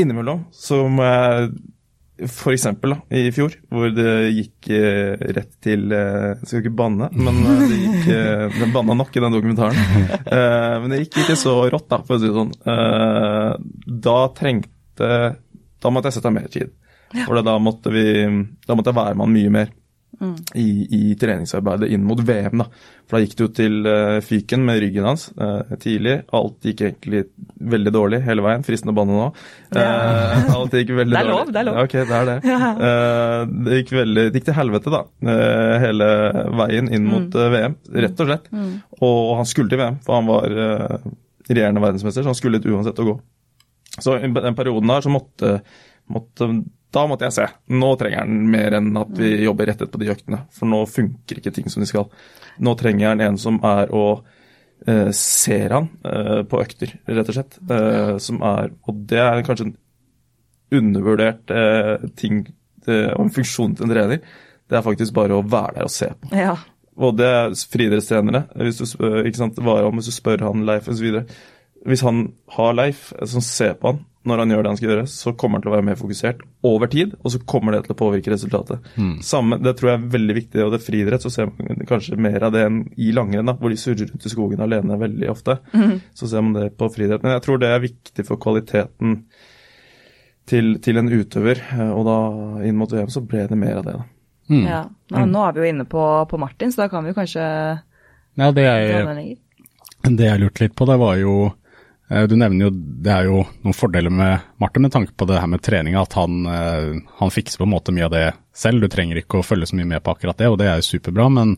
Innimellom 0.00 0.46
så 0.54 0.84
må 0.88 1.04
jeg 1.04 1.52
F.eks. 2.22 2.66
i 3.10 3.22
fjor, 3.34 3.54
hvor 3.72 3.88
det 3.96 4.10
gikk 4.36 4.68
eh, 4.76 5.22
rett 5.34 5.54
til 5.64 5.90
eh, 5.96 6.34
Jeg 6.36 6.48
skal 6.48 6.60
ikke 6.60 6.74
banne, 6.78 7.08
men 7.16 7.40
eh, 7.40 7.62
det 7.70 7.78
gikk 7.80 8.10
eh, 8.14 8.58
Den 8.60 8.74
banna 8.74 8.94
nok 8.98 9.16
i 9.16 9.22
den 9.24 9.34
dokumentaren. 9.38 9.80
Eh, 10.32 10.74
men 10.80 10.92
det 10.92 11.00
gikk 11.02 11.18
ikke 11.24 11.36
så 11.36 11.54
rått, 11.72 11.88
da, 11.90 11.98
for 12.06 12.16
å 12.16 12.20
si 12.20 12.28
det 12.28 12.36
sånn. 12.36 12.52
Eh, 12.72 13.50
da 14.06 14.16
trengte 14.36 15.10
Da 15.82 15.92
måtte 15.92 16.08
jeg 16.08 16.16
sette 16.18 16.30
av 16.30 16.36
mer 16.36 16.46
tid. 16.52 16.70
For 17.26 17.40
da 17.44 17.56
måtte, 17.60 17.92
vi, 17.92 18.04
da 18.64 18.76
måtte 18.76 18.92
jeg 18.92 18.98
være 19.00 19.16
med 19.18 19.26
han 19.26 19.34
mye 19.34 19.52
mer 19.52 19.72
mm. 20.20 20.34
i, 20.54 20.66
i, 20.96 21.02
treningsarbeidet 21.18 21.90
inn 21.92 22.04
mot 22.06 22.20
VM. 22.20 22.62
da. 22.62 22.66
For 23.08 23.16
da 23.16 23.22
gikk 23.24 23.34
det 23.38 23.44
jo 23.44 23.50
til 23.56 23.88
uh, 23.88 24.18
fyken 24.24 24.64
med 24.66 24.80
ryggen 24.82 25.08
hans 25.08 25.28
uh, 25.38 25.74
tidlig. 25.82 26.18
Alt 26.34 26.68
gikk 26.68 26.84
egentlig 26.86 27.24
veldig 27.74 27.92
dårlig 27.94 28.22
hele 28.26 28.44
veien. 28.44 28.64
Fristende 28.66 28.94
å 28.94 28.98
banne 28.98 29.18
nå. 29.18 29.28
Uh, 29.76 30.52
alt 30.56 30.76
gikk 30.78 30.94
veldig 31.00 31.16
dårlig. 31.16 31.16
Det 31.22 31.22
er 31.22 31.30
lov, 31.32 31.52
det 31.52 31.60
er 31.60 31.68
lov. 31.68 31.78
Ja, 31.78 31.86
ok, 31.88 31.96
det 31.98 32.20
er 32.20 32.30
det. 32.30 32.38
Ja. 32.52 33.44
det, 33.48 33.80
gikk 33.80 33.90
veldig, 33.96 34.24
det 34.30 34.40
gikk 34.40 34.46
til 34.48 34.56
helvete, 34.56 34.92
da. 34.92 35.02
hele 35.82 36.08
veien 36.60 36.88
inn 36.92 37.06
mot 37.08 37.34
mm. 37.34 37.52
VM, 37.54 37.76
rett 38.04 38.22
og 38.22 38.28
slett. 38.28 38.48
Mm. 38.54 38.72
Og 39.04 39.32
han 39.40 39.48
skulle 39.48 39.72
til 39.72 39.80
VM, 39.80 39.98
for 40.04 40.18
han 40.18 40.28
var 40.30 40.56
regjerende 41.48 41.82
verdensmester, 41.82 42.24
så 42.24 42.32
han 42.32 42.38
skulle 42.38 42.60
litt 42.60 42.68
uansett 42.70 43.00
å 43.02 43.08
gå. 43.08 43.16
Så 44.00 44.16
i 44.16 44.30
den 44.30 44.56
perioden 44.56 44.92
der 44.92 45.04
så 45.04 45.12
måtte, 45.12 45.58
måtte 46.12 46.48
da 46.92 47.06
måtte 47.08 47.28
jeg 47.28 47.36
se. 47.36 47.48
Nå 47.72 47.94
trenger 48.00 48.22
han 48.24 48.38
mer 48.52 48.76
enn 48.78 48.92
at 49.00 49.12
vi 49.16 49.32
jobber 49.46 49.70
rettet 49.70 49.92
på 49.92 50.00
de 50.00 50.10
øktene. 50.12 50.42
For 50.52 50.68
nå 50.68 50.82
funker 50.90 51.40
ikke 51.40 51.54
ting 51.54 51.72
som 51.72 51.82
de 51.82 51.88
skal. 51.88 52.08
Nå 52.62 52.74
trenger 52.80 53.12
han 53.12 53.24
en 53.24 53.38
som 53.40 53.58
er 53.64 53.92
og 53.96 54.26
eh, 54.86 55.08
ser 55.16 55.76
han 55.76 55.88
eh, 56.08 56.42
på 56.48 56.60
økter, 56.60 56.98
rett 57.08 57.32
og 57.32 57.38
slett. 57.38 57.56
Eh, 57.64 58.16
som 58.22 58.42
er 58.44 58.74
Og 58.88 59.00
det 59.08 59.22
er 59.22 59.46
kanskje 59.46 59.70
en 59.70 59.78
undervurdert 60.72 61.52
eh, 61.52 62.08
ting 62.18 62.44
eh, 62.86 63.10
og 63.12 63.26
en 63.26 63.34
funksjon 63.38 63.76
til 63.76 63.88
en 63.88 63.94
trener. 63.94 64.22
Det 64.68 64.78
er 64.78 64.84
faktisk 64.84 65.16
bare 65.16 65.36
å 65.36 65.44
være 65.44 65.78
der 65.78 65.88
og 65.88 65.92
se 65.92 66.12
på. 66.12 66.32
Ja. 66.36 66.56
Og 67.00 67.16
det 67.16 67.28
er 67.28 67.56
friidrettstrenere. 67.72 68.46
Hvis, 68.60 68.80
du, 68.84 69.04
ikke 69.24 69.40
sant, 69.40 69.58
hvis 69.58 70.08
du 70.08 70.14
spør 70.14 70.44
han 70.44 70.64
Leif 70.68 70.88
osv. 70.92 71.22
Hvis 71.88 72.04
han 72.04 72.26
har 72.52 72.76
Leif 72.76 73.10
som 73.28 73.44
ser 73.44 73.78
på 73.80 73.92
han, 73.94 74.02
når 74.28 74.42
han 74.42 74.52
gjør 74.52 74.62
det 74.62 74.70
han 74.70 74.78
skal 74.78 74.90
gjøre, 74.92 75.04
så 75.10 75.32
kommer 75.38 75.58
han 75.58 75.64
til 75.64 75.70
å 75.72 75.74
være 75.74 75.86
mer 75.88 75.98
fokusert 75.98 76.42
over 76.66 76.90
tid, 76.90 77.14
og 77.22 77.32
så 77.34 77.40
kommer 77.52 77.74
det 77.74 77.80
til 77.86 77.94
å 77.94 77.98
påvirke 77.98 78.30
resultatet. 78.30 78.84
Mm. 78.94 79.16
Samme, 79.26 79.58
Det 79.62 79.74
tror 79.78 79.90
jeg 79.90 79.98
er 79.98 80.12
veldig 80.14 80.36
viktig, 80.36 80.60
og 80.62 80.70
det 80.70 80.78
er 80.78 80.84
friidrett, 80.86 81.24
så 81.26 81.32
ser 81.32 81.48
man 81.50 81.86
kanskje 81.88 82.18
mer 82.22 82.46
av 82.46 82.52
det 82.54 82.62
enn 82.68 82.78
i 83.02 83.10
langrenn, 83.14 83.50
da, 83.50 83.56
hvor 83.58 83.74
de 83.74 83.80
surrer 83.80 84.06
rundt 84.06 84.26
i 84.28 84.32
skogen 84.32 84.62
alene 84.62 84.98
veldig 85.00 85.30
ofte. 85.32 85.58
Mm. 85.74 85.96
Så 86.14 86.30
ser 86.30 86.44
man 86.46 86.54
det 86.54 86.68
på 86.78 86.90
friidrett. 86.94 87.24
Men 87.24 87.34
jeg 87.34 87.44
tror 87.48 87.62
det 87.62 87.72
er 87.72 87.82
viktig 87.82 88.26
for 88.28 88.42
kvaliteten 88.42 89.16
til, 90.46 90.74
til 90.84 91.00
en 91.02 91.10
utøver, 91.10 91.62
og 91.90 92.02
da 92.06 92.18
inn 92.68 92.78
mot 92.78 92.92
VM 92.92 93.10
så 93.10 93.24
ble 93.26 93.48
det 93.50 93.58
mer 93.58 93.80
av 93.80 93.88
det. 93.88 93.96
da. 93.98 94.10
Mm. 94.52 94.66
Ja, 94.68 94.84
nå, 95.14 95.24
nå, 95.32 95.42
er 95.48 95.56
vi 95.56 95.64
jo 95.64 95.72
inne 95.72 95.88
på, 95.88 96.04
på, 96.30 96.38
Martin, 96.38 96.70
så 96.70 96.84
da 96.84 96.92
kan 96.92 97.06
vi 97.06 97.14
kanskje 97.16 97.42
ja, 98.38 98.48
det 98.54 98.64
jeg, 98.64 99.36
det 100.08 100.26
jeg 100.26 100.40
lurte 100.40 100.64
litt 100.64 100.74
på, 100.76 100.86
det 100.88 100.96
var 101.00 101.18
jo 101.20 101.34
Eh, 101.50 101.61
du 102.28 102.34
nevner 102.36 102.66
jo 102.66 102.70
det 102.72 103.12
er 103.12 103.28
jo 103.28 103.42
noen 103.64 103.76
fordeler 103.76 104.12
med 104.12 104.48
Martin 104.60 104.84
med 104.84 104.92
tanke 104.94 105.14
på 105.16 105.26
det 105.28 105.38
her 105.40 105.48
med 105.50 105.62
treninga, 105.64 106.02
at 106.02 106.16
han, 106.18 106.46
eh, 106.46 106.88
han, 107.18 107.32
fikser 107.32 107.62
på 107.62 107.66
en 107.68 107.72
måte 107.72 107.94
mye 107.94 108.08
av 108.08 108.14
det 108.14 108.24
selv. 108.52 108.82
Du 108.82 108.92
trenger 108.92 109.20
ikke 109.20 109.40
å 109.40 109.46
følge 109.46 109.70
så 109.70 109.78
mye 109.78 109.88
med 109.94 110.02
på 110.04 110.12
akkurat 110.12 110.38
det, 110.38 110.50
og 110.52 110.58
det 110.60 110.68
er 110.68 110.80
jo 110.80 110.90
superbra. 110.90 111.28
Men 111.32 111.54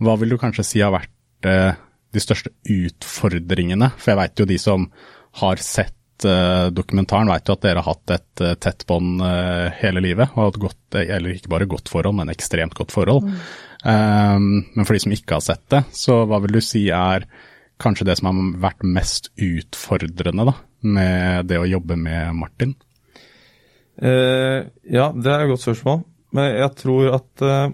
hva 0.00 0.16
vil 0.20 0.34
du 0.34 0.38
kanskje 0.40 0.66
si 0.66 0.84
har 0.84 0.94
vært 0.94 1.48
eh, 1.48 1.72
de 2.14 2.22
største 2.22 2.52
utfordringene? 2.70 3.90
For 3.98 4.12
jeg 4.12 4.20
veit 4.22 4.44
jo 4.44 4.48
de 4.50 4.60
som 4.62 4.86
har 5.42 5.64
sett 5.64 5.96
dokumentaren, 6.20 7.30
vet 7.32 7.48
jo 7.48 7.54
at 7.56 7.62
dere 7.64 7.80
har 7.80 7.94
hatt 7.94 8.12
et 8.12 8.40
tett 8.60 8.82
bånd 8.84 9.22
hele 9.78 10.02
livet. 10.04 10.34
Og 10.36 10.50
et 10.50 10.58
godt, 10.60 10.98
eller 11.00 11.32
ikke 11.32 11.48
bare 11.48 11.68
godt 11.70 11.88
forhold, 11.88 12.18
men 12.18 12.28
ekstremt 12.28 12.76
godt 12.76 12.92
forhold. 12.92 13.24
Mm. 13.24 13.38
Um, 13.80 14.48
men 14.74 14.84
for 14.84 14.92
de 14.92 15.00
som 15.00 15.14
ikke 15.16 15.38
har 15.38 15.46
sett 15.46 15.64
det, 15.72 15.80
så 15.96 16.18
hva 16.28 16.42
vil 16.44 16.58
du 16.58 16.60
si 16.60 16.82
er 16.92 17.24
kanskje 17.80 18.06
det 18.08 18.18
som 18.20 18.30
har 18.30 18.54
vært 18.68 18.86
mest 18.86 19.30
utfordrende 19.40 20.46
da, 20.50 20.54
med 20.86 21.50
det 21.50 21.60
å 21.60 21.68
jobbe 21.68 21.98
med 22.00 22.34
Martin? 22.38 22.74
Uh, 24.00 24.64
ja, 24.88 25.10
det 25.12 25.28
er 25.28 25.44
et 25.44 25.52
godt 25.52 25.66
spørsmål. 25.66 26.02
Men 26.36 26.52
jeg 26.54 26.74
tror 26.78 27.14
at 27.18 27.44
uh, 27.44 27.72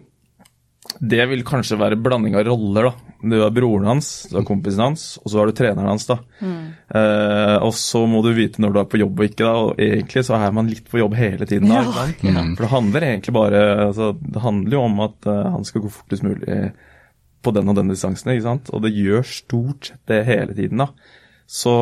det 1.03 1.27
vil 1.31 1.45
kanskje 1.47 1.79
være 1.79 1.99
blanding 2.01 2.38
av 2.38 2.47
roller. 2.49 2.88
da. 2.88 3.12
Du 3.27 3.37
har 3.40 3.53
broren 3.55 3.88
hans, 3.88 4.09
du 4.31 4.37
har 4.38 4.47
kompisen 4.47 4.85
hans, 4.85 5.05
og 5.23 5.31
så 5.33 5.40
har 5.40 5.51
du 5.51 5.57
treneren 5.57 5.90
hans. 5.90 6.07
da. 6.09 6.19
Mm. 6.40 6.59
Uh, 6.90 7.57
og 7.66 7.73
så 7.79 8.03
må 8.11 8.23
du 8.25 8.33
vite 8.37 8.62
når 8.62 8.75
du 8.75 8.81
er 8.83 8.90
på 8.90 9.01
jobb 9.03 9.23
og 9.23 9.29
ikke. 9.29 9.45
da, 9.45 9.55
og 9.66 9.87
Egentlig 9.87 10.27
så 10.27 10.40
er 10.40 10.57
man 10.57 10.71
litt 10.73 10.90
på 10.90 11.01
jobb 11.03 11.16
hele 11.19 11.49
tiden. 11.49 11.71
da, 11.71 11.85
ja. 11.85 12.35
mm. 12.42 12.57
For 12.57 12.66
det 12.66 12.75
handler 12.75 13.09
egentlig 13.11 13.37
bare, 13.37 13.64
altså, 13.88 14.12
det 14.19 14.45
handler 14.45 14.79
jo 14.79 14.85
om 14.88 15.01
at 15.07 15.33
han 15.57 15.66
skal 15.69 15.87
gå 15.87 15.95
fortest 16.01 16.27
mulig 16.27 16.61
på 17.46 17.54
den 17.54 17.70
og 17.70 17.78
den 17.78 17.92
distansen, 17.92 18.32
ikke 18.35 18.48
sant. 18.48 18.72
Og 18.74 18.82
det 18.85 18.94
gjør 18.96 19.22
stort 19.30 19.92
det 20.11 20.24
hele 20.28 20.56
tiden, 20.56 20.82
da. 20.82 20.90
Så, 21.46 21.72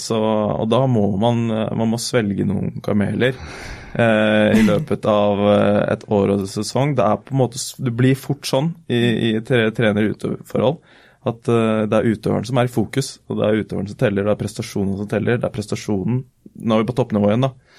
så, 0.00 0.16
og 0.16 0.70
da 0.72 0.86
må 0.88 1.04
man, 1.20 1.44
man 1.76 1.90
må 1.92 1.98
svelge 2.00 2.46
noen 2.48 2.78
kameler 2.80 3.34
eh, 3.36 4.56
i 4.56 4.62
løpet 4.64 5.04
av 5.12 5.42
eh, 5.44 5.82
et 5.92 6.06
år 6.08 6.32
og 6.32 6.38
en 6.38 6.48
sesong. 6.48 6.94
Det 6.96 7.04
er 7.04 7.20
på 7.20 7.36
en 7.36 7.42
måte, 7.42 7.60
det 7.60 7.92
blir 7.96 8.16
fort 8.16 8.48
sånn 8.48 8.72
i, 8.88 9.02
i 9.28 9.34
trener-utøverforhold 9.44 10.80
at 11.28 11.50
eh, 11.52 11.82
det 11.90 11.98
er 11.98 12.08
utøveren 12.14 12.48
som 12.48 12.60
er 12.60 12.68
i 12.68 12.72
fokus. 12.72 13.18
og 13.28 13.40
Det 13.40 13.46
er 13.46 13.62
utøveren 13.64 13.90
som 13.90 14.00
teller, 14.00 14.24
det 14.24 14.32
er 14.34 14.40
prestasjonen 14.40 14.96
som 15.00 15.10
teller. 15.10 15.40
Det 15.40 15.48
er 15.48 15.56
prestasjonen 15.56 16.22
Nå 16.60 16.76
er 16.76 16.82
vi 16.82 16.88
på 16.90 16.96
toppnivå 16.98 17.28
igjen, 17.30 17.44
da. 17.46 17.69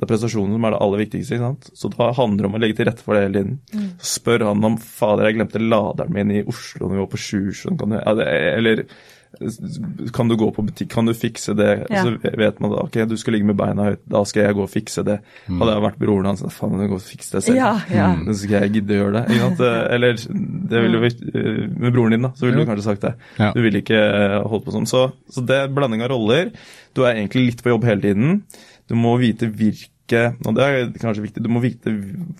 Det 0.00 0.06
er 0.06 0.12
prestasjonen 0.14 0.56
som 0.56 0.64
er 0.64 0.72
det 0.72 0.80
aller 0.80 1.00
viktigste. 1.02 1.36
ikke 1.36 1.48
sant? 1.50 1.70
Så 1.76 1.92
da 1.92 2.06
handler 2.16 2.46
det 2.46 2.48
om 2.48 2.54
å 2.56 2.60
legge 2.62 2.78
til 2.78 2.86
rette 2.88 3.04
for 3.04 3.16
det 3.16 3.26
hele 3.26 3.42
tiden. 3.42 3.56
Mm. 3.76 3.88
Så 4.00 4.12
spør 4.16 4.46
han 4.48 4.68
om 4.70 4.78
fader, 4.80 5.28
jeg 5.28 5.36
glemte 5.36 5.60
laderen 5.60 6.14
min 6.16 6.32
i 6.38 6.44
Oslo 6.48 6.88
når 6.88 6.96
vi 6.96 7.02
var 7.02 7.10
på 7.12 7.24
Sjusjøen. 7.28 7.98
Ja, 8.00 8.14
eller 8.56 8.86
kan 10.12 10.28
du 10.28 10.36
gå 10.36 10.48
på 10.50 10.62
butikk, 10.62 10.90
kan 10.92 11.06
du 11.06 11.12
fikse 11.14 11.52
det? 11.54 11.86
Ja. 11.92 12.02
Så 12.02 12.16
vet 12.38 12.58
man 12.60 12.72
da, 12.72 12.82
ok, 12.82 12.96
du 13.08 13.14
skal 13.20 13.36
ligge 13.36 13.46
med 13.46 13.58
beina 13.60 13.90
høyt, 13.90 14.02
da 14.10 14.24
skal 14.26 14.42
jeg 14.48 14.56
gå 14.58 14.64
og 14.64 14.72
fikse 14.72 15.04
det. 15.06 15.20
Mm. 15.46 15.60
Hadde 15.60 15.76
jeg 15.76 15.84
vært 15.84 16.00
broren 16.02 16.28
hans, 16.32 16.42
faen, 16.56 16.80
du 16.80 16.88
gå 16.90 16.98
og 16.98 17.04
fikse 17.04 17.36
det 17.36 17.44
selv. 17.46 17.60
Ja, 17.60 17.70
ja. 17.92 18.08
Mm. 18.16 18.24
Så 18.32 18.38
skal 18.42 18.66
jeg 18.66 18.74
gidde 18.78 18.96
å 18.96 18.98
gjøre 18.98 19.14
det. 19.20 19.22
ikke 19.36 19.46
sant? 19.46 19.62
Eller 19.94 20.18
det 20.72 20.82
ville 20.84 20.98
jo 20.98 21.12
mm. 21.12 21.78
med 21.84 21.94
broren 21.94 22.16
din, 22.16 22.26
da, 22.26 22.32
så 22.34 22.48
ville 22.48 22.64
du 22.64 22.72
kanskje 22.72 22.88
sagt 22.88 23.06
det. 23.06 23.14
Ja. 23.38 23.52
Du 23.54 23.62
ville 23.64 23.84
ikke 23.84 24.02
eh, 24.02 24.36
holdt 24.50 24.66
på 24.66 24.74
sånn. 24.74 24.90
Så, 24.90 25.06
så 25.30 25.46
det 25.46 25.62
er 25.62 25.72
blanding 25.78 26.04
av 26.04 26.12
roller. 26.12 26.50
Du 26.96 27.04
er 27.04 27.14
egentlig 27.14 27.52
litt 27.52 27.64
på 27.64 27.72
jobb 27.72 27.86
hele 27.86 28.02
tiden. 28.02 28.40
Du 28.90 28.96
må 28.98 29.14
vite 29.20 29.46
hvilke 29.46 30.22
Og 30.42 30.56
det 30.56 30.66
er 30.66 30.88
kanskje 30.98 31.22
viktig, 31.22 31.42
du 31.44 31.52
må 31.54 31.62
vite 31.62 31.92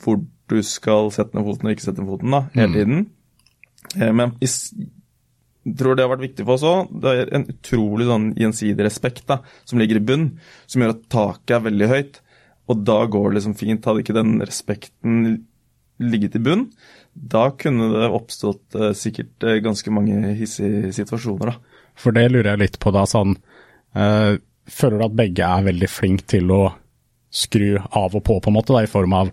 hvor 0.02 0.18
du 0.50 0.56
skal 0.66 1.12
sette 1.14 1.36
ned 1.38 1.46
foten 1.46 1.68
og 1.68 1.76
ikke 1.76 1.84
sette 1.84 2.02
ned 2.02 2.10
foten 2.10 2.34
da, 2.34 2.40
hele 2.56 2.66
mm. 2.66 2.74
tiden. 2.74 3.04
Mm. 3.94 4.16
Men 4.18 4.32
jeg 4.42 5.76
tror 5.78 5.94
det 5.94 6.02
har 6.02 6.10
vært 6.10 6.24
viktig 6.24 6.46
for 6.48 6.56
oss 6.56 6.64
òg. 6.66 6.90
Det 7.04 7.12
er 7.14 7.30
en 7.38 7.46
utrolig 7.52 8.08
sånn 8.08 8.26
gjensidig 8.40 8.86
respekt 8.88 9.22
da, 9.30 9.38
som 9.68 9.78
ligger 9.78 10.00
i 10.00 10.02
bunn, 10.08 10.26
som 10.66 10.82
gjør 10.82 10.96
at 10.96 11.06
taket 11.14 11.54
er 11.54 11.62
veldig 11.68 11.90
høyt. 11.92 12.18
Og 12.70 12.82
da 12.86 12.98
går 13.14 13.28
det 13.28 13.38
liksom 13.38 13.56
fint. 13.62 13.86
Hadde 13.86 14.02
ikke 14.02 14.18
den 14.18 14.34
respekten 14.42 15.22
ligget 16.00 16.38
i 16.38 16.42
bunn, 16.42 16.68
da 17.12 17.50
kunne 17.60 17.90
det 17.92 18.10
oppstått 18.14 18.76
uh, 18.78 18.90
sikkert 18.96 19.44
uh, 19.44 19.58
ganske 19.62 19.92
mange 19.92 20.34
hissige 20.38 20.92
situasjoner. 20.96 21.52
da. 21.52 21.90
For 21.98 22.16
det 22.16 22.30
lurer 22.30 22.54
jeg 22.54 22.62
litt 22.62 22.78
på 22.80 22.92
da, 22.94 23.04
sånn 23.08 23.34
uh, 23.98 24.38
føler 24.70 25.00
du 25.00 25.06
at 25.06 25.16
begge 25.18 25.46
er 25.46 25.66
veldig 25.66 25.90
flinke 25.90 26.28
til 26.30 26.52
å 26.54 26.62
skru 27.30 27.76
av 27.78 28.14
og 28.16 28.22
på, 28.26 28.40
på 28.42 28.50
en 28.50 28.56
måte, 28.56 28.74
da, 28.74 28.84
i 28.84 28.90
form 28.90 29.16
av 29.18 29.32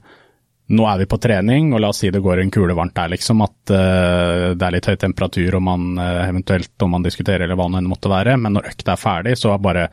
nå 0.68 0.84
er 0.84 1.00
vi 1.00 1.08
på 1.08 1.20
trening, 1.24 1.72
og 1.72 1.80
la 1.80 1.94
oss 1.94 2.02
si 2.04 2.10
det 2.12 2.20
går 2.24 2.42
en 2.42 2.52
kule 2.52 2.76
varmt 2.76 2.96
der, 2.98 3.14
liksom. 3.14 3.40
At 3.46 3.72
uh, 3.72 4.52
det 4.52 4.66
er 4.68 4.76
litt 4.76 4.90
høy 4.90 4.98
temperatur, 5.00 5.56
og 5.56 5.64
man 5.64 5.94
uh, 5.96 6.26
eventuelt 6.26 6.84
om 6.84 6.92
man 6.98 7.06
diskuterer 7.06 7.46
eller 7.46 7.60
hva 7.60 7.70
det 7.72 7.80
enn 7.80 7.88
måtte 7.88 8.12
være. 8.12 8.36
Men 8.42 8.58
når 8.58 8.74
økta 8.74 8.94
er 8.94 9.02
ferdig, 9.02 9.38
så 9.40 9.54
er 9.54 9.64
bare 9.64 9.88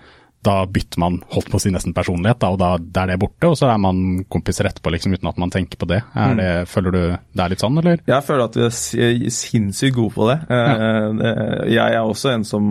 da 0.45 0.59
bytter 0.69 1.01
man 1.01 1.15
holdt 1.33 1.49
på 1.49 1.57
å 1.57 1.63
si 1.63 1.71
nesten 1.73 1.95
personlighet, 1.97 2.43
da, 2.43 2.51
og 2.53 2.59
da, 2.61 2.75
da, 2.77 3.05
er 3.05 3.15
det 3.15 3.21
borte. 3.23 3.49
Og 3.49 3.57
så 3.57 3.71
er 3.71 3.79
man 3.81 4.25
kompiser 4.29 4.69
etterpå, 4.69 4.93
liksom, 4.93 5.15
uten 5.17 5.31
at 5.31 5.41
man 5.41 5.55
tenker 5.55 5.81
på 5.81 5.89
det. 5.89 6.03
Er 6.21 6.37
det. 6.41 6.51
Føler 6.69 6.93
du 6.93 7.01
det 7.15 7.47
er 7.47 7.55
litt 7.55 7.65
sånn, 7.65 7.79
eller? 7.81 8.03
Jeg 8.11 8.27
føler 8.27 8.45
at 8.51 8.59
vi 8.59 8.67
er 9.07 9.33
sinnssykt 9.39 9.97
gode 9.97 10.13
på 10.19 10.29
det. 10.33 10.39
Ja. 10.51 11.01
Uh, 11.15 11.65
jeg 11.71 11.87
er 11.87 12.03
også 12.03 12.35
en 12.35 12.45
som 12.49 12.67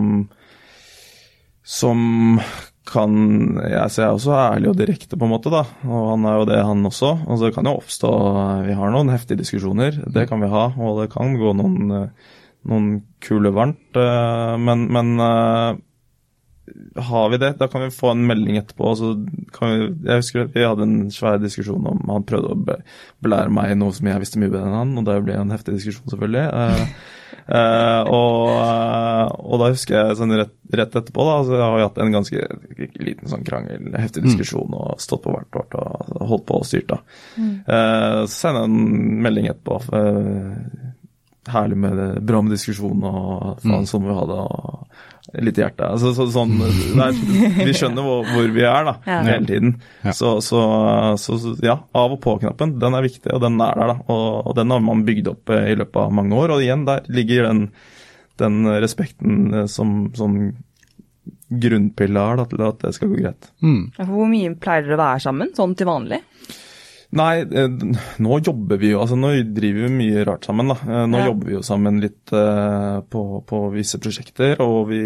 som 1.64 2.38
kan 2.84 3.14
Jeg 3.64 3.90
ser 3.94 4.12
også 4.12 4.34
ærlig 4.36 4.68
og 4.68 4.76
direkte, 4.76 5.16
på 5.16 5.24
en 5.24 5.32
måte, 5.32 5.48
da. 5.48 5.62
Og 5.88 6.10
han 6.12 6.26
er 6.28 6.36
jo 6.36 6.46
det, 6.50 6.58
han 6.68 6.84
også. 6.84 7.14
Altså, 7.24 7.46
det 7.46 7.54
kan 7.56 7.68
jo 7.70 7.78
oppstå 7.78 8.10
Vi 8.66 8.76
har 8.76 8.92
noen 8.92 9.12
heftige 9.14 9.40
diskusjoner, 9.40 9.96
det 10.12 10.26
kan 10.28 10.44
vi 10.44 10.52
ha. 10.52 10.66
Og 10.76 11.00
det 11.00 11.08
kan 11.14 11.32
gå 11.40 11.54
noen, 11.56 12.10
noen 12.68 12.90
kule 13.24 13.54
varmt. 13.56 13.96
men, 13.96 14.84
men 14.92 15.14
har 16.96 17.30
vi 17.30 17.38
det, 17.38 17.52
da 17.58 17.68
kan 17.68 17.82
vi 17.82 17.90
få 17.90 18.10
en 18.10 18.26
melding 18.26 18.56
etterpå. 18.56 18.94
Vi, 18.96 19.88
jeg 20.06 20.20
husker 20.20 20.46
vi 20.54 20.64
hadde 20.64 20.86
en 20.86 21.10
svær 21.12 21.36
diskusjon 21.42 21.84
om 21.90 22.00
Han 22.08 22.24
prøvde 22.26 22.54
å 22.54 22.78
belære 23.24 23.52
meg 23.52 23.74
noe 23.78 23.92
som 23.94 24.08
jeg 24.08 24.22
visste 24.22 24.40
mye 24.40 24.52
bedre 24.52 24.70
enn 24.70 24.78
han, 24.78 24.94
og 25.00 25.08
det 25.08 25.18
ble 25.26 25.36
en 25.36 25.52
heftig 25.52 25.76
diskusjon, 25.76 26.08
selvfølgelig. 26.12 26.44
Uh, 26.54 27.20
uh, 27.52 28.02
og, 28.08 28.38
uh, 28.56 29.26
og, 29.44 29.58
da 29.60 29.70
husker 29.74 29.98
jeg 29.98 30.18
sånn 30.20 30.36
rett, 30.40 30.54
rett 30.72 30.98
etterpå, 31.02 31.28
da, 31.28 31.36
så 31.44 31.60
har 31.60 31.76
vi 31.76 31.84
hatt 31.84 32.00
en 32.04 32.16
ganske 32.16 32.48
liten 33.10 33.32
sånn 33.32 33.46
krangel, 33.46 33.90
heftig 34.00 34.24
mm. 34.24 34.30
diskusjon, 34.30 34.70
mm. 34.72 34.80
og 34.80 35.04
stått 35.04 35.26
på 35.26 35.36
hvert 35.36 35.60
vårt 35.60 35.78
og 35.80 36.28
holdt 36.32 36.48
på 36.48 36.62
og 36.62 36.68
styrt, 36.68 36.94
da. 36.94 37.00
Mm. 37.36 37.54
så 38.24 38.34
sender 38.38 38.64
jeg 38.64 38.72
en 38.72 39.24
melding 39.28 39.50
etterpå. 39.52 39.80
herlig 41.52 41.76
med 41.76 41.98
det, 42.00 42.12
bra 42.24 42.40
med 42.40 42.56
diskusjon, 42.56 43.04
og 43.04 43.60
faen, 43.60 43.82
mm. 43.84 43.90
sånn 43.90 44.06
må 44.06 44.14
vi 44.14 44.22
ha 44.22 44.30
det. 44.32 44.46
og 44.48 45.10
litt 45.32 45.58
i 45.58 45.62
hjertet. 45.64 45.86
Altså, 45.88 46.12
så, 46.16 46.26
sånn, 46.30 46.58
er, 47.00 47.16
vi 47.64 47.72
skjønner 47.74 48.04
hvor, 48.04 48.26
hvor, 48.28 48.50
vi 48.54 48.66
er 48.68 48.86
da, 48.86 48.94
ja. 49.08 49.20
hele 49.30 49.48
tiden. 49.48 49.72
Ja. 50.04 50.12
Så, 50.16 50.36
så, 50.44 50.60
så, 51.20 51.38
ja, 51.64 51.78
av 51.96 52.16
og 52.16 52.20
på-knappen, 52.24 52.76
den 52.82 52.98
er 52.98 53.06
viktig, 53.06 53.32
og 53.32 53.40
den 53.44 53.56
er 53.64 53.80
der. 53.80 53.94
da, 53.94 53.96
og, 54.04 54.28
og, 54.44 54.52
den 54.58 54.74
har 54.74 54.84
man 54.84 55.06
bygd 55.08 55.32
opp 55.32 55.54
eh, 55.54 55.72
i 55.72 55.78
løpet 55.80 56.00
av 56.04 56.14
mange 56.20 56.36
år. 56.38 56.54
Og 56.54 56.64
igjen, 56.64 56.84
der 56.88 57.08
ligger 57.08 57.48
den, 57.48 57.64
den 58.42 58.62
respekten 58.84 59.48
eh, 59.54 59.66
som, 59.70 59.96
som 60.18 60.36
grunnpilar 61.48 62.38
da, 62.40 62.46
til 62.50 62.66
at 62.66 62.84
det 62.84 62.92
skal 62.96 63.10
gå 63.12 63.22
greit. 63.22 63.50
Mm. 63.64 63.82
Hvor 63.96 64.28
mye 64.30 64.54
pleier 64.60 64.86
dere 64.86 64.98
å 64.98 65.02
være 65.06 65.24
sammen, 65.24 65.56
sånn 65.56 65.76
til 65.78 65.88
vanlig? 65.88 66.20
Nei, 67.14 67.44
eh, 67.46 67.68
nå 68.24 68.38
jobber 68.42 68.80
vi 68.80 68.90
jo 68.90 69.00
altså 69.02 69.16
Nå 69.18 69.30
driver 69.54 69.86
vi 69.86 69.98
mye 70.00 70.24
rart 70.26 70.48
sammen. 70.48 70.72
da. 70.72 70.76
Eh, 70.82 71.04
nå 71.10 71.20
ja. 71.20 71.28
jobber 71.30 71.50
vi 71.50 71.56
jo 71.56 71.62
sammen 71.66 72.00
litt 72.02 72.32
uh, 72.34 73.00
på, 73.10 73.22
på, 73.46 73.60
visse 73.74 74.00
prosjekter, 74.02 74.58
og 74.64 74.88
vi, 74.90 75.02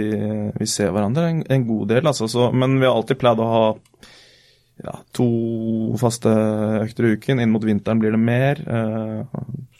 vi 0.57 0.69
ser 0.69 0.95
hverandre 0.95 1.29
en, 1.29 1.43
en, 1.45 1.67
god 1.69 1.93
del. 1.93 2.09
altså. 2.09 2.31
Så, 2.31 2.51
men 2.57 2.79
vi 2.81 2.89
har 2.89 2.97
alltid 2.97 3.21
pleid 3.21 3.43
å 3.45 3.51
ha 3.53 3.65
ja, 4.79 4.95
to 5.13 5.29
faste 6.01 6.33
økter 6.85 7.09
i 7.09 7.15
uken. 7.19 7.43
Inn 7.43 7.53
mot 7.53 7.67
vinteren 7.67 8.01
blir 8.01 8.15
det 8.15 8.23
mer. 8.23 8.63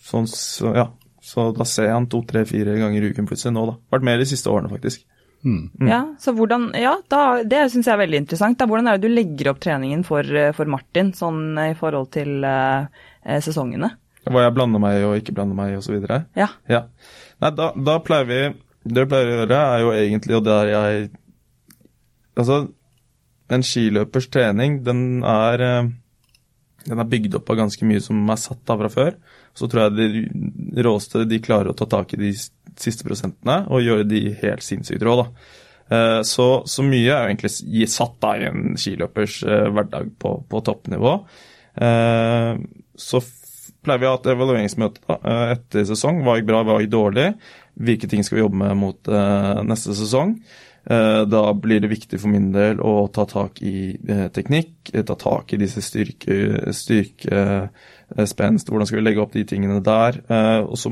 Sånn, 0.05 0.27
så, 0.29 0.73
ja. 0.75 0.89
så 1.23 1.53
da 1.57 1.65
ser 1.69 1.89
jeg 1.89 1.97
han 1.97 2.11
to, 2.11 2.25
tre, 2.29 2.43
fire 2.51 2.75
ganger 2.81 3.05
i 3.07 3.13
uken 3.15 3.29
plutselig 3.31 3.55
nå. 3.55 3.69
da. 3.71 3.79
Vært 3.95 4.09
mer 4.11 4.21
de 4.21 4.27
siste 4.29 4.51
årene, 4.53 4.73
faktisk. 4.75 5.07
Mm. 5.47 5.87
Ja, 5.87 6.01
så 6.19 6.33
hvordan, 6.35 6.71
ja 6.75 6.97
da, 7.11 7.43
det 7.47 7.69
syns 7.73 7.87
jeg 7.87 7.95
er 7.95 8.03
veldig 8.03 8.23
interessant. 8.25 8.59
Da. 8.59 8.67
Hvordan 8.71 8.91
er 8.91 8.99
det 8.99 9.09
du 9.09 9.15
legger 9.15 9.53
opp 9.53 9.61
treningen 9.63 10.03
for, 10.07 10.27
for 10.57 10.71
Martin 10.71 11.13
sånn 11.17 11.59
i 11.63 11.75
forhold 11.79 12.11
til 12.17 12.43
uh, 12.43 12.89
sesongene? 13.45 13.93
Hva 14.29 14.43
jeg 14.45 14.57
blander 14.57 14.83
meg 14.83 14.99
i 14.99 15.07
og 15.07 15.15
ikke 15.21 15.37
blander 15.37 15.57
meg 15.57 15.73
i 15.73 15.79
osv.? 15.79 16.03
Ja. 16.37 16.51
ja. 16.69 16.83
Nei, 17.39 17.53
da, 17.55 17.71
da, 17.73 18.01
pleier 18.05 18.27
vi 18.29 18.41
Det 18.83 19.05
vi 19.05 19.11
pleier 19.13 19.31
å 19.31 19.39
gjøre, 19.39 19.61
er 19.63 19.85
jo 19.85 19.95
egentlig 19.95 20.37
og 20.41 20.45
der 20.49 20.73
jeg 20.73 21.09
Altså, 22.39 22.59
en 23.51 23.65
skiløpers 23.67 24.29
trening, 24.31 24.83
den 24.87 25.25
er 25.27 25.63
den 26.89 27.03
er 27.03 27.09
bygd 27.09 27.37
opp 27.39 27.51
av 27.53 27.59
ganske 27.61 27.87
mye 27.89 28.01
som 28.03 28.21
er 28.31 28.41
satt 28.41 28.71
av 28.73 28.81
fra 28.83 28.91
før. 28.93 29.17
Så 29.59 29.69
tror 29.71 29.89
jeg 29.89 29.97
de 29.99 30.83
råeste 30.87 31.25
de 31.27 31.41
klarer 31.43 31.73
å 31.73 31.77
ta 31.77 31.89
tak 31.91 32.15
i 32.15 32.21
de 32.21 32.35
siste 32.79 33.07
prosentene 33.07 33.65
og 33.67 33.83
gjøre 33.83 34.07
de 34.07 34.29
helt 34.39 34.63
sinnssykt 34.63 35.03
rå. 35.07 35.17
Eh, 35.89 36.21
så, 36.23 36.47
så, 36.69 36.85
mye 36.85 37.09
er 37.09 37.25
jo 37.25 37.33
egentlig 37.33 37.89
satt 37.91 38.29
av 38.29 38.43
i 38.43 38.49
en 38.51 38.77
skiløpers 38.79 39.41
eh, 39.49 39.67
hverdag 39.73 40.13
på, 40.21 40.35
på 40.51 40.63
toppnivå. 40.67 41.15
Eh, 41.81 42.61
så 42.99 43.23
pleier 43.87 44.03
vi 44.03 44.09
å 44.09 44.13
ha 44.13 44.21
et 44.21 44.31
evalueringsmøte 44.35 45.19
etter 45.55 45.89
sesong. 45.89 46.23
Hva 46.27 46.37
gikk 46.39 46.49
bra, 46.51 46.63
hva 46.67 46.81
gikk 46.83 46.93
dårlig? 46.93 47.29
Hvilke 47.79 48.11
ting 48.11 48.27
skal 48.27 48.41
vi 48.41 48.45
jobbe 48.45 48.59
med 48.59 48.75
mot 48.77 49.11
neste 49.69 49.95
sesong? 49.95 50.35
Da 50.89 51.41
blir 51.53 51.83
det 51.85 51.91
viktig 51.91 52.17
for 52.17 52.33
min 52.33 52.47
del 52.55 52.79
å 52.81 53.11
ta 53.13 53.27
tak 53.29 53.59
i 53.61 53.93
teknikk, 54.33 54.89
ta 54.89 55.17
tak 55.21 55.53
i 55.53 55.59
disse 55.61 55.83
styrke, 55.85 56.73
styrke 56.73 57.43
Eh, 58.17 58.25
hvordan 58.25 58.87
skal 58.87 58.99
vi 58.99 59.05
legge 59.05 59.21
opp 59.23 59.33
de 59.37 59.45
tingene 59.45 59.83
der. 59.85 60.23
Eh, 60.29 60.61
og 60.65 60.79
så 60.79 60.91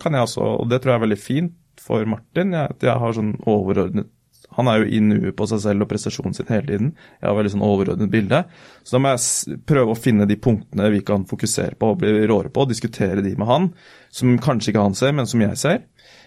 kan 0.00 0.14
jeg 0.14 0.22
også, 0.22 0.40
og 0.40 0.68
det 0.70 0.80
tror 0.80 0.94
jeg 0.94 1.00
er 1.00 1.06
veldig 1.06 1.20
fint 1.20 1.54
for 1.80 2.04
Martin, 2.08 2.54
at 2.54 2.82
jeg 2.82 2.96
har 2.98 3.16
sånn 3.16 3.36
overordnet 3.46 4.10
han 4.54 4.68
er 4.70 4.84
jo 4.84 4.86
i 4.86 5.00
nuet 5.02 5.34
på 5.34 5.48
seg 5.50 5.58
selv 5.64 5.82
og 5.82 5.88
prestasjonen 5.90 6.34
sin 6.36 6.46
hele 6.46 6.68
tiden. 6.68 6.90
Jeg 7.18 7.26
har 7.26 7.34
veldig 7.34 7.50
sånn 7.56 7.64
overordnet 7.66 8.10
bilde. 8.12 8.38
Så 8.86 8.94
da 8.94 9.00
må 9.02 9.10
jeg 9.10 9.56
prøve 9.66 9.90
å 9.90 9.98
finne 9.98 10.28
de 10.30 10.36
punktene 10.38 10.92
vi 10.94 11.00
kan 11.02 11.24
fokusere 11.26 11.74
på 11.74 11.88
og 11.90 11.98
bli 11.98 12.12
råere 12.22 12.52
på, 12.54 12.62
og 12.62 12.70
diskutere 12.70 13.24
de 13.24 13.32
med 13.34 13.50
han, 13.50 13.66
som 14.14 14.36
kanskje 14.38 14.70
ikke 14.70 14.84
han 14.84 14.94
ser, 14.94 15.10
men 15.18 15.26
som 15.26 15.42
jeg 15.42 15.58
ser. 15.58 15.82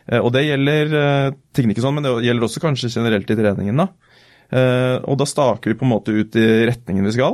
Eh, 0.08 0.22
og 0.22 0.32
det 0.36 0.46
gjelder 0.48 1.34
ting 1.56 1.72
ikke 1.72 1.84
sånn, 1.84 1.98
men 1.98 2.08
det 2.08 2.14
gjelder 2.28 2.48
også 2.48 2.64
kanskje 2.64 2.94
generelt 2.94 3.30
i 3.32 3.40
treningen. 3.40 3.84
da. 3.84 3.90
Og 4.48 5.18
da 5.20 5.26
staker 5.28 5.74
vi 5.74 5.76
på 5.76 5.84
en 5.84 5.92
måte 5.92 6.14
ut 6.16 6.36
i 6.40 6.44
retningen 6.70 7.04
vi 7.04 7.12
skal, 7.18 7.34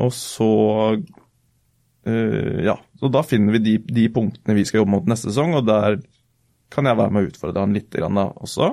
og 0.00 0.08
så 0.16 0.46
ja, 2.64 2.78
så 2.96 3.10
Da 3.12 3.20
finner 3.28 3.52
vi 3.52 3.60
de, 3.60 3.74
de, 3.92 4.06
punktene 4.12 4.56
vi 4.56 4.64
skal 4.64 4.80
jobbe 4.80 4.94
mot 4.94 5.10
neste 5.10 5.28
sesong, 5.28 5.52
og 5.58 5.66
der 5.68 5.98
kan 6.72 6.88
jeg 6.88 6.96
være 6.96 7.12
med 7.12 7.26
å 7.26 7.28
utfordre 7.28 7.66
han 7.66 7.76
litt 7.76 7.92
da 7.92 8.08
også. 8.08 8.70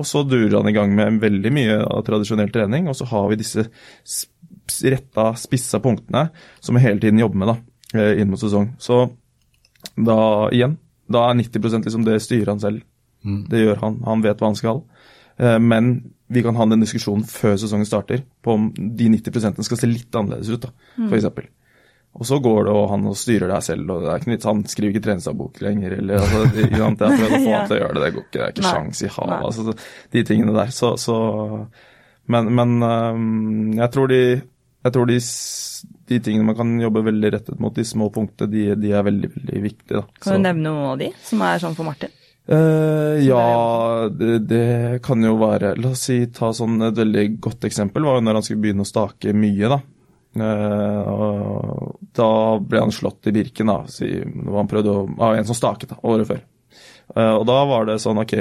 Og 0.00 0.08
så 0.08 0.22
durer 0.24 0.56
han 0.56 0.70
i 0.70 0.74
gang 0.76 0.96
med 0.96 1.20
veldig 1.20 1.52
mye 1.52 1.76
av 1.84 2.06
tradisjonell 2.08 2.48
trening, 2.54 2.88
og 2.88 2.96
så 2.96 3.10
har 3.12 3.28
vi 3.28 3.40
disse 3.40 3.66
retta, 4.88 5.28
spissa 5.36 5.80
punktene 5.84 6.30
som 6.64 6.76
vi 6.76 6.84
hele 6.84 7.00
tiden 7.04 7.20
jobber 7.20 7.42
med 7.42 7.52
da, 7.52 7.56
inn 8.16 8.32
mot 8.32 8.40
sesong. 8.40 8.72
Så 8.80 9.04
da 9.96 10.18
igjen, 10.48 10.78
da 11.12 11.28
er 11.28 11.38
90% 11.38 11.88
liksom 11.88 12.06
det 12.06 12.20
styrer 12.24 12.52
han 12.54 12.62
selv. 12.62 12.84
Mm. 13.26 13.42
Det 13.50 13.62
gjør 13.62 13.82
han. 13.82 14.00
Han 14.06 14.22
vet 14.24 14.42
hva 14.42 14.52
han 14.52 14.58
skal. 14.58 14.82
Uh, 15.40 15.58
men 15.62 15.96
vi 16.32 16.42
kan 16.42 16.56
ha 16.58 16.66
den 16.66 16.82
diskusjonen 16.82 17.26
før 17.28 17.54
sesongen 17.60 17.86
starter 17.86 18.24
på 18.42 18.56
om 18.56 18.70
de 18.74 19.10
90 19.12 19.62
skal 19.66 19.78
se 19.78 19.88
litt 19.90 20.18
annerledes 20.18 20.50
ut, 20.50 20.66
da, 20.66 20.72
mm. 20.98 21.12
f.eks. 21.12 21.50
Og 22.16 22.24
så 22.24 22.38
går 22.40 22.64
det, 22.64 22.72
og 22.72 22.86
han 22.88 23.04
styrer 23.18 23.50
deg 23.52 23.64
selv, 23.64 23.90
og 23.92 24.04
det 24.04 24.08
er 24.10 24.22
ikke 24.22 24.30
nytt, 24.32 24.46
han 24.48 24.62
skriver 24.72 24.94
ikke 24.94 25.04
treningsdagbok 25.04 25.60
lenger. 25.60 25.98
eller 25.98 26.22
altså, 26.22 26.46
ikke 26.64 26.80
sant, 26.84 27.02
Jeg 27.04 27.10
har 27.10 27.18
prøvd 27.20 27.34
å 27.36 27.42
få 27.44 27.52
ham 27.52 27.66
til 27.66 27.76
å 27.76 27.80
gjøre 27.82 27.96
det, 27.96 28.02
det 28.02 28.14
går 28.14 28.24
ikke, 28.24 28.38
det 28.38 28.46
er 28.46 28.54
ikke 28.54 28.70
sjans 28.70 29.02
i 29.02 29.10
havet. 29.18 29.44
altså 29.50 29.74
De 30.16 30.22
tingene 30.30 30.56
der. 30.56 30.72
Så, 30.72 30.94
så 30.96 31.16
Men, 32.26 32.48
men 32.58 32.72
um, 32.82 33.74
jeg 33.76 33.90
tror, 33.94 34.08
de, 34.10 34.22
jeg 34.82 34.94
tror 34.96 35.10
de, 35.12 35.18
de, 36.08 36.20
tingene 36.22 36.46
man 36.46 36.58
kan 36.58 36.70
jobbe 36.80 37.02
veldig 37.06 37.32
rettet 37.34 37.58
mot, 37.62 37.74
de 37.74 37.84
små 37.84 38.10
punktene, 38.14 38.50
de, 38.52 38.68
de 38.78 38.92
er 38.94 39.02
veldig, 39.06 39.32
veldig 39.34 39.64
viktige. 39.64 40.02
da. 40.02 40.22
Kan 40.22 40.38
du 40.38 40.46
nevne 40.46 40.70
noen 40.70 40.92
av 40.92 41.02
de 41.02 41.10
som 41.24 41.42
er 41.46 41.62
sånn 41.62 41.76
for 41.78 41.88
Martin? 41.88 42.14
Uh, 42.46 43.18
ja, 43.26 44.06
det, 44.12 44.38
det, 44.46 45.00
kan 45.02 45.18
jo 45.18 45.32
være 45.40 45.72
La 45.82 45.88
oss 45.90 46.04
si 46.06 46.20
ta 46.30 46.52
sånn 46.54 46.78
et 46.86 46.94
veldig 46.94 47.24
godt 47.42 47.66
eksempel 47.66 48.06
var 48.06 48.20
jo 48.20 48.22
når 48.22 48.38
han 48.38 48.46
skulle 48.46 48.62
begynne 48.62 48.86
å 48.86 48.90
stake 48.90 49.34
mye. 49.34 49.70
da. 49.72 49.80
Uh, 50.36 51.96
da 52.14 52.30
ble 52.60 52.84
han 52.84 52.94
slått 52.94 53.26
i 53.26 53.34
Birken 53.34 53.72
da, 53.72 53.80
når 53.82 54.60
han 54.60 54.70
prøvde 54.70 54.94
å, 54.94 55.02
av 55.26 55.34
en 55.34 55.48
som 55.48 55.58
staket 55.58 55.96
da, 55.96 55.98
året 56.06 56.30
før. 56.30 56.46
Uh, 57.16 57.34
og 57.40 57.44
da 57.48 57.58
var 57.66 57.90
det 57.90 57.98
sånn 58.04 58.22
OK, 58.22 58.36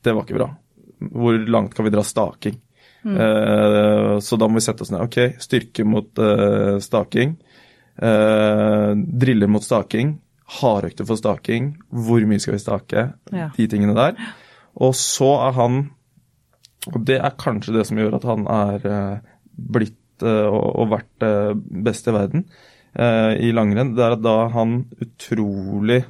det 0.00 0.16
var 0.16 0.24
ikke 0.24 0.38
bra. 0.40 0.48
Hvor 1.10 1.38
langt 1.52 1.76
kan 1.76 1.84
vi 1.84 1.92
dra 1.92 2.04
staking? 2.06 2.56
Mm. 3.04 3.16
Uh, 3.16 4.16
så 4.24 4.36
da 4.40 4.48
må 4.48 4.60
vi 4.60 4.64
sette 4.64 4.84
oss 4.84 4.92
ned. 4.92 5.04
OK, 5.06 5.38
styrke 5.40 5.86
mot 5.88 6.24
staking. 6.84 7.38
driller 8.00 9.50
mot 9.50 9.64
staking. 9.64 10.18
Hardøkter 10.60 11.06
for 11.08 11.20
staking. 11.20 11.74
Hvor 11.90 12.24
mye 12.28 12.42
skal 12.42 12.56
vi 12.56 12.62
stake? 12.62 13.06
Ja. 13.32 13.48
De 13.56 13.66
tingene 13.70 13.96
der. 13.96 14.18
Og 14.80 14.94
så 14.96 15.32
er 15.48 15.56
han 15.58 15.80
Og 16.88 17.02
det 17.04 17.18
er 17.20 17.36
kanskje 17.36 17.74
det 17.74 17.82
som 17.88 17.98
gjør 18.00 18.14
at 18.16 18.24
han 18.24 18.46
er 18.48 18.84
blitt 19.52 19.98
Eh, 20.20 20.46
og, 20.52 20.88
vært 20.90 21.24
eh, 21.24 21.52
best 21.86 22.08
i 22.08 22.14
verden 22.14 22.44
eh, 22.92 23.32
i 23.46 23.52
langrenn, 23.56 23.94
det 23.96 24.04
er 24.04 24.16
at 24.16 24.24
da 24.24 24.36
han 24.54 24.82
utrolig 25.00 26.02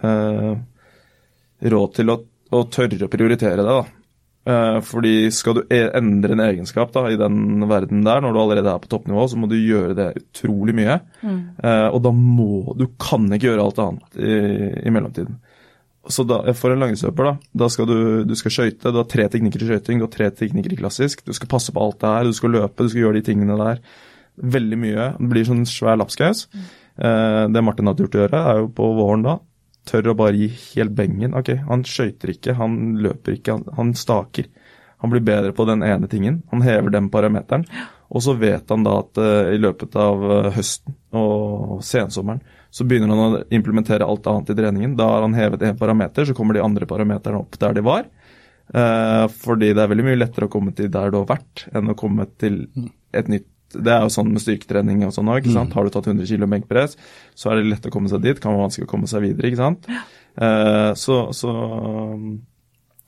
råd 0.00 1.90
til 1.92 2.08
å, 2.08 2.14
å, 2.56 2.60
tørre 2.72 3.04
å 3.04 3.10
prioritere 3.12 3.60
det. 3.60 3.66
da. 3.68 3.82
Fordi 4.40 5.28
skal 5.36 5.58
du 5.58 5.60
e, 5.68 5.82
endre 5.98 6.32
en 6.32 6.40
egenskap 6.40 6.94
da, 6.94 7.02
i 7.12 7.18
den 7.20 7.60
verden 7.68 8.00
der, 8.06 8.22
når 8.24 8.32
du 8.32 8.38
allerede 8.40 8.72
er 8.72 8.80
på 8.80 8.88
toppnivå, 8.90 9.26
så 9.28 9.36
må 9.36 9.50
du 9.50 9.58
gjøre 9.58 9.92
det 9.98 10.06
utrolig 10.22 10.74
mye. 10.78 10.96
Mm. 11.20 11.40
og 11.92 11.98
da 12.02 12.12
må 12.16 12.72
Du 12.80 12.86
kan 12.98 13.28
ikke 13.28 13.50
gjøre 13.50 13.66
alt 13.66 13.82
annet 13.84 14.16
i, 14.16 14.38
i 14.88 14.94
mellomtiden. 14.94 15.36
Så 16.08 16.24
da, 16.24 16.40
for 16.56 16.72
en 16.72 16.80
langrennsløper, 16.80 17.26
da, 17.28 17.50
da 17.62 17.68
skal 17.72 17.88
du, 17.88 17.98
du 18.24 18.32
skal 18.38 18.54
skøyte. 18.54 18.90
Du 18.90 18.98
har 19.02 19.08
tre 19.10 19.26
teknikker 19.30 19.62
i 19.62 19.68
skøyting, 19.68 20.00
du 20.00 20.06
har 20.06 20.14
tre 20.14 20.30
teknikker 20.32 20.72
i 20.72 20.78
klassisk. 20.80 21.22
Du 21.26 21.34
skal 21.36 21.50
passe 21.50 21.74
på 21.76 21.82
alt 21.82 22.00
det 22.00 22.12
her, 22.14 22.30
du 22.30 22.36
skal 22.36 22.54
løpe, 22.56 22.86
du 22.86 22.92
skal 22.92 23.04
gjøre 23.04 23.20
de 23.20 23.26
tingene 23.26 23.58
der. 23.60 23.82
Veldig 24.56 24.78
mye. 24.80 25.10
Det 25.18 25.30
blir 25.34 25.46
sånn 25.46 25.66
svær 25.68 26.00
lapskaus. 26.00 26.46
Mm. 26.54 26.64
Eh, 27.04 27.44
det 27.52 27.64
Martin 27.66 27.90
hadde 27.90 28.06
gjort 28.06 28.16
å 28.16 28.22
gjøre, 28.24 28.42
er 28.52 28.62
jo 28.62 28.72
på 28.80 28.88
våren 28.96 29.26
da 29.28 29.36
tør 29.90 30.12
å 30.12 30.16
bare 30.18 30.38
gi 30.38 30.48
helt 30.74 30.94
bengen. 30.96 31.34
Ok, 31.38 31.52
Han 31.68 31.84
skøyter 31.86 32.34
ikke, 32.34 32.56
han 32.58 32.78
løper 33.02 33.36
ikke, 33.36 33.56
han, 33.58 33.66
han, 33.76 33.94
staker. 33.98 34.46
Han 35.02 35.12
blir 35.12 35.24
bedre 35.24 35.52
på 35.56 35.66
den 35.68 35.82
ene 35.86 36.08
tingen. 36.10 36.42
Han 36.52 36.62
hever 36.62 36.92
den 36.94 37.10
parameteren. 37.12 37.66
Og 38.10 38.24
så 38.24 38.34
vet 38.38 38.70
han 38.70 38.84
da 38.86 38.96
at 39.00 39.20
uh, 39.22 39.50
i 39.54 39.58
løpet 39.60 39.94
av 39.98 40.24
uh, 40.24 40.48
høsten 40.54 40.96
og 41.14 41.78
sensommeren 41.86 42.40
Så 42.74 42.84
begynner 42.86 43.12
han 43.14 43.36
å 43.36 43.42
implementere 43.54 44.06
alt 44.06 44.26
annet 44.30 44.50
i 44.50 44.56
treningen. 44.58 44.96
Da 44.98 45.06
har 45.12 45.24
han 45.26 45.36
hevet 45.38 45.62
én 45.66 45.78
parameter, 45.78 46.26
så 46.26 46.34
kommer 46.36 46.58
de 46.58 46.64
andre 46.64 46.88
parameterne 46.90 47.40
opp 47.42 47.58
der 47.62 47.78
de 47.78 47.86
var. 47.86 48.10
Uh, 48.70 49.26
fordi 49.42 49.72
det 49.74 49.82
er 49.82 49.90
veldig 49.90 50.06
mye 50.06 50.20
lettere 50.20 50.46
å 50.46 50.52
komme 50.52 50.74
til 50.76 50.90
der 50.92 51.10
du 51.10 51.20
har 51.22 51.30
vært, 51.32 51.64
enn 51.74 51.90
å 51.90 51.98
komme 51.98 52.28
til 52.38 52.62
et 53.14 53.30
nytt 53.30 53.48
Det 53.70 53.92
er 53.94 54.04
jo 54.04 54.12
sånn 54.12 54.32
med 54.34 54.42
styrketrening 54.42 55.04
og 55.06 55.14
sånn 55.14 55.30
òg. 55.30 55.46
Mm. 55.46 55.72
Har 55.74 55.86
du 55.86 55.94
tatt 55.94 56.08
100 56.10 56.26
kg 56.26 56.48
benkpress, 56.50 56.96
så 57.38 57.50
er 57.50 57.60
det 57.60 57.70
lett 57.70 57.86
å 57.86 57.92
komme 57.94 58.10
seg 58.12 58.24
dit. 58.24 58.40
Kan 58.42 58.56
være 58.56 58.66
vanskelig 58.66 58.88
å 58.88 58.92
komme 58.92 59.10
seg 59.10 59.24
videre, 59.26 59.50
ikke 59.50 59.62
sant. 59.62 59.90
Eh, 59.90 60.92
så, 60.98 61.20
så 61.36 61.54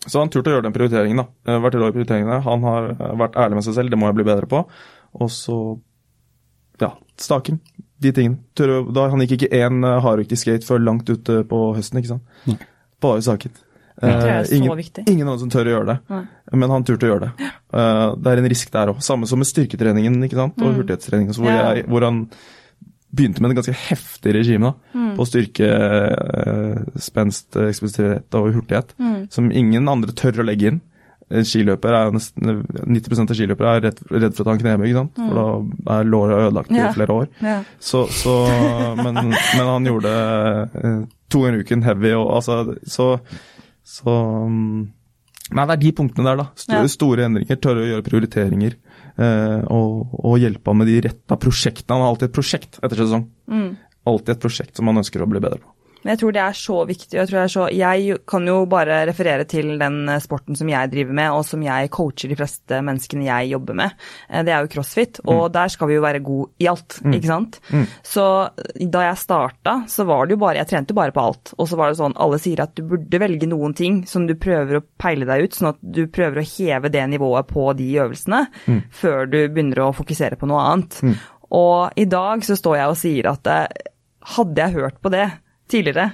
så 0.02 0.18
han 0.18 0.30
turte 0.34 0.50
å 0.50 0.56
gjøre 0.56 0.66
den 0.66 0.74
prioriteringen, 0.74 1.22
da. 1.22 1.58
Vært 1.62 1.78
i 1.78 1.82
prioriteringene. 1.94 2.40
Han 2.46 2.66
har 2.66 2.90
eh, 2.96 3.16
vært 3.20 3.38
ærlig 3.38 3.60
med 3.60 3.66
seg 3.68 3.76
selv, 3.78 3.92
det 3.92 3.98
må 4.00 4.08
jeg 4.10 4.18
bli 4.18 4.26
bedre 4.26 4.48
på. 4.50 4.64
Og 5.22 5.30
så 5.30 5.58
ja, 6.82 6.94
staking. 7.20 7.60
De 8.02 8.10
tingene. 8.10 8.40
Da 8.94 9.08
Han 9.12 9.22
gikk 9.22 9.36
ikke 9.38 9.60
én 9.62 9.84
eh, 9.86 10.00
hardøkt 10.02 10.34
i 10.34 10.40
skate 10.40 10.66
før 10.66 10.82
langt 10.82 11.10
ute 11.10 11.42
på 11.48 11.60
høsten, 11.76 12.02
ikke 12.02 12.16
sant. 12.16 12.40
Mm. 14.02 14.28
Eh, 14.28 14.56
ingen, 14.56 14.82
ingen 15.06 15.28
andre 15.28 15.38
som 15.38 15.50
tør 15.50 15.68
å 15.68 15.74
gjøre 15.76 15.86
det, 15.92 15.98
Nei. 16.10 16.22
men 16.58 16.72
han 16.74 16.86
turte 16.86 17.06
å 17.06 17.12
gjøre 17.12 17.28
det. 17.28 17.50
Uh, 17.70 18.16
det 18.18 18.32
er 18.32 18.40
en 18.40 18.48
risk 18.50 18.72
der 18.74 18.90
òg. 18.90 19.02
Samme 19.04 19.28
som 19.30 19.38
med 19.38 19.48
styrketreningen 19.48 20.16
ikke 20.26 20.40
sant? 20.40 20.58
og 20.58 20.72
mm. 20.72 20.78
hurtighetstreningen. 20.80 21.36
Hvor, 21.38 21.52
ja. 21.52 21.84
hvor, 21.86 22.06
han 22.08 22.24
begynte 23.12 23.44
med 23.44 23.52
en 23.52 23.60
ganske 23.60 23.76
heftig 23.76 24.34
regime 24.34 24.72
da, 24.72 24.98
mm. 24.98 25.12
på 25.18 25.26
styrke, 25.28 25.68
uh, 25.68 26.96
spenst, 26.98 27.52
eksplosivitet 27.68 28.40
og 28.40 28.50
hurtighet, 28.56 28.96
mm. 28.98 29.20
som 29.34 29.52
ingen 29.52 29.86
andre 29.92 30.16
tør 30.18 30.42
å 30.42 30.48
legge 30.50 30.72
inn. 30.72 30.82
Skiløper 31.32 31.94
er 31.96 32.10
nesten, 32.12 32.58
90 32.92 33.22
av 33.22 33.38
skiløpere 33.38 33.70
er 33.78 33.84
redd, 33.86 34.00
redd 34.10 34.34
for 34.36 34.42
å 34.42 34.48
ta 34.50 34.56
en 34.56 34.60
knebøy, 34.60 34.88
ikke 34.90 34.98
sant? 34.98 35.20
for 35.22 35.38
da 35.38 35.94
er 35.94 36.10
låret 36.10 36.42
ødelagt 36.42 36.74
i 36.74 36.82
flere 36.98 37.14
år. 37.22 37.30
Ja. 37.40 37.54
Så, 37.80 38.02
så, 38.12 38.34
men, 38.98 39.22
men, 39.30 39.62
han 39.62 39.88
gjorde 39.88 40.12
to 41.32 41.46
ganger 41.46 41.56
i 41.56 41.64
uken 41.64 41.86
heavy, 41.86 42.12
og 42.18 42.34
altså 42.36 42.58
Så, 42.84 43.06
så 43.86 44.16
um, 44.46 44.90
Nei, 45.52 45.64
det 45.68 45.74
er 45.74 45.80
de 45.82 45.90
punktene 45.98 46.30
der, 46.30 46.38
da. 46.38 46.44
Store, 46.56 46.88
store 46.88 47.24
endringer, 47.26 47.58
tørre 47.60 47.82
å 47.82 47.88
gjøre 47.90 48.04
prioriteringer. 48.06 48.76
Eh, 49.20 49.64
og, 49.74 50.14
og 50.22 50.38
hjelpe 50.40 50.70
ham 50.72 50.78
med 50.80 50.88
de 50.88 50.94
retta 51.04 51.36
prosjektene. 51.36 51.98
Han 51.98 52.06
har 52.06 52.12
alltid 52.14 52.30
et 52.30 52.36
prosjekt 52.38 52.78
etter 52.80 53.02
sesong. 53.02 53.26
Mm. 53.52 53.66
Alltid 54.08 54.32
et 54.36 54.44
prosjekt 54.46 54.78
som 54.78 54.88
han 54.88 55.02
ønsker 55.02 55.20
å 55.20 55.28
bli 55.28 55.42
bedre 55.42 55.60
på. 55.60 55.74
Men 56.02 56.12
jeg 56.12 56.22
tror 56.22 56.34
det 56.34 56.42
er 56.42 56.58
så 56.58 56.78
viktig. 56.88 57.16
Jeg, 57.18 57.30
er 57.38 57.50
så, 57.52 57.66
jeg, 57.72 58.18
kan 58.28 58.46
jo 58.48 58.62
bare 58.70 59.02
referere 59.08 59.46
til 59.48 59.74
den 59.80 60.00
eh, 60.10 60.20
sporten 60.22 60.58
som 60.58 60.70
jeg 60.70 60.90
driver 60.92 61.16
med, 61.18 61.30
og 61.34 61.44
som 61.46 61.62
jeg 61.64 61.90
coacher 61.94 62.32
de 62.32 62.38
fleste 62.38 62.80
menneskene 62.84 63.28
jeg 63.28 63.52
jobber 63.54 63.78
med. 63.82 63.96
Eh, 64.28 64.42
det 64.46 64.54
er 64.54 64.64
jo 64.64 64.72
crossfit, 64.74 65.22
og 65.26 65.44
mm. 65.46 65.52
der 65.56 65.74
skal 65.74 65.90
vi 65.90 65.98
jo 65.98 66.04
være 66.04 66.22
gode 66.24 66.50
i 66.62 66.68
alt, 66.70 66.98
mm. 67.02 67.16
ikke 67.18 67.30
sant. 67.30 67.60
Mm. 67.70 67.86
Så 68.12 68.26
da 68.96 69.04
jeg 69.06 69.22
starta, 69.22 69.76
så 69.90 70.06
var 70.08 70.26
det 70.26 70.36
jo 70.36 70.42
bare 70.42 70.60
Jeg 70.62 70.70
trente 70.70 70.92
jo 70.92 70.98
bare 70.98 71.14
på 71.14 71.22
alt. 71.22 71.54
Og 71.56 71.68
så 71.70 71.78
var 71.78 71.90
det 71.90 72.00
sånn 72.00 72.16
alle 72.20 72.40
sier 72.42 72.64
at 72.64 72.74
du 72.76 72.84
burde 72.86 73.22
velge 73.22 73.48
noen 73.50 73.74
ting 73.78 74.02
som 74.08 74.26
du 74.28 74.34
prøver 74.38 74.78
å 74.78 74.84
peile 75.00 75.28
deg 75.28 75.46
ut, 75.46 75.56
sånn 75.58 75.72
at 75.72 75.80
du 75.82 76.04
prøver 76.12 76.42
å 76.42 76.46
heve 76.46 76.90
det 76.92 77.04
nivået 77.10 77.48
på 77.50 77.68
de 77.78 77.88
øvelsene 78.02 78.44
mm. 78.66 78.82
før 79.02 79.30
du 79.30 79.38
begynner 79.46 79.84
å 79.86 79.92
fokusere 79.96 80.38
på 80.40 80.48
noe 80.50 80.66
annet. 80.72 80.98
Mm. 81.02 81.16
Og 81.52 82.00
i 82.00 82.06
dag 82.08 82.44
så 82.46 82.56
står 82.56 82.78
jeg 82.78 82.92
og 82.92 82.98
sier 82.98 83.28
at 83.32 83.50
eh, 83.50 83.88
hadde 84.36 84.62
jeg 84.62 84.78
hørt 84.78 85.00
på 85.02 85.12
det, 85.12 85.26
tidligere, 85.72 86.10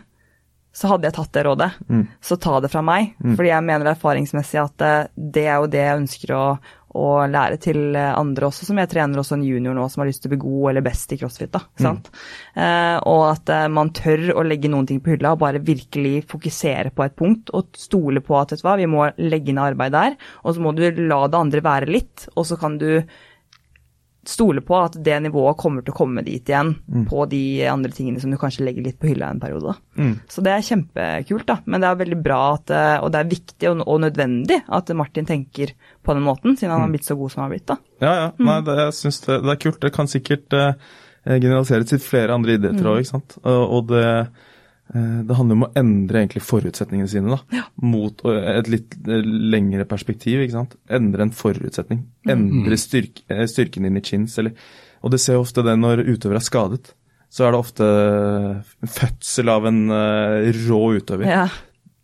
så 0.78 0.92
hadde 0.92 1.08
jeg 1.08 1.16
tatt 1.16 1.34
det 1.34 1.44
rådet. 1.46 1.70
Mm. 1.88 2.02
Så 2.22 2.36
ta 2.40 2.58
det 2.62 2.70
fra 2.72 2.82
meg. 2.84 3.14
Mm. 3.18 3.36
Fordi 3.38 3.50
jeg 3.50 3.66
mener 3.66 3.92
erfaringsmessig 3.92 4.60
at 4.62 4.84
eh, 4.84 5.06
det 5.16 5.46
er 5.48 5.56
jo 5.62 5.70
det 5.72 5.80
jeg 5.80 6.00
ønsker 6.02 6.34
å, 6.36 6.42
å, 6.98 7.06
lære 7.30 7.58
til 7.62 7.96
andre 7.96 8.48
også, 8.48 8.68
som 8.68 8.78
jeg 8.78 8.90
trener 8.92 9.20
også 9.20 9.38
en 9.38 9.46
junior 9.46 9.74
nå 9.76 9.86
som 9.90 10.02
har 10.02 10.10
lyst 10.10 10.22
til 10.24 10.30
å 10.30 10.34
bli 10.34 10.40
god 10.44 10.70
eller 10.72 10.84
best 10.86 11.14
i 11.14 11.18
crossfit. 11.20 11.50
da, 11.56 11.62
mm. 11.82 11.98
Eh, 12.62 12.96
og 13.10 13.24
at 13.30 13.54
eh, 13.54 13.64
man 13.72 13.90
tør 13.96 14.28
å 14.36 14.44
legge 14.46 14.70
noen 14.70 14.86
ting 14.88 15.00
på 15.02 15.16
hylla 15.16 15.34
og 15.34 15.42
bare 15.42 15.64
virkelig 15.64 16.28
fokusere 16.30 16.92
på 16.94 17.06
et 17.06 17.16
punkt 17.18 17.50
og 17.56 17.72
stole 17.78 18.22
på 18.24 18.38
at 18.38 18.54
vet 18.54 18.62
du 18.62 18.68
hva, 18.68 18.76
vi 18.78 18.90
må 18.90 19.08
legge 19.18 19.56
ned 19.56 19.72
arbeid 19.72 19.96
der, 19.96 20.20
og 20.44 20.54
så 20.54 20.62
må 20.62 20.76
du 20.76 20.84
la 21.00 21.24
det 21.26 21.42
andre 21.42 21.64
være 21.64 21.90
litt, 21.90 22.28
og 22.36 22.46
så 22.46 22.60
kan 22.60 22.78
du 22.80 22.90
stole 24.28 24.60
på 24.60 24.76
at 24.76 24.98
det 25.04 25.16
nivået 25.24 25.56
kommer 25.56 25.84
til 25.84 25.94
å 25.94 25.96
komme 25.96 26.22
dit 26.26 26.50
igjen 26.50 26.74
mm. 26.76 27.04
på 27.08 27.24
de 27.30 27.42
andre 27.70 27.92
tingene 27.94 28.20
som 28.20 28.32
du 28.32 28.36
kanskje 28.40 28.66
legger 28.66 28.84
litt 28.84 28.98
på 29.00 29.08
hylla 29.08 29.30
en 29.32 29.40
periode. 29.40 29.72
Mm. 29.96 30.14
Så 30.28 30.44
det 30.44 30.52
er 30.52 30.66
kjempekult, 30.66 31.46
da. 31.48 31.56
Men 31.64 31.80
det 31.80 31.88
er 31.88 32.00
veldig 32.02 32.18
bra 32.26 32.40
at, 32.58 32.74
eh, 32.76 32.96
og 33.00 33.12
det 33.14 33.22
er 33.22 33.30
viktig 33.30 33.70
og, 33.70 33.84
og 33.86 34.02
nødvendig 34.04 34.60
at 34.78 34.92
Martin 34.98 35.28
tenker 35.28 35.72
på 36.04 36.16
den 36.16 36.26
måten, 36.26 36.58
siden 36.58 36.74
han 36.74 36.84
har 36.84 36.90
mm. 36.90 36.98
blitt 36.98 37.08
så 37.08 37.16
god 37.16 37.32
som 37.32 37.42
han 37.42 37.48
har 37.48 37.54
blitt. 37.56 37.68
da. 37.70 37.78
Ja, 38.04 38.12
ja. 38.20 38.28
Mm. 38.36 38.50
Nei, 38.50 38.58
det, 38.68 38.76
jeg 38.82 38.98
synes 39.00 39.22
det, 39.24 39.38
det, 39.46 39.54
er 39.54 39.62
kult. 39.64 39.80
Det 39.86 39.94
kan 39.96 40.12
sikkert 40.12 40.58
eh, 40.58 40.92
generaliseres 41.24 41.94
til 41.94 42.04
flere 42.04 42.36
andre 42.36 42.58
idretter 42.58 42.84
òg, 42.84 43.00
mm. 43.00 43.06
ikke 43.06 43.14
sant. 43.14 43.38
Og, 43.48 43.88
det 43.88 44.04
Eh, 44.08 44.44
det 45.28 45.36
handler 45.36 45.58
om 45.58 45.64
å 45.66 45.70
endre 45.76 46.22
egentlig 46.22 46.42
forutsetningene 46.48 47.10
sine 47.12 47.34
da, 47.34 47.38
ja. 47.52 47.64
mot 47.84 48.22
et 48.30 48.70
litt 48.72 48.96
eh, 49.04 49.26
lengre 49.52 49.84
perspektiv. 49.88 50.40
ikke 50.40 50.56
sant? 50.56 50.78
Endre 50.88 51.26
en 51.26 51.34
forutsetning. 51.36 52.06
Endre 52.28 52.76
mm. 52.76 52.80
styrk, 52.80 53.22
eh, 53.28 53.44
styrken 53.50 53.84
din 53.84 54.00
i 54.00 54.04
chins. 54.04 54.38
Eller, 54.40 54.56
og 55.04 55.12
det 55.12 55.20
ser 55.20 55.36
jo 55.36 55.44
ofte 55.44 55.64
det 55.66 55.76
når 55.80 56.06
utøver 56.08 56.40
er 56.40 56.46
skadet. 56.46 56.94
Så 57.28 57.44
er 57.44 57.52
det 57.52 57.60
ofte 57.60 57.86
fødsel 58.88 59.52
av 59.52 59.68
en 59.68 59.82
rå 60.62 60.82
utøver. 60.96 61.28
Ja. 61.28 61.44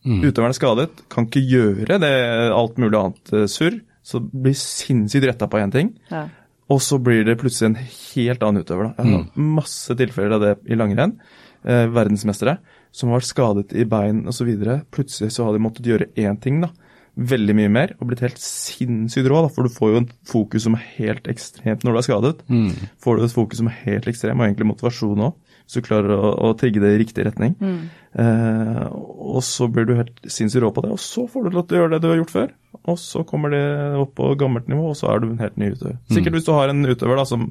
Mm. 0.05 0.19
Utøveren 0.21 0.53
er 0.53 0.59
skadet, 0.59 0.99
kan 1.09 1.25
ikke 1.25 1.41
gjøre 1.49 1.97
det 2.03 2.17
alt 2.53 2.77
mulig 2.77 2.99
annet 3.01 3.33
surr. 3.49 3.79
Så 4.05 4.21
blir 4.21 4.53
sinnssykt 4.61 5.25
retta 5.31 5.49
på 5.49 5.63
én 5.63 5.73
ting. 5.73 5.95
Ja. 6.13 6.27
Og 6.73 6.81
så 6.85 6.99
blir 7.01 7.25
det 7.25 7.39
plutselig 7.41 7.71
en 7.71 7.81
helt 7.81 8.45
annen 8.45 8.65
utøver. 8.65 8.91
da. 8.91 8.93
Jeg 8.99 9.15
har 9.15 9.25
mm. 9.25 9.49
masse 9.57 9.97
tilfeller 9.97 10.37
av 10.37 10.45
det 10.45 10.53
i 10.69 10.79
langrenn 10.79 11.17
eh, 11.65 11.87
verdensmestere 11.93 12.59
som 12.95 13.11
har 13.11 13.19
vært 13.19 13.31
skadet 13.33 13.75
i 13.75 13.85
bein 13.91 14.23
osv. 14.31 14.51
Plutselig 14.95 15.35
så 15.35 15.49
har 15.49 15.57
de 15.57 15.63
måttet 15.63 15.89
gjøre 15.91 16.11
én 16.21 16.39
ting, 16.41 16.61
da. 16.63 16.71
Veldig 17.15 17.55
mye 17.55 17.71
mer, 17.71 17.93
og 17.99 18.09
blitt 18.11 18.23
helt 18.25 18.41
sinnssykt 18.43 19.29
rå. 19.31 19.45
da, 19.45 19.51
For 19.55 19.67
du 19.67 19.71
får 19.71 19.91
jo 19.91 19.99
en 20.03 20.13
fokus 20.27 20.65
som 20.67 20.77
er 20.79 20.87
helt 20.97 21.29
ekstremt 21.31 21.83
når 21.87 21.95
du 21.95 21.99
er 22.01 22.07
skadet. 22.07 22.33
Mm. 22.51 22.71
Får 23.03 23.19
du 23.19 23.25
et 23.27 23.35
fokus 23.35 23.61
som 23.61 23.71
er 23.71 23.81
helt 23.85 24.09
ekstremt, 24.11 24.39
og 24.39 24.47
egentlig 24.47 24.71
motivasjon 24.71 25.27
òg, 25.27 25.35
hvis 25.65 25.79
du 25.79 25.87
klarer 25.87 26.15
å, 26.15 26.33
å 26.47 26.53
trigge 26.59 26.83
det 26.83 26.93
i 26.95 27.01
riktig 27.03 27.27
retning. 27.27 27.55
Mm. 27.59 27.77
Eh, 28.25 28.81
og 28.95 29.43
så 29.47 29.67
blir 29.71 29.87
du 29.89 29.95
helt 29.99 30.23
sinnssykt 30.27 30.63
rå 30.63 30.71
på 30.75 30.87
det, 30.87 30.95
og 30.95 31.03
så 31.03 31.27
får 31.31 31.47
du 31.47 31.59
lov 31.59 31.67
til 31.67 31.79
å 31.79 31.83
gjøre 31.83 31.95
det 31.97 32.03
du 32.03 32.09
har 32.13 32.19
gjort 32.23 32.35
før. 32.35 32.57
Og 32.85 32.99
så 33.03 33.27
kommer 33.27 33.55
det 33.55 33.65
opp 33.99 34.15
på 34.19 34.33
gammelt 34.39 34.71
nivå, 34.71 34.91
og 34.93 34.99
så 34.99 35.11
er 35.11 35.23
du 35.23 35.33
en 35.33 35.43
helt 35.43 35.59
ny 35.59 35.73
utøver. 35.75 35.99
Sikkert 36.11 36.35
mm. 36.35 36.39
hvis 36.39 36.49
du 36.51 36.55
har 36.55 36.71
en 36.71 36.87
utøver 36.87 37.19
da 37.19 37.27
som, 37.27 37.47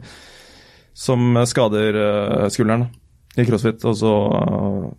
som 1.08 1.40
skader 1.52 2.00
uh, 2.00 2.52
skulderen. 2.54 2.92
i 3.34 3.48
crossfit, 3.48 3.84
og 3.90 3.96
så 3.98 4.14
uh, 4.14 4.92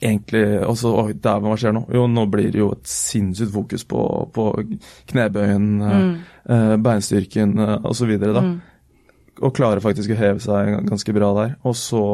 egentlig 0.00 0.44
Og 0.66 0.76
så 0.80 0.92
Oi, 1.02 1.12
dæven, 1.12 1.50
hva 1.50 1.58
skjer 1.60 1.74
nå? 1.76 1.84
Jo, 1.94 2.06
nå 2.10 2.26
blir 2.32 2.50
det 2.54 2.62
jo 2.62 2.70
et 2.74 2.86
sinnssykt 2.90 3.52
fokus 3.54 3.86
på, 3.88 4.02
på 4.34 4.46
knebøyen, 5.12 5.68
uh, 5.82 5.96
mm. 5.96 6.14
uh, 6.50 6.76
beinstyrken 6.82 7.56
uh, 7.60 7.76
osv. 7.88 8.12
Mm. 8.18 8.54
Og 9.44 9.56
klarer 9.56 9.84
faktisk 9.84 10.12
å 10.14 10.20
heve 10.20 10.42
seg 10.42 10.78
ganske 10.88 11.16
bra 11.16 11.32
der. 11.40 11.58
Og 11.66 11.76
så 11.78 12.04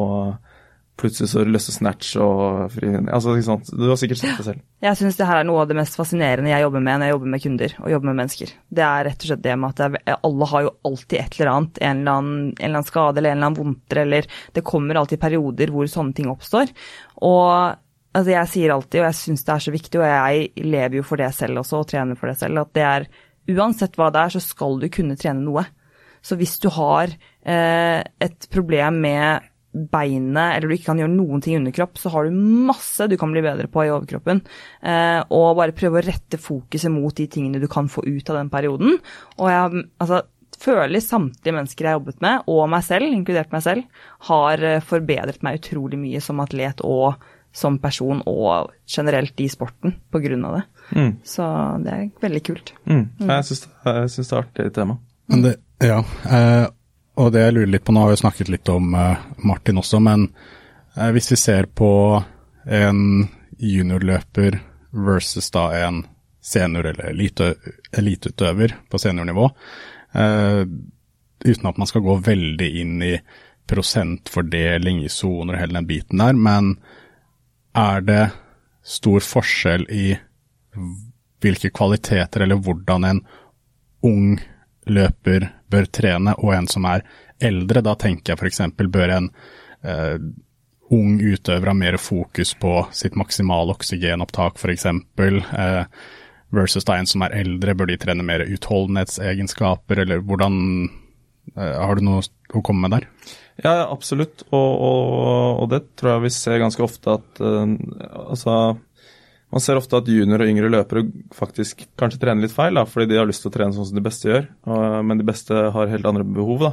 plutselig 0.99 1.31
så 1.31 1.41
løser 1.47 1.73
snatch 1.73 2.13
og 2.21 2.69
fri 2.73 2.91
altså, 3.01 3.33
ikke 3.33 3.47
sant? 3.47 3.71
Du 3.73 3.87
har 3.89 3.97
sikkert 3.99 4.21
sett 4.21 4.37
det 4.37 4.45
selv. 4.45 4.61
Jeg 4.83 4.99
syns 4.99 5.17
det 5.17 5.27
her 5.27 5.39
er 5.41 5.47
noe 5.47 5.63
av 5.63 5.69
det 5.71 5.77
mest 5.77 5.97
fascinerende 5.97 6.51
jeg 6.51 6.65
jobber 6.65 6.83
med 6.85 6.99
når 6.99 7.09
jeg 7.09 7.15
jobber 7.15 7.31
med 7.33 7.43
kunder 7.45 7.75
og 7.79 7.87
jobber 7.93 8.09
med 8.09 8.19
mennesker. 8.19 8.53
Det 8.69 8.83
er 8.85 9.07
rett 9.09 9.25
og 9.25 9.31
slett 9.31 9.43
det 9.45 9.55
med 9.59 9.73
at 9.73 9.83
er, 9.87 10.19
alle 10.29 10.49
har 10.51 10.65
jo 10.67 10.73
alltid 10.89 11.17
et 11.19 11.39
eller 11.39 11.51
annet, 11.53 11.81
en 11.81 12.03
eller 12.03 12.19
annen, 12.19 12.37
en 12.43 12.53
eller 12.59 12.81
annen 12.81 12.91
skade 12.91 13.21
eller 13.21 13.33
en 13.33 13.39
eller 13.39 13.49
annen 13.49 13.61
vondter, 13.61 14.01
eller 14.03 14.29
det 14.53 14.65
kommer 14.69 15.01
alltid 15.01 15.23
perioder 15.23 15.73
hvor 15.73 15.89
sånne 15.89 16.17
ting 16.19 16.29
oppstår. 16.31 16.69
Og 17.23 17.51
altså, 18.13 18.33
jeg 18.33 18.51
sier 18.53 18.73
alltid, 18.75 19.01
og 19.01 19.07
jeg 19.09 19.19
syns 19.19 19.45
det 19.45 19.53
er 19.55 19.65
så 19.67 19.75
viktig, 19.75 20.01
og 20.01 20.09
jeg 20.09 20.67
lever 20.67 20.99
jo 20.99 21.05
for 21.07 21.21
det 21.21 21.31
selv 21.35 21.63
også, 21.63 21.83
og 21.83 21.87
trener 21.91 22.19
for 22.19 22.31
det 22.31 22.39
selv, 22.41 22.65
at 22.65 22.75
det 22.75 22.89
er 22.89 23.07
uansett 23.53 23.97
hva 23.99 24.09
det 24.13 24.25
er, 24.25 24.35
så 24.35 24.43
skal 24.43 24.77
du 24.81 24.89
kunne 24.93 25.17
trene 25.19 25.43
noe. 25.43 25.65
Så 26.23 26.37
hvis 26.39 26.55
du 26.63 26.69
har 26.71 27.11
eh, 27.11 27.99
et 27.99 28.47
problem 28.51 29.01
med 29.03 29.49
beinet, 29.73 30.53
eller 30.53 30.69
du 30.69 30.75
ikke 30.75 30.91
kan 30.91 31.01
gjøre 31.01 31.11
noen 31.15 31.41
ting 31.41 31.55
i 31.55 31.59
underkropp, 31.59 31.97
så 31.97 32.11
har 32.13 32.27
du 32.27 32.43
masse 32.69 33.07
du 33.09 33.15
kan 33.19 33.33
bli 33.33 33.41
bedre 33.43 33.67
på 33.71 33.87
i 33.87 33.91
overkroppen. 33.91 34.43
Eh, 34.85 35.19
og 35.33 35.57
bare 35.57 35.75
prøve 35.75 35.99
å 35.99 36.05
rette 36.05 36.39
fokuset 36.39 36.93
mot 36.93 37.15
de 37.17 37.25
tingene 37.31 37.61
du 37.61 37.67
kan 37.71 37.89
få 37.91 38.05
ut 38.05 38.29
av 38.29 38.39
den 38.39 38.53
perioden. 38.53 38.99
Og 39.39 39.49
jeg 39.49 39.83
altså, 40.03 40.21
føler 40.63 41.03
samtlige 41.03 41.55
mennesker 41.55 41.85
jeg 41.85 41.91
har 41.91 41.99
jobbet 41.99 42.23
med, 42.23 42.49
og 42.51 42.67
meg 42.71 42.85
selv, 42.87 43.07
inkludert 43.11 43.53
meg 43.53 43.63
selv, 43.65 44.03
har 44.29 44.63
eh, 44.63 44.83
forbedret 44.83 45.43
meg 45.45 45.59
utrolig 45.59 45.99
mye 45.99 46.21
som 46.23 46.41
atlet 46.43 46.83
og 46.87 47.17
som 47.53 47.77
person, 47.77 48.23
og 48.25 48.71
generelt 48.89 49.39
i 49.43 49.47
sporten, 49.51 49.93
på 50.09 50.21
grunn 50.23 50.45
av 50.49 50.55
det. 50.57 50.63
Mm. 50.97 51.11
Så 51.23 51.45
det 51.83 51.91
er 51.93 52.07
veldig 52.23 52.41
kult. 52.47 52.73
Mm. 52.89 53.03
mm. 53.19 53.29
Jeg 53.29 53.45
syns 53.49 53.67
det 53.83 54.23
er 54.23 54.39
artig 54.39 54.71
tema. 54.73 54.97
Men 55.29 55.45
det, 55.45 55.53
ja, 55.83 55.99
eh, 56.25 56.65
og 57.21 57.29
det 57.33 57.45
jeg 57.45 57.55
lurer 57.57 57.71
litt 57.75 57.85
på, 57.85 57.93
nå 57.93 58.07
har 58.07 58.13
vi 58.13 58.21
snakket 58.23 58.49
litt 58.49 58.73
om 58.73 58.95
eh, 58.97 59.29
Martin 59.45 59.81
også, 59.83 60.01
men 60.01 60.27
eh, 60.97 61.11
hvis 61.13 61.29
vi 61.35 61.39
ser 61.39 61.69
på 61.69 61.91
en 62.65 63.27
juniorløper 63.61 64.57
versus 64.93 65.51
da 65.53 65.69
en 65.83 66.03
senior- 66.43 66.89
eller 66.89 67.13
eliteutøver 67.97 68.75
på 68.89 68.99
seniornivå, 68.99 69.49
uh, 70.15 70.63
uten 71.43 71.69
at 71.69 71.79
man 71.79 71.89
skal 71.89 72.05
gå 72.05 72.17
veldig 72.25 72.69
inn 72.81 73.01
i 73.03 73.13
prosentfordeling 73.69 75.03
i 75.03 75.11
soner 75.11 75.55
og 75.55 75.63
hele 75.63 75.79
den 75.79 75.89
biten 75.89 76.23
der, 76.23 76.35
men 76.35 76.75
er 77.73 78.03
det 78.05 78.23
stor 78.83 79.23
forskjell 79.23 79.85
i 79.89 80.07
hvilke 81.43 81.71
kvaliteter 81.75 82.43
eller 82.43 82.59
hvordan 82.59 83.07
en 83.07 83.21
ung 84.03 84.39
løper 84.83 85.47
bør 85.71 85.87
trene, 85.87 86.35
og 86.43 86.53
en 86.55 86.67
som 86.67 86.85
er 86.91 87.05
eldre? 87.43 87.83
Da 87.83 87.95
tenker 87.99 88.33
jeg 88.33 88.41
f.eks. 88.41 88.61
bør 88.91 89.15
en 89.15 89.29
uh, 89.87 90.17
ung 90.93 91.15
utøver 91.21 91.71
ha 91.71 91.73
mer 91.73 91.97
fokus 91.97 92.53
på 92.59 92.73
sitt 92.93 93.15
maksimale 93.19 93.73
oksygenopptak 93.73 94.59
f.eks. 94.59 94.85
Eh, 94.85 95.85
versus 96.53 96.85
da 96.87 96.97
en 96.99 97.09
som 97.09 97.23
er 97.25 97.35
eldre, 97.41 97.75
bør 97.77 97.89
de 97.89 97.99
trene 98.01 98.25
mer 98.25 98.45
utholdenhetsegenskaper, 98.45 100.03
eller 100.05 100.23
hvordan 100.23 100.59
eh, 101.57 101.75
Har 101.81 101.97
du 101.97 102.05
noe 102.05 102.23
å 102.53 102.63
komme 102.65 102.85
med 102.85 102.99
der? 102.99 103.09
Ja, 103.61 103.83
absolutt. 103.85 104.45
Og, 104.49 104.71
og, 104.81 105.61
og, 105.61 105.67
det 105.73 105.83
tror 105.99 106.15
jeg 106.15 106.25
vi 106.25 106.33
ser 106.33 106.61
ganske 106.61 106.81
ofte 106.81 107.19
at 107.19 107.43
uh, 107.43 107.69
Altså, 108.23 108.55
man 109.53 109.61
ser 109.61 109.77
ofte 109.77 109.99
at 109.99 110.09
junior 110.09 110.41
og 110.41 110.49
yngre 110.49 110.71
løpere 110.73 111.05
faktisk 111.37 111.83
kanskje 111.99 112.23
trener 112.23 112.41
litt 112.41 112.55
feil, 112.55 112.73
da, 112.79 112.87
fordi 112.89 113.11
de 113.11 113.19
har 113.21 113.29
lyst 113.29 113.45
til 113.45 113.51
å 113.51 113.53
trene 113.53 113.75
sånn 113.75 113.85
som 113.85 113.99
de 113.99 114.05
beste 114.05 114.29
gjør. 114.29 114.47
Og, 114.65 114.85
men 115.05 115.21
de 115.21 115.27
beste 115.27 115.65
har 115.75 115.91
helt 115.91 116.09
andre 116.09 116.25
behov 116.25 116.63
da, 116.65 116.71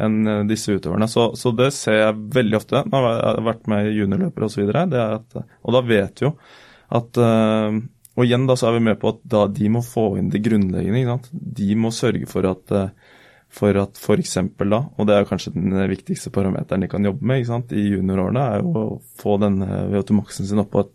enn 0.00 0.20
eh, 0.24 0.44
disse 0.48 0.72
utøverne. 0.72 1.10
Så, 1.12 1.28
så, 1.36 1.52
det 1.56 1.68
ser 1.76 1.98
jeg 1.98 2.22
veldig 2.38 2.56
ofte 2.56 2.84
når 2.88 3.08
jeg 3.08 3.18
har 3.26 3.48
vært 3.50 3.68
med 3.68 3.90
juniorløpere 3.92 4.48
osv. 4.48 4.64
Og, 4.64 5.42
og 5.44 5.76
da 5.76 5.84
vet 5.90 6.22
vi 6.22 6.30
jo 6.30 6.32
at 6.92 7.20
uh, 7.20 7.76
Og 8.16 8.26
igjen 8.26 8.44
da 8.48 8.58
så 8.58 8.68
er 8.68 8.76
vi 8.76 8.86
med 8.90 9.00
på 9.00 9.14
at 9.14 9.22
da 9.24 9.46
de 9.48 9.70
må 9.72 9.80
få 9.86 10.18
inn 10.20 10.28
det 10.32 10.42
grunnleggende. 10.44 11.00
ikke 11.00 11.14
sant? 11.14 11.28
De 11.32 11.68
må 11.80 11.92
sørge 11.96 12.28
for 12.28 12.48
at 12.50 12.74
uh, 12.76 13.12
for 13.52 13.76
at 13.76 14.00
f.eks. 14.00 14.38
da, 14.56 14.80
og 14.96 15.08
det 15.08 15.16
er 15.16 15.28
kanskje 15.28 15.52
den 15.54 15.76
viktigste 15.90 16.32
parameteren 16.32 16.84
de 16.84 16.88
kan 16.90 17.04
jobbe 17.04 17.26
med 17.28 17.42
ikke 17.42 17.50
sant, 17.50 17.74
i 17.76 17.84
juniorårene, 17.92 18.44
er 18.48 18.62
jo 18.64 18.72
å 18.72 18.86
få 19.20 19.36
denne 19.42 19.82
VO2-maksen 19.92 20.48
sin 20.48 20.62
opp 20.62 20.72
på 20.72 20.86
et 20.86 20.94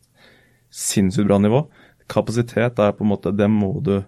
sinnssykt 0.74 1.30
bra 1.30 1.38
nivå. 1.42 1.64
Kapasitet 2.10 2.82
er 2.82 2.96
på 2.98 3.06
en 3.06 3.12
måte, 3.14 3.36
det 3.36 3.50
må 3.52 3.76
du 3.86 4.00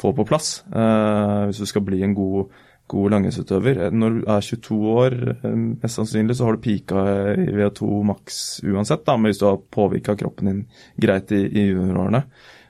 få 0.00 0.14
på 0.16 0.26
plass 0.26 0.62
eh, 0.72 1.40
hvis 1.46 1.60
du 1.60 1.68
skal 1.68 1.84
bli 1.84 2.00
en 2.02 2.14
god, 2.16 2.50
god 2.90 3.14
langrennsutøver. 3.14 3.84
Når 3.94 4.16
du 4.16 4.22
er 4.24 4.46
22 4.48 4.78
år, 4.96 5.16
eh, 5.36 5.58
mest 5.84 6.00
sannsynlig 6.00 6.38
så 6.38 6.48
har 6.48 6.58
du 6.58 6.64
pika 6.64 7.04
i 7.36 7.46
VO2 7.54 8.02
maks 8.08 8.40
uansett, 8.66 9.06
da, 9.06 9.14
men 9.14 9.30
hvis 9.30 9.44
du 9.44 9.46
har 9.46 9.62
påvirka 9.62 10.16
kroppen 10.18 10.50
din 10.50 10.64
greit 11.06 11.30
i, 11.36 11.44
i 11.46 11.68
juniorårene. 11.70 12.24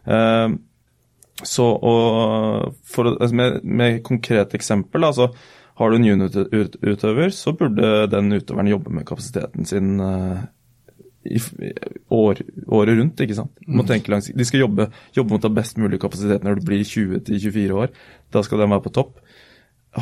Eh, 0.06 0.54
så 1.42 1.66
for, 2.84 3.08
altså 3.16 3.34
med, 3.34 3.60
med 3.64 4.02
konkret 4.06 4.54
eksempel, 4.54 5.04
altså, 5.04 5.30
har 5.80 5.90
du 5.90 5.96
en 5.96 6.04
juniorutøver, 6.04 7.30
så 7.34 7.54
burde 7.56 8.06
den 8.12 8.32
utøveren 8.36 8.70
jobbe 8.70 8.92
med 8.92 9.06
kapasiteten 9.08 9.66
sin 9.66 9.96
uh, 10.00 10.42
i, 11.24 11.40
år, 12.12 12.42
året 12.68 12.98
rundt. 12.98 13.20
ikke 13.24 13.38
sant? 13.38 13.54
Mm. 13.66 13.84
Langs, 14.12 14.30
de 14.36 14.46
skal 14.46 14.66
jobbe, 14.66 14.90
jobbe 15.16 15.34
mot 15.34 15.44
å 15.44 15.50
ha 15.50 15.56
best 15.56 15.80
mulig 15.80 16.00
kapasitet 16.02 16.44
når 16.44 16.60
du 16.60 16.68
blir 16.68 16.84
20-24 16.84 17.78
år. 17.78 17.94
Da 18.34 18.44
skal 18.44 18.62
den 18.62 18.74
være 18.74 18.84
på 18.84 18.94
topp. 19.00 19.16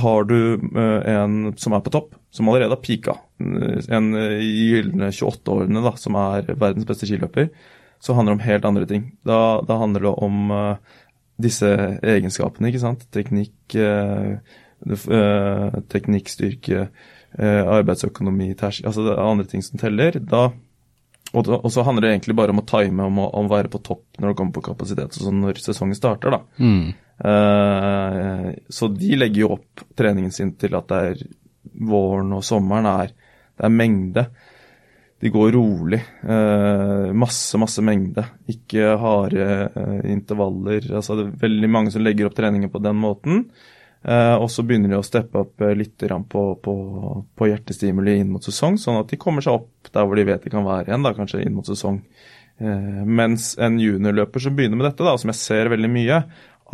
Har 0.01 0.26
du 0.26 0.59
uh, 0.59 1.01
en 1.14 1.55
som 1.59 1.74
er 1.78 1.84
på 1.86 1.94
topp, 1.94 2.16
som 2.34 2.51
allerede 2.51 2.74
har 2.74 2.82
pika, 2.82 3.16
en 3.40 4.12
i 4.14 4.51
gylne 4.51 5.09
28-årene 5.11 5.94
som 5.98 6.18
er 6.18 6.51
verdens 6.51 6.86
beste 6.86 7.09
skiløper, 7.09 7.48
så 8.01 8.16
handler 8.16 8.32
det 8.32 8.38
om 8.38 8.46
helt 8.48 8.66
andre 8.68 8.88
ting. 8.88 9.07
Da, 9.26 9.61
da 9.66 9.76
handler 9.80 10.07
det 10.07 10.14
om 10.24 10.51
uh, 10.55 10.98
disse 11.40 11.68
egenskapene, 12.03 12.70
ikke 12.70 12.82
sant. 12.82 13.07
Teknikk, 13.12 13.76
uh, 13.76 14.40
teknikkstyrke, 15.92 16.88
arbeidsøkonomi, 17.40 18.48
tersk, 18.59 18.82
altså 18.88 19.05
det 19.05 19.12
er 19.12 19.20
andre 19.22 19.44
ting 19.46 19.62
som 19.62 19.78
teller. 19.78 20.16
Da, 20.18 20.48
og, 21.30 21.44
da, 21.46 21.59
og, 21.61 21.68
så 21.70 21.84
handler 21.86 22.07
det 22.07 22.14
egentlig 22.14 22.34
bare 22.40 22.55
om 22.55 22.62
å 22.62 22.66
time, 22.66 23.07
om 23.07 23.20
å, 23.22 23.28
om 23.38 23.46
å 23.46 23.53
være 23.53 23.70
på 23.70 23.82
topp 23.86 24.18
når 24.18 24.32
det 24.32 24.38
kommer 24.40 24.57
på 24.57 24.64
kapasitet, 24.72 25.14
sånn 25.14 25.42
når 25.44 25.61
sesongen 25.62 25.98
starter, 25.98 26.34
da. 26.34 26.40
Mm. 26.59 26.88
Uh, 27.20 28.46
så 28.72 28.88
de 28.90 29.12
legger 29.18 29.44
jo 29.44 29.53
opp 29.59 29.84
treningen 29.98 30.32
sin 30.34 30.55
til 30.59 30.74
at 30.78 30.88
det 30.90 31.01
er 31.11 31.22
våren 31.90 32.32
og 32.34 32.44
sommeren 32.46 32.88
er, 32.88 33.12
det 33.61 33.68
er 33.68 33.76
mengde 33.76 34.24
de 35.21 35.29
går 35.29 35.53
rolig. 35.53 36.01
Eh, 36.23 37.12
masse, 37.12 37.59
masse 37.61 37.83
mengde. 37.85 38.25
Ikke 38.49 38.95
harde 39.01 39.49
eh, 39.68 39.99
intervaller. 40.12 40.87
Altså, 40.97 41.18
det 41.18 41.27
er 41.27 41.43
veldig 41.43 41.68
mange 41.68 41.93
som 41.93 42.05
legger 42.05 42.31
opp 42.31 42.39
treninger 42.39 42.73
på 42.73 42.81
den 42.81 42.97
måten. 43.03 43.43
Eh, 44.01 44.37
og 44.41 44.49
så 44.49 44.64
begynner 44.64 44.95
de 44.95 44.97
å 44.97 45.05
steppe 45.05 45.43
opp 45.43 45.61
litt 45.77 46.01
på, 46.01 46.45
på, 46.64 46.75
på, 47.37 47.51
hjertestimuli 47.51 48.16
inn 48.23 48.33
mot 48.33 48.49
sesong, 48.49 48.81
sånn 48.81 49.03
at 49.03 49.12
de 49.12 49.21
kommer 49.21 49.45
seg 49.45 49.61
opp 49.61 49.93
der 49.93 50.09
hvor 50.09 50.16
de 50.16 50.25
vet 50.31 50.47
de 50.47 50.55
kan 50.55 50.64
være 50.64 50.89
igjen, 50.89 51.05
da, 51.05 51.12
kanskje 51.18 51.43
inn 51.45 51.59
mot 51.59 51.68
sesong. 51.68 52.01
Mens 52.61 53.55
en 53.61 53.79
juniorløper 53.81 54.43
som 54.45 54.57
begynner 54.57 54.77
med 54.77 54.85
dette, 54.89 55.05
da, 55.05 55.14
som 55.21 55.33
jeg 55.33 55.41
ser 55.41 55.71
veldig 55.73 55.89
mye 55.93 56.18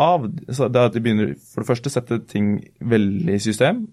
av, 0.03 0.25
det 0.27 0.67
er 0.67 0.81
at 0.83 0.95
de 0.95 1.03
begynner 1.03 1.35
for 1.51 1.63
det 1.63 1.69
første 1.69 1.93
sette 1.93 2.19
ting 2.31 2.57
veldig 2.79 3.37
i 3.37 3.43
system, 3.43 3.85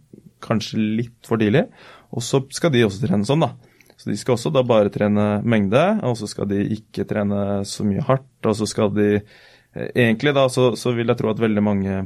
kanskje 0.43 0.81
litt 1.01 1.29
for 1.29 1.41
tidlig, 1.41 1.67
og 2.13 2.25
så 2.25 2.41
skal 2.53 2.73
de 2.73 2.85
også 2.85 3.05
trene 3.05 3.29
sånn, 3.29 3.45
da. 3.45 3.72
Så 3.97 4.09
de 4.09 4.17
skal 4.19 4.35
også 4.35 4.51
da 4.53 4.63
bare 4.67 4.91
trene 4.93 5.27
mengde, 5.47 5.83
og 6.03 6.17
så 6.19 6.29
skal 6.29 6.49
de 6.51 6.63
ikke 6.75 7.05
trene 7.09 7.61
så 7.67 7.85
mye 7.87 8.03
hardt. 8.03 8.29
Og 8.43 8.57
så 8.59 8.67
skal 8.69 8.91
de 8.95 9.07
eh, 9.19 9.89
Egentlig 9.93 10.35
da 10.35 10.47
så, 10.51 10.73
så 10.79 10.93
vil 10.93 11.09
jeg 11.09 11.19
tro 11.19 11.31
at 11.31 11.41
veldig 11.41 11.63
mange 11.65 12.03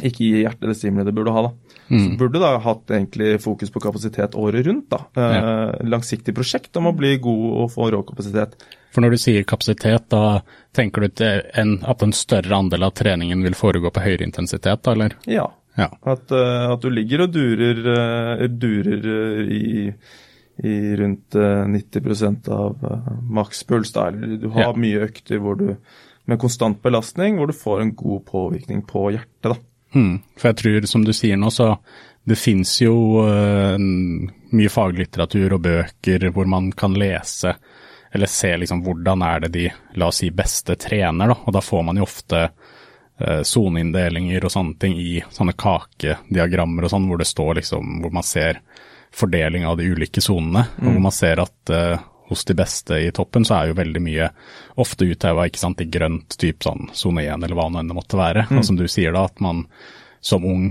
ikke 0.00 0.24
gir 0.24 0.42
hjertet 0.44 0.70
det 0.70 0.76
stimuliet 0.78 1.10
det 1.10 1.14
burde 1.16 1.34
ha. 1.34 1.42
da. 1.48 1.76
Mm. 1.90 2.02
Så 2.04 2.18
burde 2.18 2.42
da 2.42 2.50
hatt 2.62 2.92
egentlig 2.94 3.34
fokus 3.42 3.72
på 3.72 3.82
kapasitet 3.82 4.36
året 4.38 4.66
rundt. 4.66 4.88
da. 4.90 5.00
Eh, 5.16 5.36
ja. 5.36 5.54
langsiktig 5.84 6.34
prosjekt 6.36 6.76
om 6.80 6.90
å 6.90 6.94
bli 6.96 7.16
god 7.22 7.46
og 7.64 7.72
få 7.74 7.90
rå 7.92 8.02
kapasitet. 8.08 8.56
For 8.94 9.04
når 9.04 9.14
du 9.14 9.22
sier 9.22 9.46
kapasitet, 9.46 10.08
da 10.10 10.40
tenker 10.76 11.06
du 11.06 11.22
en, 11.22 11.76
at 11.86 12.02
en 12.02 12.14
større 12.16 12.56
andel 12.56 12.88
av 12.88 12.94
treningen 12.98 13.44
vil 13.46 13.58
foregå 13.58 13.92
på 13.94 14.02
høyere 14.02 14.26
intensitet, 14.26 14.82
da, 14.82 14.94
eller? 14.96 15.14
Ja. 15.30 15.46
ja. 15.78 15.90
At, 16.02 16.26
uh, 16.34 16.72
at, 16.72 16.82
du 16.82 16.90
ligger 16.90 17.26
og 17.26 17.36
durer, 17.36 17.84
uh, 17.86 18.48
durer 18.50 19.46
i 19.46 19.92
i 20.62 20.96
rundt 20.96 21.34
90 21.66 22.22
eh, 22.22 22.54
av 22.54 22.84
uh, 22.84 23.22
makspuls. 23.22 23.92
Du 23.92 24.48
har 24.48 24.60
ja. 24.60 24.76
mye 24.76 25.06
økter 25.06 25.40
hvor 25.40 25.56
du, 25.56 25.76
med 26.24 26.40
konstant 26.40 26.82
belastning 26.82 27.38
hvor 27.38 27.50
du 27.50 27.56
får 27.56 27.80
en 27.80 27.94
god 27.94 28.26
påvirkning 28.26 28.82
på 28.82 29.10
hjertet. 29.14 29.54
da. 29.54 29.56
Hmm. 29.94 30.20
For 30.38 30.52
jeg 30.52 30.60
tror, 30.60 30.86
som 30.86 31.04
du 31.04 31.12
sier 31.16 31.38
nå, 31.40 31.50
så 31.50 31.72
det 32.28 32.36
finnes 32.38 32.74
jo 32.82 32.94
uh, 33.24 33.78
mye 33.78 34.72
faglitteratur 34.72 35.56
og 35.56 35.64
bøker 35.64 36.28
hvor 36.34 36.50
man 36.50 36.70
kan 36.72 36.94
lese 36.98 37.54
eller 38.12 38.26
se 38.26 38.50
liksom 38.58 38.82
hvordan 38.82 39.22
er 39.22 39.46
det 39.46 39.50
de, 39.54 39.64
la 39.94 40.10
oss 40.10 40.18
si, 40.20 40.32
beste 40.34 40.74
trener, 40.74 41.30
da. 41.30 41.36
Og 41.46 41.54
da 41.54 41.62
får 41.62 41.84
man 41.86 41.98
jo 42.00 42.06
ofte 42.08 42.48
soneinndelinger 43.46 44.40
uh, 44.40 44.48
og 44.48 44.52
sånne 44.54 44.78
ting 44.82 44.96
i 44.98 45.20
sånne 45.30 45.54
kakediagrammer 45.54 46.86
og 46.86 46.90
sånn, 46.90 47.06
hvor 47.06 47.20
det 47.20 47.28
står 47.30 47.60
liksom, 47.60 48.00
hvor 48.02 48.14
man 48.16 48.26
ser 48.26 48.58
fordeling 49.14 49.66
av 49.66 49.76
de 49.80 49.88
ulike 49.90 50.22
sonene. 50.22 50.66
Mm. 50.78 50.86
Hvor 50.86 51.02
man 51.06 51.14
ser 51.14 51.42
at 51.42 51.72
uh, 51.74 52.02
hos 52.30 52.44
de 52.44 52.54
beste 52.54 52.94
i 52.94 53.10
toppen 53.14 53.44
så 53.46 53.56
er 53.56 53.70
jo 53.70 53.78
veldig 53.80 54.02
mye 54.04 54.28
ofte 54.78 55.08
utheva 55.10 55.48
i 55.48 55.86
grønt, 55.90 56.36
type 56.38 56.62
sånn 56.62 56.90
sone 56.94 57.24
1 57.26 57.42
eller 57.42 57.56
hva 57.58 57.66
nå 57.68 57.80
enn 57.82 57.90
måtte 57.96 58.20
være. 58.20 58.46
Mm. 58.50 58.60
Og 58.60 58.66
som 58.68 58.78
du 58.78 58.86
sier 58.88 59.12
da, 59.16 59.24
at 59.26 59.42
man 59.42 59.64
som 60.20 60.44
ung 60.46 60.70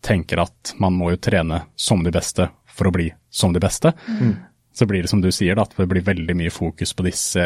tenker 0.00 0.40
at 0.44 0.74
man 0.78 0.94
må 0.94 1.10
jo 1.10 1.20
trene 1.20 1.64
som 1.76 2.04
de 2.04 2.12
beste 2.14 2.46
for 2.70 2.88
å 2.88 2.94
bli 2.94 3.10
som 3.30 3.52
de 3.52 3.60
beste. 3.60 3.92
Mm. 4.06 4.36
Så 4.72 4.86
blir 4.86 5.02
det 5.02 5.10
som 5.10 5.20
du 5.20 5.32
sier, 5.34 5.58
da, 5.58 5.66
at 5.66 5.74
det 5.76 5.88
blir 5.90 6.06
veldig 6.06 6.36
mye 6.38 6.52
fokus 6.54 6.94
på 6.94 7.04
disse 7.08 7.42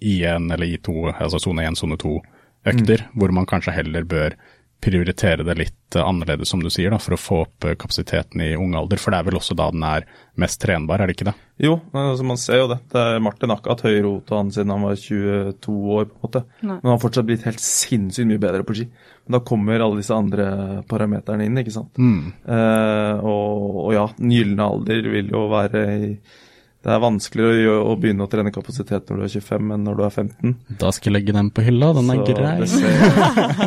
I1 0.00 0.48
eller 0.54 0.66
I2, 0.78 1.12
altså 1.12 1.38
sone 1.42 1.66
1, 1.68 1.78
sone 1.78 2.00
2-økter, 2.00 3.04
mm. 3.04 3.20
hvor 3.20 3.34
man 3.36 3.46
kanskje 3.46 3.76
heller 3.76 4.08
bør 4.08 4.38
prioritere 4.82 5.44
det 5.46 5.54
litt 5.58 5.96
eh, 5.96 6.02
annerledes, 6.02 6.50
som 6.50 6.62
du 6.62 6.70
sier, 6.72 6.90
da, 6.92 6.98
for 7.02 7.14
å 7.14 7.20
få 7.20 7.38
opp 7.44 7.66
eh, 7.68 7.76
kapasiteten 7.78 8.42
i 8.42 8.52
ung 8.58 8.74
alder. 8.78 9.00
For 9.00 9.14
det 9.14 9.20
er 9.20 9.28
vel 9.28 9.38
også 9.38 9.56
da 9.58 9.68
den 9.72 9.84
er 9.86 10.06
mest 10.40 10.60
trenbar, 10.62 11.02
er 11.02 11.10
det 11.10 11.16
ikke 11.16 11.28
det? 11.30 11.36
Jo, 11.62 11.76
altså 11.94 12.26
man 12.26 12.40
ser 12.40 12.62
jo 12.62 12.68
det. 12.72 12.80
det 12.90 12.98
er 12.98 13.22
Martin 13.22 13.52
har 13.52 13.60
ikke 13.60 13.74
hatt 13.76 13.84
høy 13.86 13.98
rot 14.02 14.32
han 14.34 14.50
siden 14.54 14.72
han 14.74 14.86
var 14.88 14.98
22 14.98 15.76
år, 15.98 16.08
på 16.10 16.18
en 16.18 16.26
måte. 16.26 16.44
Nei. 16.60 16.74
Men 16.74 16.88
han 16.88 16.94
har 16.96 17.02
fortsatt 17.04 17.28
blitt 17.28 17.46
helt 17.46 17.62
sinnssykt 17.62 18.30
mye 18.30 18.42
bedre 18.42 18.66
på 18.66 18.78
ski. 18.78 18.88
Men 19.22 19.36
da 19.36 19.42
kommer 19.46 19.84
alle 19.84 20.00
disse 20.00 20.16
andre 20.16 20.46
parameterne 20.90 21.46
inn, 21.46 21.62
ikke 21.62 21.74
sant. 21.74 22.00
Mm. 22.02 22.32
Eh, 22.42 23.22
og, 23.22 23.68
og, 23.86 23.92
ja, 23.94 24.08
den 24.18 24.34
gylne 24.34 24.70
alder 24.74 25.12
vil 25.14 25.30
jo 25.30 25.46
være 25.52 25.84
i 25.94 26.14
det 26.82 26.90
er 26.90 26.98
vanskeligere 26.98 27.74
å, 27.78 27.92
begynne 27.94 28.24
å 28.26 28.30
trene 28.30 28.50
kapasitet 28.50 29.06
når 29.06 29.20
du 29.20 29.24
er 29.28 29.32
25 29.36 29.68
enn 29.76 29.84
når 29.86 29.98
du 29.98 30.02
er 30.02 30.14
15. 30.24 30.54
Da 30.80 30.88
skal 30.90 31.12
jeg 31.12 31.14
legge 31.14 31.34
den 31.36 31.50
på 31.54 31.62
hylla, 31.62 31.92
den 31.94 32.08
er 32.10 32.22
grei. 32.26 32.54
Det 32.58 32.70
ser, 32.72 33.04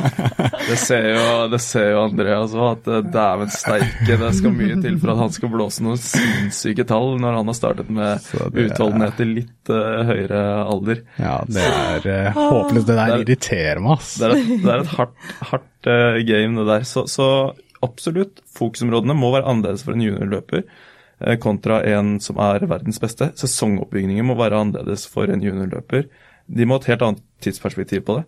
det 0.70 0.80
ser, 0.82 1.06
jo, 1.14 1.28
det 1.54 1.60
ser 1.64 1.86
jo 1.94 2.02
Andreas 2.02 2.56
òg, 2.58 2.66
at 2.74 2.90
eh, 2.92 3.06
dæven 3.14 3.54
steike, 3.56 4.18
det 4.20 4.32
skal 4.36 4.56
mye 4.58 4.76
til 4.84 4.98
for 5.00 5.14
at 5.14 5.22
han 5.22 5.32
skal 5.32 5.54
blåse 5.54 5.86
noen 5.86 6.02
sinnssyke 6.02 6.84
tall 6.90 7.16
når 7.24 7.38
han 7.40 7.52
har 7.52 7.58
startet 7.58 7.94
med 7.96 8.28
utholdenhet 8.66 9.22
i 9.24 9.28
litt 9.30 9.72
uh, 9.72 10.02
høyere 10.10 10.42
alder. 10.66 11.00
Ja, 11.16 11.38
det 11.48 11.64
er 11.70 12.10
uh, 12.10 12.42
håpløst. 12.42 12.90
Det 12.90 12.98
der 12.98 13.14
det 13.14 13.16
er, 13.16 13.24
irriterer 13.24 13.80
meg, 13.86 14.02
ass. 14.02 14.10
Det 14.20 14.28
er 14.28 14.36
et, 14.36 14.52
det 14.66 14.74
er 14.74 14.84
et 14.84 14.92
hardt, 14.98 15.30
hardt 15.54 15.88
uh, 15.88 16.20
game, 16.28 16.60
det 16.60 16.68
der. 16.74 16.90
Så, 16.92 17.06
så 17.08 17.30
absolutt, 17.86 18.44
fokusområdene 18.60 19.16
må 19.16 19.32
være 19.38 19.48
annerledes 19.54 19.88
for 19.88 19.96
en 19.96 20.04
juniorløper 20.04 20.68
kontra 21.40 21.80
en 21.88 22.18
som 22.20 22.40
er 22.44 22.66
verdens 22.68 23.00
beste. 23.00 23.30
Sesongoppbygningen 23.40 24.26
må 24.28 24.36
være 24.36 24.60
annerledes 24.60 25.06
for 25.08 25.32
en 25.32 25.44
juniorløper. 25.44 26.10
De 26.48 26.66
må 26.68 26.78
ha 26.78 26.84
et 26.84 26.90
helt 26.94 27.06
annet 27.06 27.24
tidsperspektiv 27.44 28.04
på 28.06 28.20
det 28.20 28.26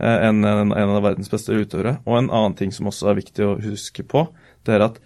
eh, 0.00 0.26
enn 0.28 0.42
en, 0.44 0.72
en 0.72 0.96
av 0.96 1.04
verdens 1.04 1.30
beste 1.32 1.54
utøvere. 1.54 1.98
Og 2.06 2.18
en 2.18 2.32
annen 2.32 2.56
ting 2.58 2.74
som 2.74 2.90
også 2.90 3.10
er 3.10 3.20
viktig 3.20 3.46
å 3.46 3.58
huske 3.62 4.04
på, 4.06 4.26
det 4.66 4.76
er 4.76 4.86
at 4.88 4.98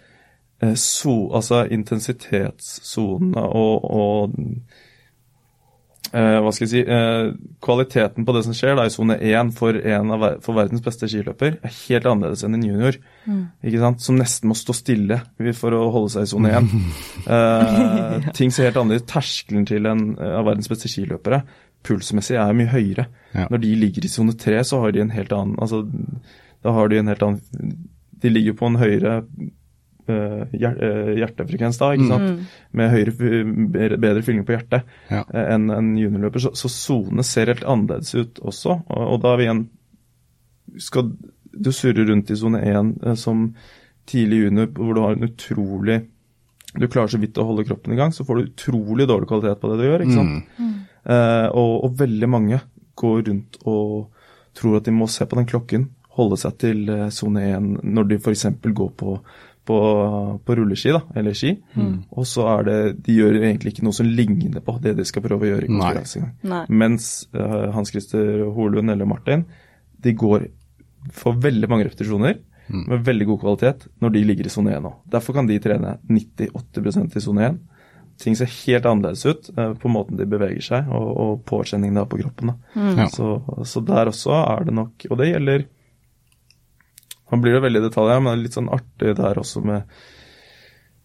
eh, 0.62 0.74
so, 0.80 1.30
altså 1.37 1.64
intensitetssonene 1.74 3.45
og, 3.45 3.85
og 3.85 4.39
eh, 6.12 6.39
hva 6.41 6.55
skal 6.55 6.66
jeg 6.66 6.72
si, 6.72 6.85
eh, 6.87 7.35
kvaliteten 7.64 8.26
på 8.26 8.37
det 8.37 8.47
som 8.47 8.57
skjer 8.57 8.78
da, 8.78 8.87
i 8.87 8.95
sone 8.95 9.18
1 9.18 9.53
for, 9.59 9.78
for 10.45 10.62
verdens 10.62 10.85
beste 10.85 11.11
skiløper 11.11 11.61
er 11.61 11.78
helt 11.85 12.11
annerledes 12.11 12.47
enn 12.47 12.57
en 12.59 12.66
junior. 12.70 13.01
Mm. 13.25 13.97
Som 14.03 14.18
nesten 14.20 14.51
må 14.51 14.57
stå 14.59 14.77
stille 14.77 15.20
for 15.57 15.77
å 15.77 15.87
holde 15.95 16.12
seg 16.14 16.27
i 16.27 16.31
sone 16.33 16.53
1. 16.59 16.70
uh, 17.29 18.29
ting 18.37 18.53
ser 18.53 18.68
helt 18.68 18.81
annerledes 18.81 19.09
Terskelen 19.11 19.64
til 19.68 19.89
en 19.91 20.11
eh, 20.18 20.37
av 20.39 20.49
verdens 20.49 20.70
beste 20.72 20.91
skiløpere 20.93 21.43
pulsmessig 21.85 22.39
er 22.41 22.55
mye 22.57 22.72
høyere. 22.72 23.09
Ja. 23.35 23.49
Når 23.53 23.61
de 23.64 23.75
ligger 23.77 24.07
i 24.07 24.12
sone 24.12 24.33
3, 24.41 24.62
så 24.64 24.81
har 24.81 24.95
de 24.95 25.03
en 25.05 25.12
helt 25.12 25.33
annen 25.37 25.59
altså, 25.61 25.83
Da 26.64 26.72
har 26.72 26.89
de 26.89 27.01
en 27.01 27.11
helt 27.11 27.25
annen 27.27 27.75
De 28.22 28.31
ligger 28.33 28.57
på 28.57 28.70
en 28.70 28.81
høyere 28.81 29.18
Eh, 30.05 30.43
eh, 30.61 31.14
hjertefrekvens 31.16 31.79
da, 31.81 31.87
ikke 31.97 32.09
sant? 32.11 32.27
Mm. 32.29 32.41
med 32.77 32.91
høyere, 32.93 33.95
bedre 33.97 34.20
fylling 34.20 34.43
på 34.45 34.53
hjertet 34.53 34.83
ja. 35.09 35.22
Enn 35.33 35.70
en 35.72 35.95
juniorløper. 35.97 36.51
Så 36.53 36.68
sone 36.68 37.25
ser 37.25 37.49
helt 37.49 37.64
annerledes 37.64 38.12
ut 38.12 38.43
også. 38.45 38.83
Og, 38.85 39.05
og 39.14 39.22
da 39.25 39.33
vi 39.41 39.47
igjen 39.47 39.64
Skal 40.81 41.14
du 41.57 41.71
surrer 41.75 42.09
rundt 42.11 42.31
i 42.31 42.37
sone 42.39 42.61
1 42.61 43.15
som 43.21 43.47
tidlig 44.11 44.45
junior 44.45 44.69
hvor 44.77 44.95
du 44.95 45.01
har 45.05 45.17
en 45.17 45.29
utrolig 45.29 46.03
Du 46.75 46.89
klarer 46.91 47.13
så 47.13 47.21
vidt 47.23 47.39
å 47.39 47.47
holde 47.47 47.63
kroppen 47.69 47.95
i 47.95 47.97
gang, 47.97 48.11
så 48.11 48.25
får 48.27 48.37
du 48.37 48.47
utrolig 48.49 49.07
dårlig 49.07 49.29
kvalitet 49.31 49.61
på 49.61 49.69
det 49.71 49.77
du 49.79 49.85
gjør. 49.87 50.03
ikke 50.03 50.17
sant? 50.17 50.57
Mm. 50.59 50.73
Eh, 51.05 51.49
og, 51.55 51.75
og, 51.87 51.93
veldig 52.01 52.29
mange 52.33 52.59
går 52.99 53.21
rundt 53.29 53.59
og 53.71 54.09
tror 54.59 54.81
at 54.81 54.89
de 54.89 54.95
må 54.97 55.07
se 55.07 55.23
på 55.23 55.39
den 55.39 55.47
klokken, 55.47 55.85
holde 56.19 56.39
seg 56.41 56.57
til 56.59 56.91
sone 57.15 57.45
1 57.47 57.69
når 57.87 58.09
de 58.11 58.19
f.eks. 58.19 58.47
går 58.65 58.91
på 58.99 59.15
på, 59.65 59.77
på 60.45 60.55
rulleski, 60.55 60.93
da, 60.93 61.01
eller 61.17 61.37
ski. 61.37 61.55
Mm. 61.75 61.95
Og 62.11 62.27
så 62.29 62.47
er 62.59 62.67
det 62.69 62.79
De 63.07 63.17
gjør 63.17 63.39
egentlig 63.41 63.75
ikke 63.75 63.87
noe 63.87 63.97
som 63.97 64.09
ligner 64.09 64.61
på 64.65 64.77
det 64.85 64.95
de 64.99 65.07
skal 65.09 65.25
prøve 65.25 65.47
å 65.47 65.53
gjøre 65.53 65.69
i 65.69 65.73
konkurranse 65.73 66.21
Mens 66.69 67.09
uh, 67.37 67.71
Hans 67.75 67.95
Christer 67.95 68.45
Holund 68.55 68.93
eller 68.93 69.09
Martin, 69.09 69.47
de 70.05 70.13
går 70.13 70.49
for 71.13 71.37
veldig 71.41 71.69
mange 71.71 71.89
repetisjoner 71.89 72.39
mm. 72.69 72.87
med 72.89 73.05
veldig 73.07 73.29
god 73.33 73.41
kvalitet 73.45 73.87
når 74.01 74.15
de 74.15 74.25
ligger 74.25 74.49
i 74.49 74.53
sone 74.53 74.75
1 74.77 74.85
nå. 74.85 74.93
Derfor 75.13 75.37
kan 75.37 75.49
de 75.51 75.61
trene 75.63 75.99
98% 76.09 77.19
i 77.19 77.25
sone 77.25 77.47
1. 77.51 77.63
Ting 78.23 78.37
ser 78.39 78.51
helt 78.51 78.87
annerledes 78.87 79.27
ut 79.27 79.49
uh, 79.59 79.73
på 79.75 79.91
måten 79.91 80.19
de 80.21 80.27
beveger 80.31 80.63
seg, 80.63 80.91
og, 80.95 81.09
og 81.19 81.47
påkjenning 81.51 81.97
har 81.99 82.07
på 82.11 82.21
kroppen. 82.21 82.53
Da. 82.53 82.79
Mm. 82.79 82.93
Ja. 83.03 83.09
Så, 83.11 83.37
så 83.67 83.83
der 83.85 84.13
også 84.13 84.37
er 84.39 84.69
det 84.69 84.77
nok 84.77 85.09
Og 85.11 85.19
det 85.19 85.33
gjelder 85.33 85.67
nå 87.35 87.41
blir 87.43 87.57
det 87.57 87.65
veldig 87.65 87.81
detaljer, 87.89 88.21
men 88.21 88.31
det 88.31 88.37
er 88.37 88.43
litt 88.45 88.57
sånn 88.59 88.73
artig 88.73 89.15
der 89.19 89.39
også 89.41 89.63
med, 89.65 89.95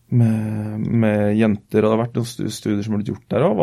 med, 0.09 0.85
med 0.85 1.35
jenter. 1.37 1.83
Og 1.83 1.89
det 1.89 1.95
har 1.95 2.01
vært 2.03 2.19
noen 2.19 2.53
studier 2.53 2.81
som 2.85 2.95
har 2.95 3.01
blitt 3.01 3.11
gjort 3.13 3.33
der 3.33 3.45
òg. 3.47 3.61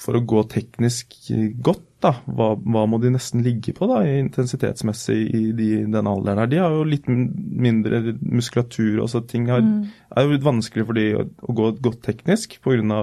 For 0.00 0.18
å 0.18 0.24
gå 0.32 0.44
teknisk 0.52 1.16
godt, 1.64 1.86
da, 2.00 2.14
hva, 2.24 2.54
hva, 2.56 2.86
må 2.88 2.96
de 3.02 3.10
nesten 3.12 3.42
ligge 3.44 3.74
på 3.76 3.84
da, 3.90 4.00
intensitetsmessig 4.08 5.18
i 5.36 5.42
de, 5.56 5.68
den 5.92 6.08
alderen 6.08 6.40
her? 6.40 6.48
De 6.48 6.60
har 6.62 6.76
jo 6.76 6.86
litt 6.88 7.08
mindre 7.10 8.14
muskulatur. 8.20 9.02
Også, 9.04 9.24
ting 9.28 9.50
har, 9.52 9.64
mm. 9.64 9.82
er 10.16 10.26
jo 10.26 10.36
litt 10.36 10.46
vanskelig 10.46 10.86
for 10.88 11.00
de 11.00 11.10
å, 11.18 11.26
å 11.44 11.56
gå 11.58 11.74
godt 11.84 12.00
teknisk 12.08 12.56
pga. 12.64 13.02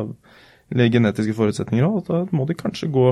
genetiske 0.73 1.37
forutsetninger. 1.37 1.85
Og 1.85 2.09
da 2.09 2.25
må 2.33 2.49
de 2.49 2.57
kanskje 2.57 2.89
gå 2.93 3.11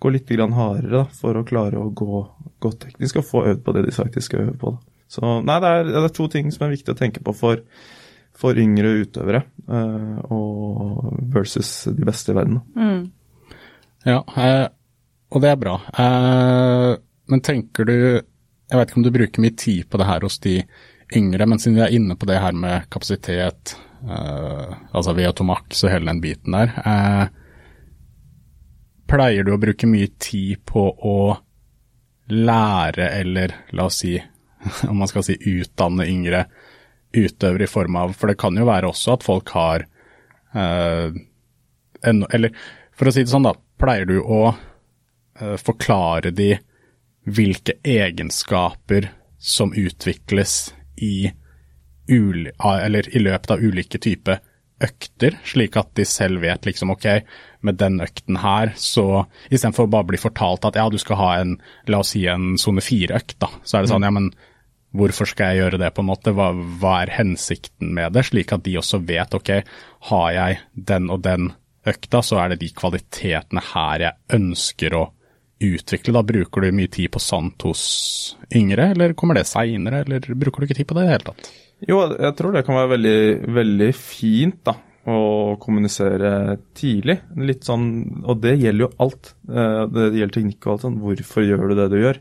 gå 0.00 0.10
litt 0.14 0.30
hardere 0.32 1.02
da, 1.02 1.04
for 1.12 1.36
å 1.36 1.44
klare 1.44 1.80
å 1.80 1.90
gå 1.92 2.20
godt 2.64 2.86
teknisk 2.86 3.20
og 3.20 3.26
få 3.28 3.44
øvd 3.52 3.64
på 3.64 3.74
det 3.76 3.84
de 3.84 3.92
faktisk 3.94 4.30
skal 4.30 4.46
øve 4.46 4.56
på. 4.60 4.72
Da. 4.72 4.90
Så 5.10 5.32
nei, 5.44 5.58
det 5.60 5.72
er, 5.74 5.88
det 5.90 6.02
er, 6.04 6.12
to 6.16 6.28
ting 6.32 6.52
som 6.54 6.66
er 6.66 6.76
viktig 6.76 6.94
å 6.94 6.98
tenke 6.98 7.22
på 7.24 7.34
for, 7.36 7.60
for 8.40 8.58
yngre 8.58 8.92
utøvere 9.02 9.42
uh, 9.68 10.20
og 10.32 11.10
versus 11.34 11.70
de 11.92 12.06
beste 12.08 12.32
i 12.32 12.38
verden. 12.38 12.60
Mm. 12.76 13.02
Ja, 14.08 14.20
uh, 14.24 14.66
og 15.30 15.44
det 15.44 15.50
er 15.50 15.60
bra. 15.60 15.76
Uh, 15.94 16.94
men 17.30 17.44
tenker 17.46 17.86
du 17.86 17.94
Jeg 17.94 18.78
vet 18.78 18.90
ikke 18.90 18.98
om 19.00 19.04
du 19.04 19.14
bruker 19.14 19.44
mye 19.44 19.58
tid 19.58 19.86
på 19.90 19.98
det 20.00 20.06
her 20.06 20.24
hos 20.26 20.38
de 20.42 20.56
yngre, 21.18 21.46
men 21.46 21.58
siden 21.58 21.76
vi 21.78 21.84
er 21.84 21.94
inne 21.96 22.14
på 22.14 22.26
det 22.30 22.38
her 22.38 22.54
med 22.54 22.84
kapasitet, 22.86 23.72
altså 24.06 25.10
Veotomax 25.18 25.80
og 25.82 25.90
hele 25.90 26.06
den 26.06 26.20
biten 26.22 26.54
der. 26.54 26.70
Pleier 29.10 29.42
du 29.42 29.50
å 29.56 29.58
bruke 29.58 29.90
mye 29.90 30.12
tid 30.22 30.62
på 30.70 30.84
å 30.86 31.16
lære 32.30 33.08
eller 33.08 33.56
la 33.74 33.88
oss 33.90 34.04
si, 34.04 34.14
om 34.88 35.02
man 35.02 35.10
skal 35.10 35.26
si 35.26 35.34
utdanne 35.34 36.06
yngre 36.06 36.44
utøvere 37.16 37.66
i 37.66 37.70
form 37.70 37.96
av 37.98 38.14
For 38.18 38.30
det 38.30 38.38
kan 38.40 38.56
jo 38.58 38.68
være 38.68 38.90
også 38.90 39.16
at 39.16 39.26
folk 39.26 39.52
har 39.56 39.86
eh, 40.54 41.16
en, 42.06 42.24
Eller 42.30 42.54
for 42.96 43.10
å 43.10 43.14
si 43.14 43.24
det 43.24 43.32
sånn, 43.32 43.48
da. 43.48 43.54
Pleier 43.80 44.08
du 44.08 44.18
å 44.20 44.42
eh, 44.50 45.56
forklare 45.60 46.32
de 46.36 46.52
hvilke 47.30 47.78
egenskaper 47.86 49.08
som 49.40 49.72
utvikles 49.76 50.74
i, 51.00 51.30
uli, 52.08 52.50
eller 52.60 53.08
i 53.16 53.22
løpet 53.22 53.54
av 53.54 53.64
ulike 53.64 54.00
typer 54.02 54.40
økter, 54.80 55.36
slik 55.44 55.76
at 55.76 55.92
de 55.96 56.04
selv 56.08 56.40
vet 56.44 56.64
liksom 56.68 56.92
ok, 56.94 57.06
med 57.66 57.76
den 57.80 58.00
økten 58.00 58.40
her, 58.40 58.72
så 58.80 59.24
istedenfor 59.50 59.88
å 59.88 59.92
bare 59.92 60.08
bli 60.12 60.20
fortalt 60.20 60.64
at 60.68 60.78
ja, 60.80 60.86
du 60.92 60.96
skal 61.00 61.20
ha 61.20 61.30
en, 61.40 61.58
la 61.88 62.00
oss 62.00 62.14
si 62.14 62.24
en 62.30 62.54
sone 62.60 62.84
fire-økt, 62.84 63.36
da, 63.42 63.50
så 63.62 63.78
er 63.78 63.84
det 63.84 63.92
sånn 63.92 64.04
mm. 64.04 64.08
ja, 64.08 64.14
men 64.16 64.30
hvorfor 64.96 65.28
skal 65.30 65.52
jeg 65.52 65.62
gjøre 65.62 65.80
det, 65.82 65.92
på 65.94 66.02
en 66.02 66.10
måte, 66.10 66.34
hva, 66.34 66.50
hva, 66.52 66.96
er 67.04 67.14
hensikten 67.14 67.92
med 67.96 68.16
det, 68.16 68.26
slik 68.30 68.52
at 68.56 68.64
de 68.66 68.76
også 68.80 69.02
vet 69.06 69.36
ok, 69.36 69.52
har 70.10 70.28
jeg 70.36 70.60
den 70.74 71.08
og 71.12 71.22
den 71.26 71.52
økta, 71.88 72.22
så 72.26 72.42
er 72.42 72.52
det 72.52 72.60
de 72.64 72.72
kvalitetene 72.76 73.62
her 73.72 74.06
jeg 74.06 74.38
ønsker 74.40 74.98
å 74.98 75.06
utvikle. 75.60 76.16
Da 76.16 76.24
bruker 76.26 76.64
du 76.64 76.76
mye 76.76 76.90
tid 76.92 77.12
på 77.14 77.22
sant 77.22 77.66
hos 77.68 77.82
yngre, 78.56 78.90
eller 78.94 79.16
kommer 79.18 79.38
det 79.38 79.48
seinere, 79.48 80.04
eller 80.04 80.24
bruker 80.34 80.62
du 80.62 80.68
ikke 80.68 80.80
tid 80.82 80.90
på 80.90 80.98
det 80.98 81.06
i 81.06 81.08
det 81.08 81.16
hele 81.16 81.28
tatt? 81.30 81.50
Jo, 81.88 82.02
jeg 82.12 82.36
tror 82.36 82.52
det 82.52 82.66
kan 82.66 82.76
være 82.76 82.94
veldig, 82.96 83.18
veldig 83.56 83.92
fint, 83.96 84.60
da 84.68 84.76
å 85.08 85.56
kommunisere 85.60 86.58
tidlig. 86.76 87.20
Litt 87.40 87.64
sånn, 87.64 88.24
Og 88.26 88.40
det 88.42 88.58
gjelder 88.60 88.84
jo 88.84 88.90
alt. 89.00 89.34
Eh, 89.48 89.86
det 89.88 90.10
gjelder 90.18 90.34
teknikk 90.34 90.66
og 90.66 90.72
alt 90.72 90.84
sånn. 90.84 90.98
Hvorfor 91.00 91.46
gjør 91.46 91.68
du 91.70 91.74
det 91.78 91.88
du 91.90 91.98
gjør? 92.00 92.20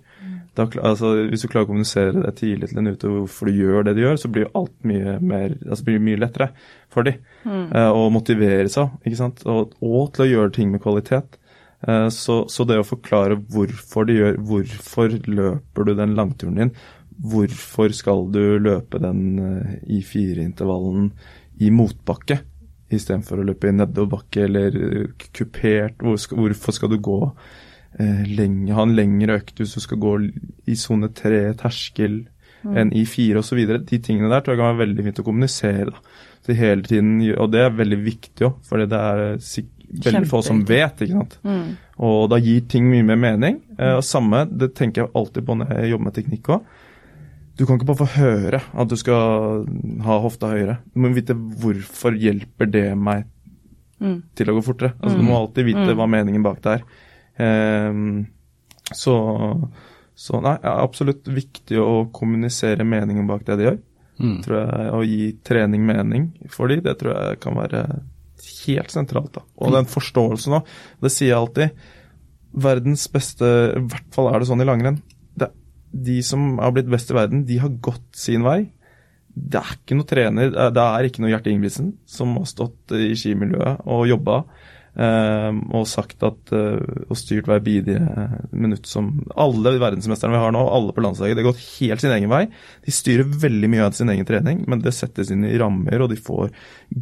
Da, 0.59 0.65
altså, 0.83 1.13
hvis 1.31 1.45
du 1.45 1.47
klarer 1.47 1.67
å 1.67 1.69
kommunisere 1.69 2.23
det 2.25 2.33
tidlig 2.41 2.71
til 2.71 2.81
en 2.81 2.91
ute 2.91 3.11
hvorfor 3.13 3.47
du 3.47 3.61
gjør 3.61 3.85
det 3.87 3.95
du 3.95 4.01
gjør, 4.03 4.17
så 4.19 4.31
blir 4.33 4.49
alt 4.59 4.75
mye, 4.87 5.15
mer, 5.23 5.55
altså 5.63 5.87
blir 5.87 6.01
mye 6.03 6.19
lettere 6.19 6.49
for 6.91 7.07
dem. 7.07 7.21
Mm. 7.45 7.69
Uh, 7.71 7.91
å 7.95 8.09
motivere 8.11 8.67
seg, 8.71 8.97
ikke 9.05 9.21
sant. 9.21 9.45
Og, 9.47 9.77
og, 9.79 10.09
til 10.15 10.25
å 10.25 10.29
gjøre 10.33 10.55
ting 10.57 10.73
med 10.73 10.83
kvalitet. 10.83 11.39
Uh, 11.87 12.09
så, 12.11 12.41
så, 12.51 12.67
det 12.67 12.81
å 12.81 12.87
forklare 12.87 13.39
hvorfor 13.53 14.09
de 14.09 14.17
gjør 14.17 14.39
Hvorfor 14.49 15.13
løper 15.31 15.87
du 15.87 15.93
den 15.95 16.17
langturen 16.17 16.59
din? 16.59 16.73
Hvorfor 17.19 17.95
skal 17.95 18.25
du 18.33 18.59
løpe 18.59 18.99
den 18.99 19.23
uh, 19.39 19.75
i 19.87 20.03
fire-intervallen 20.03 21.13
i 21.63 21.71
motbakke? 21.71 22.41
istedenfor 22.89 23.41
å 23.41 23.43
løpe 23.45 23.69
i 23.69 23.75
nedoverbakke 23.77 24.45
eller 24.47 24.77
kupert. 25.35 25.99
Hvor 26.01 26.17
hvorfor 26.39 26.73
skal 26.73 26.89
du 26.89 26.97
gå 27.05 27.19
lenge, 27.97 28.73
ha 28.75 28.85
en 28.85 28.95
lengre 28.95 29.39
økt 29.39 29.59
hvis 29.59 29.75
du 29.77 29.83
skal 29.83 30.01
gå 30.01 30.11
i 30.69 30.75
sone 30.79 31.09
tre, 31.15 31.41
terskel, 31.59 32.21
mm. 32.63 32.75
enn 32.77 32.93
i 32.95 33.05
fire 33.09 33.41
osv. 33.41 33.59
De 33.89 33.99
tingene 34.03 34.29
der 34.31 34.45
tror 34.45 34.55
jeg 34.55 34.61
kan 34.61 34.71
være 34.73 34.83
veldig 34.85 35.07
fint 35.07 35.21
å 35.23 35.27
kommunisere. 35.27 35.89
da. 35.93 36.17
Så 36.45 36.55
hele 36.55 36.85
tiden, 36.85 37.17
Og 37.37 37.51
det 37.51 37.65
er 37.65 37.75
veldig 37.75 37.99
viktig 38.05 38.47
òg, 38.47 38.59
for 38.63 38.79
det 38.79 38.95
er 38.95 39.35
veldig 40.05 40.29
få 40.29 40.43
som 40.45 40.61
vet. 40.65 41.01
ikke 41.01 41.17
sant? 41.17 41.39
Mm. 41.43 41.77
Og 41.99 42.29
da 42.31 42.39
gir 42.39 42.61
ting 42.69 42.87
mye 42.89 43.03
mer 43.03 43.19
mening. 43.19 43.61
Eh, 43.77 43.95
og 43.97 44.03
samme, 44.03 44.45
det 44.47 44.73
tenker 44.75 45.03
jeg 45.03 45.11
alltid 45.13 45.45
på 45.45 45.57
når 45.59 45.73
jeg 45.75 45.91
jobber 45.91 46.09
med 46.09 46.15
teknikk 46.15 46.53
òg 46.55 46.69
du 47.59 47.65
kan 47.67 47.75
ikke 47.75 47.89
bare 47.89 47.99
få 47.99 48.13
høre 48.13 48.61
at 48.71 48.87
du 48.87 48.95
skal 48.95 49.65
ha 50.05 50.15
hofta 50.23 50.53
høyere. 50.53 50.77
Du 50.93 51.01
må 51.03 51.11
vite 51.11 51.35
hvorfor 51.35 52.15
hjelper 52.15 52.69
det 52.71 52.85
meg 52.95 53.25
mm. 53.99 54.15
til 54.39 54.51
å 54.51 54.55
gå 54.55 54.63
fortere. 54.63 54.93
Altså, 54.95 55.17
mm. 55.17 55.19
Du 55.19 55.25
må 55.27 55.33
mm. 55.33 55.39
alltid 55.41 55.67
vite 55.67 55.87
mm. 55.89 55.95
hva 55.99 56.07
meningen 56.07 56.45
bak 56.45 56.61
det 56.63 56.77
er. 56.77 56.85
Um, 57.39 58.25
så, 58.91 59.15
så 60.17 60.41
nei, 60.43 60.55
er 60.59 60.81
absolutt 60.83 61.29
viktig 61.31 61.79
å 61.81 62.07
kommunisere 62.13 62.87
meningen 62.87 63.29
bak 63.29 63.45
det 63.47 63.59
de 63.59 63.69
gjør. 63.69 63.77
Mm. 64.19 64.33
Tror 64.43 64.57
jeg, 64.59 64.87
Å 64.91 65.03
gi 65.07 65.27
trening 65.47 65.85
mening 65.87 66.31
for 66.51 66.71
dem, 66.71 66.83
det 66.83 66.97
tror 66.99 67.15
jeg 67.15 67.39
kan 67.43 67.55
være 67.59 67.85
helt 68.65 68.91
sentralt. 68.91 69.31
da. 69.37 69.45
Og 69.63 69.71
den 69.75 69.87
forståelsen 69.89 70.59
òg. 70.59 70.73
Det 71.03 71.13
sier 71.13 71.33
jeg 71.33 71.39
alltid. 71.39 71.87
Verdens 72.59 73.05
beste, 73.13 73.47
i 73.77 73.85
hvert 73.85 74.11
fall 74.15 74.31
er 74.31 74.41
det 74.41 74.49
sånn 74.49 74.63
i 74.63 74.67
langrenn, 74.67 74.99
de 75.91 76.19
som 76.25 76.57
har 76.59 76.73
blitt 76.75 76.89
best 76.89 77.09
i 77.11 77.17
verden, 77.17 77.45
de 77.45 77.57
har 77.61 77.79
gått 77.81 78.07
sin 78.17 78.45
vei. 78.45 78.71
det 79.39 79.59
er 79.61 79.75
ikke 79.77 79.95
noe 79.95 80.09
trener, 80.09 80.49
det 80.51 80.83
er 80.83 81.05
ikke 81.07 81.21
noe 81.23 81.29
Gjert 81.31 81.45
Ingebrigtsen 81.47 81.93
som 82.09 82.33
har 82.35 82.47
stått 82.49 82.91
i 82.97 83.13
skimiljøet 83.15 83.85
og 83.87 84.07
jobba 84.09 84.39
og 84.99 85.87
sagt 85.87 86.23
at 86.27 86.51
eh, 86.55 87.05
og 87.07 87.17
styrt 87.17 87.47
hver 87.47 87.61
bidige 87.63 88.01
minutt 88.51 88.89
som 88.89 89.13
alle 89.39 89.77
verdensmesterne 89.79 90.35
vi 90.35 90.41
har 90.41 90.51
nå, 90.55 90.65
alle 90.65 90.95
på 90.95 91.03
landslaget, 91.05 91.37
det 91.37 91.45
har 91.45 91.51
gått 91.51 91.63
helt 91.77 92.03
sin 92.03 92.15
egen 92.15 92.31
vei. 92.31 92.43
De 92.85 92.93
styrer 92.93 93.39
veldig 93.45 93.71
mye 93.71 93.87
av 93.87 93.95
sin 93.95 94.11
egen 94.11 94.27
trening, 94.27 94.65
men 94.67 94.83
det 94.83 94.95
settes 94.97 95.31
inn 95.33 95.47
i 95.47 95.55
rammer, 95.61 96.03
og 96.03 96.11
de 96.11 96.19
får 96.19 96.51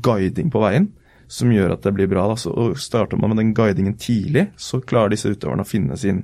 guiding 0.06 0.54
på 0.54 0.62
veien 0.64 0.92
som 1.28 1.52
gjør 1.52 1.74
at 1.76 1.84
det 1.84 1.92
blir 1.96 2.08
bra. 2.12 2.28
Da. 2.32 2.38
Så 2.40 2.54
Starter 2.80 3.20
man 3.20 3.34
med 3.34 3.42
den 3.42 3.56
guidingen 3.58 3.98
tidlig, 4.00 4.48
så 4.56 4.80
klarer 4.80 5.12
disse 5.16 5.34
utøverne 5.34 5.66
å 5.66 5.68
finne 5.68 5.98
sin 6.00 6.24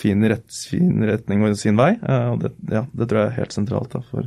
fin, 0.00 0.22
rett, 0.28 0.46
fin 0.70 1.04
retning 1.06 1.44
og 1.44 1.56
sin 1.58 1.78
vei. 1.78 1.92
og 2.00 2.44
det, 2.44 2.54
ja, 2.72 2.86
det, 2.92 3.06
tror 3.06 3.20
jeg 3.20 3.30
er 3.30 3.40
helt 3.42 3.56
sentralt. 3.56 3.92
Da, 3.92 4.02
for 4.10 4.26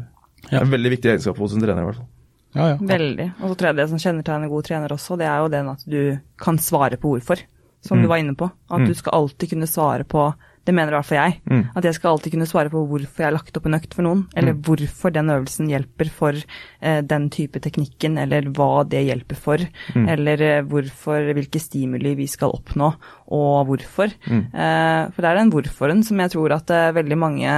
ja. 0.52 0.60
En 0.62 0.72
veldig 0.72 0.92
viktig 0.98 1.10
egenskap 1.14 1.40
hos 1.40 1.56
en 1.56 1.64
trener, 1.64 1.84
i 1.84 1.90
hvert 1.90 2.02
fall. 2.02 2.13
Ja, 2.54 2.70
ja. 2.74 2.78
Veldig. 2.80 3.30
Og 3.42 3.52
så 3.52 3.58
tror 3.60 3.72
jeg 3.72 3.80
det 3.82 3.90
som 3.92 4.02
kjennetegner 4.02 4.52
god 4.52 4.70
trener 4.70 4.96
også, 4.96 5.18
det 5.20 5.28
er 5.30 5.44
jo 5.44 5.52
den 5.54 5.70
at 5.74 5.86
du 5.90 6.00
kan 6.42 6.60
svare 6.62 7.00
på 7.02 7.16
hvorfor, 7.16 7.44
som 7.84 8.00
mm. 8.00 8.04
du 8.04 8.12
var 8.12 8.24
inne 8.24 8.36
på. 8.40 8.50
At 8.70 8.84
mm. 8.84 8.90
du 8.90 8.98
skal 8.98 9.18
alltid 9.20 9.56
kunne 9.56 9.70
svare 9.70 10.08
på 10.08 10.32
det 10.64 10.72
mener 10.72 10.94
i 10.94 10.96
hvert 10.96 11.08
fall 11.08 11.20
jeg. 11.20 11.40
Mm. 11.52 11.64
At 11.76 11.88
jeg 11.88 11.96
skal 11.98 12.14
alltid 12.14 12.34
kunne 12.34 12.48
svare 12.48 12.72
på 12.72 12.84
hvorfor 12.88 13.20
jeg 13.24 13.28
har 13.28 13.36
lagt 13.36 13.58
opp 13.60 13.66
en 13.68 13.76
økt 13.76 13.96
for 13.98 14.06
noen, 14.06 14.22
eller 14.32 14.56
mm. 14.56 14.62
hvorfor 14.64 15.12
den 15.16 15.32
øvelsen 15.34 15.72
hjelper 15.72 16.12
for 16.20 16.38
eh, 16.40 17.00
den 17.04 17.26
type 17.36 17.60
teknikken, 17.64 18.16
eller 18.22 18.48
hva 18.56 18.86
det 18.88 19.04
hjelper 19.10 19.40
for, 19.48 19.66
mm. 19.96 20.06
eller 20.16 20.46
eh, 20.48 20.62
hvorfor, 20.72 21.34
hvilke 21.36 21.60
stimuli 21.60 22.16
vi 22.22 22.30
skal 22.32 22.56
oppnå, 22.56 22.94
og 23.36 23.58
hvorfor. 23.68 24.16
Mm. 24.24 24.46
Eh, 24.56 25.02
for 25.12 25.20
det 25.20 25.34
er 25.34 25.42
den 25.42 25.52
hvorforen 25.52 26.06
som 26.08 26.24
jeg 26.24 26.36
tror 26.38 26.56
at 26.56 26.72
eh, 26.72 26.94
veldig 26.96 27.20
mange 27.20 27.58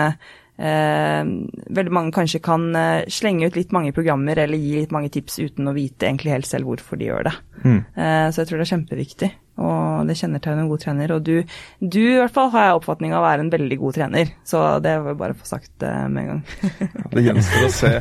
veldig 0.57 1.93
mange 1.93 2.13
kanskje 2.15 2.39
kan 2.43 2.69
eh, 2.79 3.07
slenge 3.11 3.49
ut 3.49 3.57
litt 3.59 3.73
mange 3.75 3.91
programmer 3.95 4.39
eller 4.39 4.61
gi 4.61 4.77
litt 4.79 4.93
mange 4.95 5.11
tips 5.11 5.39
uten 5.43 5.67
å 5.67 5.75
vite 5.75 6.07
egentlig 6.07 6.31
helt 6.31 6.49
selv 6.49 6.69
hvorfor 6.69 7.01
de 7.01 7.09
gjør 7.09 7.27
det. 7.27 7.35
Mm. 7.65 7.81
Eh, 7.81 8.27
så 8.31 8.41
jeg 8.41 8.51
tror 8.51 8.61
det 8.61 8.67
er 8.67 8.73
kjempeviktig 8.75 9.31
og 9.55 10.09
det 10.09 10.17
kjennetegner 10.19 10.65
en 10.65 10.69
god 10.71 10.81
trener. 10.83 11.13
Og 11.15 11.23
du, 11.23 11.35
du 11.79 12.01
i 12.01 12.17
hvert 12.19 12.33
fall 12.35 12.49
har 12.53 12.67
jeg 12.67 12.79
oppfatning 12.79 13.13
av 13.15 13.21
å 13.21 13.25
være 13.25 13.45
en 13.45 13.51
veldig 13.53 13.77
god 13.79 13.97
trener, 13.97 14.33
så 14.47 14.63
det 14.83 14.95
vil 14.99 15.13
jeg 15.13 15.19
bare 15.21 15.37
få 15.39 15.47
sagt 15.47 15.85
uh, 15.85 16.05
med 16.11 16.25
en 16.25 16.29
gang. 16.33 16.41
det 17.15 17.25
gjenstår 17.29 17.67
å 17.67 17.71
se. 17.77 17.93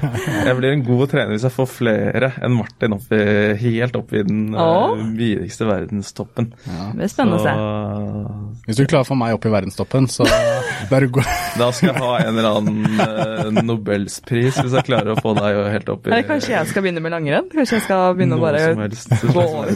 Jeg 0.48 0.57
blir 0.59 0.74
en 0.74 0.84
god 0.88 1.05
trener 1.12 1.34
hvis 1.34 1.46
jeg 1.46 1.55
får 1.55 1.70
flere 1.70 2.32
enn 2.42 2.57
Martin 2.59 2.96
opp 2.98 3.14
i, 3.14 3.22
helt 3.62 3.98
opp 4.00 4.14
i 4.14 4.24
den 4.26 4.42
oh. 4.59 4.98
videste 5.14 5.68
verdenstoppen. 5.68 6.50
Ja. 6.66 6.90
Det 6.98 7.07
er 7.07 7.14
spennende 7.14 7.40
så, 7.44 7.55
å 7.55 7.55
se. 7.55 8.66
Hvis 8.66 8.80
du 8.80 8.84
klarer 8.88 9.07
å 9.07 9.11
få 9.12 9.18
meg 9.20 9.38
opp 9.38 9.46
i 9.46 9.55
verdenstoppen, 9.55 10.11
så 10.11 10.26
da 10.26 10.98
er 10.98 11.07
du 11.07 11.20
da 11.55 11.70
skal 11.70 11.92
jeg 11.92 12.00
ha 12.02 12.12
en 12.24 12.38
eller 12.40 12.59
annen 12.59 13.55
uh, 13.55 13.62
Nobelspris 13.62 14.59
hvis 14.59 14.74
jeg 14.74 14.86
klarer 14.88 15.14
å 15.14 15.20
få 15.22 15.36
deg 15.38 15.61
helt 15.70 15.90
opp 15.92 16.09
i 16.09 16.11
Eller 16.11 16.26
kanskje 16.26 16.57
jeg 16.57 16.70
skal 16.72 16.82
begynne 16.82 17.02
med 17.05 17.14
langrenn? 17.14 17.46
Kanskje 17.52 17.78
jeg 17.78 17.86
skal 17.86 18.16
begynne 18.18 18.40
å 18.40 18.42
bare 18.42 18.72
gå 18.74 19.44
over? 19.44 19.74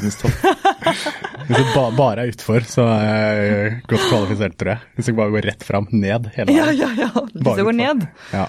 Hvis 1.49 1.64
du 1.64 1.68
ba, 1.72 1.86
bare 1.96 2.24
er 2.26 2.32
utfor, 2.32 2.64
så 2.68 2.84
er 2.92 3.38
jeg 3.38 3.70
godt 3.88 4.03
kvalifisert, 4.11 4.57
tror 4.61 4.72
jeg. 4.74 4.82
Hvis 4.99 5.09
du 5.09 5.14
bare 5.16 5.32
går 5.32 5.46
rett 5.49 5.64
fram, 5.64 5.86
ned 5.92 6.28
hele 6.34 6.51
veien. 6.51 6.59
Ja, 6.59 6.66
ja, 6.76 7.07
ja. 7.07 7.22
Hvis 7.32 7.57
du 7.57 7.64
går 7.64 7.76
ned. 7.78 8.05
Ja. 8.34 8.49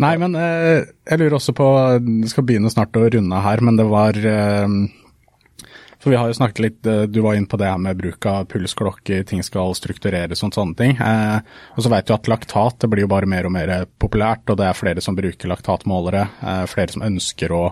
Nei, 0.00 0.14
men 0.22 0.38
eh, 0.40 0.86
jeg 1.10 1.20
lurer 1.20 1.36
også 1.36 1.52
på 1.56 1.66
Vi 2.06 2.30
skal 2.32 2.46
begynne 2.48 2.72
snart 2.72 2.96
å 2.96 3.04
runde 3.12 3.42
her, 3.44 3.60
men 3.66 3.76
det 3.76 3.84
var 3.90 4.16
eh, 4.16 4.76
For 6.00 6.14
vi 6.14 6.16
har 6.16 6.30
jo 6.30 6.38
snakket 6.38 6.62
litt 6.64 6.88
eh, 6.88 7.02
Du 7.12 7.20
var 7.26 7.36
inne 7.36 7.50
på 7.50 7.60
det 7.60 7.68
her 7.68 7.82
med 7.82 8.00
bruk 8.00 8.24
av 8.30 8.48
pulsklokker, 8.54 9.26
ting 9.28 9.44
skal 9.44 9.76
struktureres 9.76 10.40
og 10.46 10.56
sånne 10.56 10.78
ting. 10.80 10.96
Eh, 10.96 11.60
og 11.76 11.84
så 11.84 11.92
vet 11.92 12.08
du 12.08 12.16
at 12.16 12.32
laktat 12.32 12.80
det 12.80 12.92
blir 12.94 13.04
jo 13.04 13.12
bare 13.12 13.28
mer 13.28 13.50
og 13.50 13.54
mer 13.58 13.74
populært, 14.00 14.48
og 14.48 14.62
det 14.62 14.70
er 14.70 14.80
flere 14.80 15.04
som 15.04 15.18
bruker 15.18 15.52
laktatmålere. 15.52 16.24
Eh, 16.40 16.64
flere 16.72 16.96
som 16.96 17.04
ønsker 17.10 17.52
å 17.52 17.66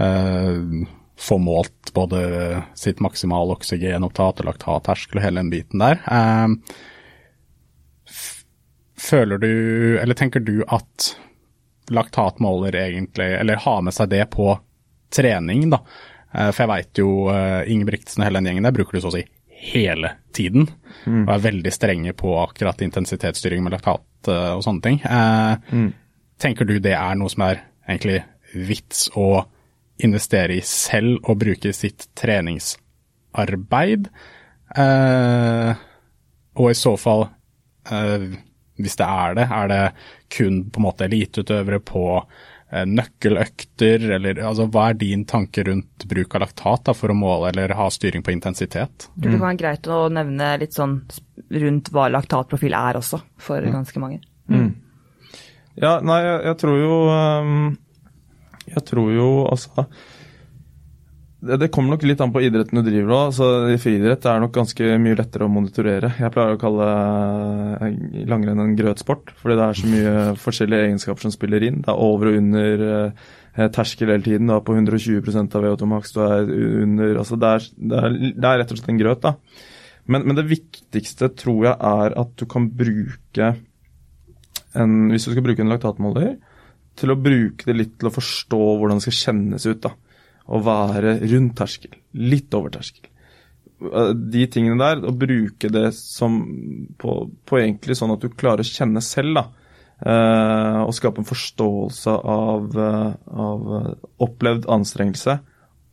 eh, 0.00 0.88
få 1.22 1.38
målt 1.38 1.92
både 1.94 2.62
sitt 2.74 3.00
maksimale 3.00 3.54
oksygenopptat 3.54 4.40
og 4.42 4.48
laktatterskel 4.48 5.20
og 5.20 5.24
hele 5.24 5.42
den 5.42 5.52
biten 5.52 5.82
der. 5.82 6.00
Eh, 6.10 6.48
føler 9.02 9.38
du, 9.42 9.52
eller 10.02 10.18
tenker 10.18 10.42
du 10.42 10.64
at 10.66 11.12
laktatmåler 11.92 12.74
egentlig, 12.78 13.28
eller 13.38 13.62
har 13.62 13.84
med 13.86 13.94
seg 13.94 14.10
det 14.10 14.24
på 14.34 14.48
trening, 15.14 15.68
da? 15.70 15.82
Eh, 16.32 16.50
for 16.50 16.64
jeg 16.64 16.72
veit 16.72 17.02
jo 17.02 17.08
uh, 17.28 17.62
Ingebrigtsen 17.70 18.22
og 18.22 18.26
hele 18.26 18.40
den 18.40 18.50
gjengen 18.50 18.66
der 18.66 18.74
bruker 18.74 18.96
du 18.96 19.04
så 19.04 19.12
å 19.12 19.16
si 19.16 19.24
hele 19.62 20.14
tiden. 20.34 20.66
Mm. 21.04 21.22
Og 21.26 21.34
er 21.36 21.46
veldig 21.46 21.74
strenge 21.74 22.16
på 22.18 22.34
akkurat 22.40 22.82
intensitetsstyring 22.82 23.62
med 23.62 23.76
laktat 23.76 24.30
og 24.32 24.62
sånne 24.62 24.82
ting. 24.82 24.98
Mm. 25.02 25.88
Tenker 26.42 26.66
du 26.66 26.76
det 26.82 26.94
er 26.94 27.16
noe 27.18 27.30
som 27.30 27.44
er 27.46 27.60
egentlig 27.86 28.20
vits 28.54 29.08
å 29.18 29.44
investere 30.02 30.56
i 30.58 30.62
selv 30.66 31.20
og 31.28 31.40
bruke 31.42 31.72
sitt 31.76 32.08
treningsarbeid? 32.18 34.08
Eh, 34.76 35.82
og 36.52 36.70
i 36.70 36.76
så 36.76 36.94
fall, 37.00 37.26
eh, 37.90 38.30
hvis 38.80 38.96
det 39.00 39.08
er 39.08 39.36
det, 39.36 39.46
er 39.50 39.68
det 39.72 39.82
kun 40.32 40.64
på 40.72 40.80
en 40.80 40.86
måte 40.86 41.06
eliteutøvere 41.06 41.80
på 41.84 42.04
eh, 42.18 42.84
nøkkeløkter, 42.88 44.06
eller 44.16 44.40
altså, 44.40 44.68
hva 44.72 44.88
er 44.90 45.00
din 45.00 45.26
tanke 45.28 45.64
rundt 45.68 46.06
bruk 46.08 46.36
av 46.36 46.46
laktat 46.46 46.88
da, 46.88 46.96
for 46.96 47.12
å 47.12 47.18
måle 47.18 47.52
eller 47.52 47.76
ha 47.76 47.88
styring 47.92 48.24
på 48.24 48.34
intensitet? 48.34 49.10
Det 49.14 49.28
kan 49.28 49.44
være 49.44 49.60
greit 49.60 49.88
å 49.92 50.06
nevne 50.12 50.54
litt 50.62 50.76
sånn 50.76 51.00
rundt 51.52 51.92
hva 51.92 52.08
laktatprofil 52.12 52.76
er 52.76 53.00
også, 53.00 53.20
for 53.40 53.60
mm. 53.60 53.74
ganske 53.76 54.02
mange. 54.02 54.22
Mm. 54.48 54.72
Ja, 55.80 55.98
nei, 56.04 56.18
jeg, 56.20 56.40
jeg 56.50 56.58
tror 56.60 56.80
jo 56.80 56.96
um, 57.08 57.68
jeg 58.70 58.84
tror 58.88 59.12
jo 59.14 59.30
altså 59.50 59.86
det, 61.42 61.72
kommer 61.74 61.96
nok 61.96 62.04
litt 62.06 62.20
an 62.22 62.30
på 62.30 62.40
idretten 62.46 62.78
du 62.78 62.86
driver 62.86 63.12
òg. 63.16 63.22
Altså, 63.32 63.46
friidrett 63.82 64.26
er 64.30 64.36
det 64.36 64.44
nok 64.44 64.54
ganske 64.54 64.90
mye 65.02 65.18
lettere 65.18 65.48
å 65.48 65.50
monitorere. 65.50 66.12
Jeg 66.20 66.30
pleier 66.34 66.54
å 66.54 66.60
kalle 66.60 66.86
eh, 67.82 67.96
langrenn 68.30 68.62
en 68.62 68.76
grøtsport, 68.78 69.32
fordi 69.40 69.56
det 69.58 69.64
er 69.64 69.80
så 69.80 69.90
mye 69.90 70.12
forskjellige 70.38 70.86
egenskaper 70.86 71.26
som 71.26 71.34
spiller 71.34 71.66
inn. 71.66 71.80
Det 71.82 71.90
er 71.90 72.04
over 72.06 72.30
og 72.30 72.38
under 72.38 72.84
eh, 72.86 73.66
terskel 73.74 74.14
hele 74.14 74.26
tiden. 74.28 74.46
Du 74.46 74.54
er 74.54 74.62
på 74.68 74.76
120% 74.78 75.58
av 75.58 75.66
VO2 75.66 75.90
max, 75.90 76.14
du 76.14 76.22
er 76.28 76.54
under 76.84 77.18
altså 77.24 77.40
det 77.42 77.50
er, 77.50 77.68
det, 77.74 77.98
er, 77.98 78.16
det 78.22 78.46
er, 78.46 78.62
rett 78.62 78.76
og 78.76 78.78
slett 78.78 78.94
en 78.94 79.02
grøt, 79.02 79.26
da. 79.26 79.34
Men, 80.06 80.28
men, 80.28 80.38
det 80.38 80.46
viktigste 80.50 81.32
tror 81.42 81.66
jeg 81.72 81.74
er 81.74 82.16
at 82.22 82.32
du 82.38 82.46
kan 82.50 82.70
bruke 82.74 83.52
en 84.72 84.94
Hvis 85.12 85.26
du 85.26 85.34
skal 85.34 85.44
bruke 85.44 85.60
en 85.62 85.68
laktatmåler, 85.68 86.36
til 86.98 87.12
å 87.12 87.18
bruke 87.18 87.66
det 87.68 87.76
litt 87.76 87.94
til 87.98 88.10
å 88.10 88.14
forstå 88.14 88.60
hvordan 88.60 89.00
det 89.00 89.06
skal 89.06 89.18
kjennes 89.20 89.66
ut. 89.68 89.80
da. 89.84 89.94
Å 90.52 90.60
være 90.62 91.16
rundt 91.30 91.56
terskel, 91.58 91.96
litt 92.18 92.54
over 92.58 92.74
terskel. 92.74 93.08
De 94.32 94.44
tingene 94.52 94.78
der, 94.78 95.02
å 95.08 95.14
bruke 95.16 95.70
det 95.72 95.88
som 95.96 96.38
på, 96.98 97.16
på 97.48 97.58
egentlig 97.58 97.96
sånn 97.98 98.14
at 98.14 98.22
du 98.22 98.30
klarer 98.30 98.62
å 98.62 98.68
kjenne 98.68 99.02
selv, 99.04 99.38
da. 99.40 99.46
Eh, 100.02 100.80
og 100.82 100.94
skape 100.96 101.22
en 101.22 101.28
forståelse 101.28 102.10
av, 102.10 102.72
av, 102.74 103.68
opplevd 104.26 104.66
anstrengelse 104.74 105.36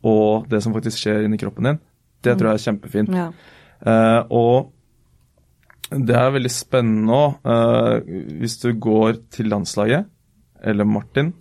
og 0.09 0.47
det 0.49 0.63
som 0.65 0.73
faktisk 0.73 1.03
skjer 1.03 1.27
inni 1.27 1.37
kroppen 1.37 1.67
din. 1.69 1.81
Det 2.25 2.33
tror 2.39 2.49
jeg 2.49 2.59
er 2.59 2.63
kjempefint. 2.63 3.13
Ja. 3.13 3.27
Eh, 3.85 4.21
og 4.33 4.73
det 5.93 6.15
er 6.17 6.33
veldig 6.33 6.51
spennende 6.53 7.19
òg, 7.19 7.37
eh, 7.53 8.15
hvis 8.41 8.57
du 8.63 8.71
går 8.81 9.21
til 9.33 9.51
landslaget 9.53 10.09
eller 10.63 10.87
Martin. 10.87 11.33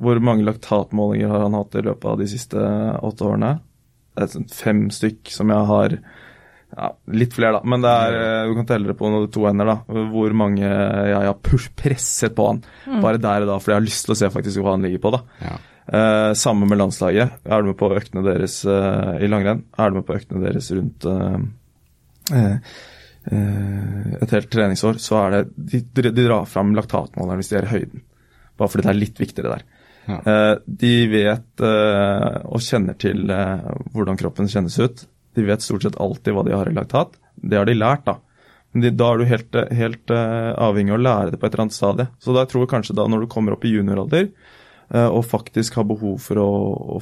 Hvor 0.00 0.20
mange 0.24 0.46
laktatmålinger 0.46 1.28
har 1.28 1.44
han 1.44 1.56
hatt 1.58 1.76
i 1.76 1.84
løpet 1.84 2.08
av 2.08 2.20
de 2.20 2.28
siste 2.30 2.56
åtte 3.04 3.26
årene? 3.26 3.58
Det 4.16 4.24
er 4.24 4.32
sånn 4.32 4.50
fem 4.52 4.82
stykk 4.92 5.32
som 5.32 5.52
jeg 5.52 5.70
har 5.70 5.96
ja, 6.70 6.92
Litt 7.10 7.34
flere, 7.34 7.58
da. 7.58 7.60
Men 7.66 7.82
det 7.82 7.90
er, 7.90 8.16
eh, 8.20 8.44
du 8.46 8.54
kan 8.54 8.68
telle 8.68 8.92
det 8.92 8.94
på 8.98 9.08
to 9.34 9.46
hender. 9.48 9.66
da, 9.66 10.04
Hvor 10.12 10.36
mange 10.38 10.62
jeg 10.62 11.26
har 11.26 11.34
presset 11.42 12.36
på 12.36 12.46
han. 12.46 12.60
Mm. 12.86 13.00
Bare 13.02 13.18
der 13.18 13.42
og 13.42 13.50
da, 13.50 13.56
fordi 13.58 13.74
jeg 13.74 13.80
har 13.80 13.88
lyst 13.88 14.06
til 14.06 14.14
å 14.14 14.18
se 14.20 14.30
faktisk 14.30 14.62
hva 14.62 14.76
han 14.76 14.86
ligger 14.86 15.02
på. 15.02 15.10
da. 15.16 15.20
Ja. 15.42 15.56
Eh, 15.92 16.32
samme 16.38 16.68
med 16.70 16.78
landslaget. 16.78 17.42
Er 17.44 17.62
du 17.62 17.72
med 17.72 17.78
på 17.80 17.90
øktene 17.90 18.22
deres 18.22 18.60
eh, 18.64 19.16
i 19.24 19.30
langrenn? 19.30 19.64
Er 19.76 19.90
du 19.90 19.98
med 19.98 20.06
på 20.06 20.14
øktene 20.14 20.44
deres 20.44 20.70
rundt 20.70 21.04
eh, 21.10 21.40
eh, 22.38 22.54
eh 23.34 24.14
et 24.22 24.30
helt 24.30 24.50
treningsår, 24.50 25.00
så 25.02 25.18
er 25.24 25.30
det 25.30 25.42
De, 25.56 26.02
de 26.02 26.12
drar 26.14 26.46
fram 26.46 26.74
laktatmåleren 26.74 27.42
hvis 27.42 27.50
de 27.50 27.58
er 27.58 27.66
i 27.66 27.74
høyden 27.74 28.04
bare 28.60 28.72
fordi 28.72 28.86
det 28.86 28.92
er 28.92 29.00
litt 29.00 29.20
viktigere 29.22 29.56
der. 29.56 29.68
Ja. 30.10 30.18
Uh, 30.24 30.54
de 30.64 30.94
vet 31.12 31.62
uh, 31.64 32.40
og 32.50 32.64
kjenner 32.64 32.96
til 33.00 33.30
uh, 33.30 33.70
hvordan 33.94 34.18
kroppen 34.20 34.50
kjennes 34.50 34.78
ut. 34.80 35.04
De 35.36 35.46
vet 35.46 35.64
stort 35.64 35.86
sett 35.86 35.98
alltid 36.00 36.34
hva 36.34 36.44
de 36.46 36.56
har 36.56 36.68
i 36.70 36.74
laktat. 36.76 37.14
Det 37.36 37.58
har 37.58 37.68
de 37.68 37.76
lært, 37.76 38.06
da. 38.08 38.18
Men 38.74 38.84
de, 38.84 38.92
da 38.94 39.10
er 39.10 39.18
du 39.20 39.26
helt, 39.26 39.56
helt 39.74 40.12
avhengig 40.14 40.92
av 40.94 41.00
å 41.00 41.02
lære 41.02 41.32
det 41.32 41.40
på 41.40 41.46
et 41.46 41.54
eller 41.54 41.64
annet 41.64 41.74
stadie. 41.74 42.06
Så 42.22 42.34
da 42.36 42.44
tror 42.46 42.64
jeg 42.64 42.70
kanskje 42.70 42.94
da 42.98 43.06
når 43.10 43.24
du 43.24 43.30
kommer 43.32 43.56
opp 43.56 43.64
i 43.66 43.72
junioralder 43.72 44.28
og 45.10 45.24
faktisk 45.26 45.78
har 45.78 45.86
behov 45.86 46.20
for 46.22 46.38
å, 46.38 46.50
å 46.94 47.00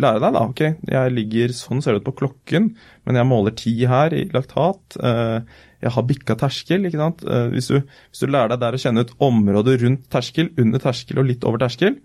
lære 0.00 0.20
deg, 0.22 0.36
da. 0.36 0.44
Ok, 0.46 0.62
jeg 0.92 1.14
ligger 1.14 1.56
sånn 1.56 1.82
ser 1.84 1.96
det 1.96 2.02
ut 2.02 2.08
på 2.10 2.16
klokken, 2.22 2.70
men 3.08 3.18
jeg 3.18 3.28
måler 3.28 3.56
ti 3.56 3.74
her 3.88 4.14
i 4.16 4.26
laktat. 4.34 4.98
Uh, 5.00 5.42
jeg 5.80 5.94
har 5.94 6.06
bikka 6.06 6.36
terskel. 6.40 6.86
ikke 6.86 7.00
sant? 7.00 7.24
Eh, 7.24 7.46
hvis 7.54 7.70
du, 7.72 7.78
hvis 7.80 8.22
du, 8.22 8.28
lærer 8.28 8.52
deg 8.52 8.60
der 8.62 8.76
å 8.76 8.80
kjenne 8.82 9.04
ut 9.06 9.14
området 9.24 9.78
rundt 9.80 10.06
terskel, 10.12 10.50
under 10.60 10.82
terskel 10.82 11.22
og 11.22 11.28
litt 11.30 11.46
over 11.48 11.62
terskel, 11.62 11.96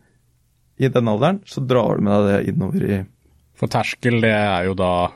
i 0.80 0.90
den 0.92 1.08
alderen, 1.08 1.42
så 1.48 1.64
drar 1.64 2.00
du 2.00 2.08
med 2.08 2.16
deg 2.16 2.32
det 2.32 2.52
innover 2.52 2.88
i 2.88 3.02
For 3.56 3.72
terskel, 3.72 4.20
det 4.24 4.34
er 4.36 4.66
jo 4.68 4.74
da 4.76 5.10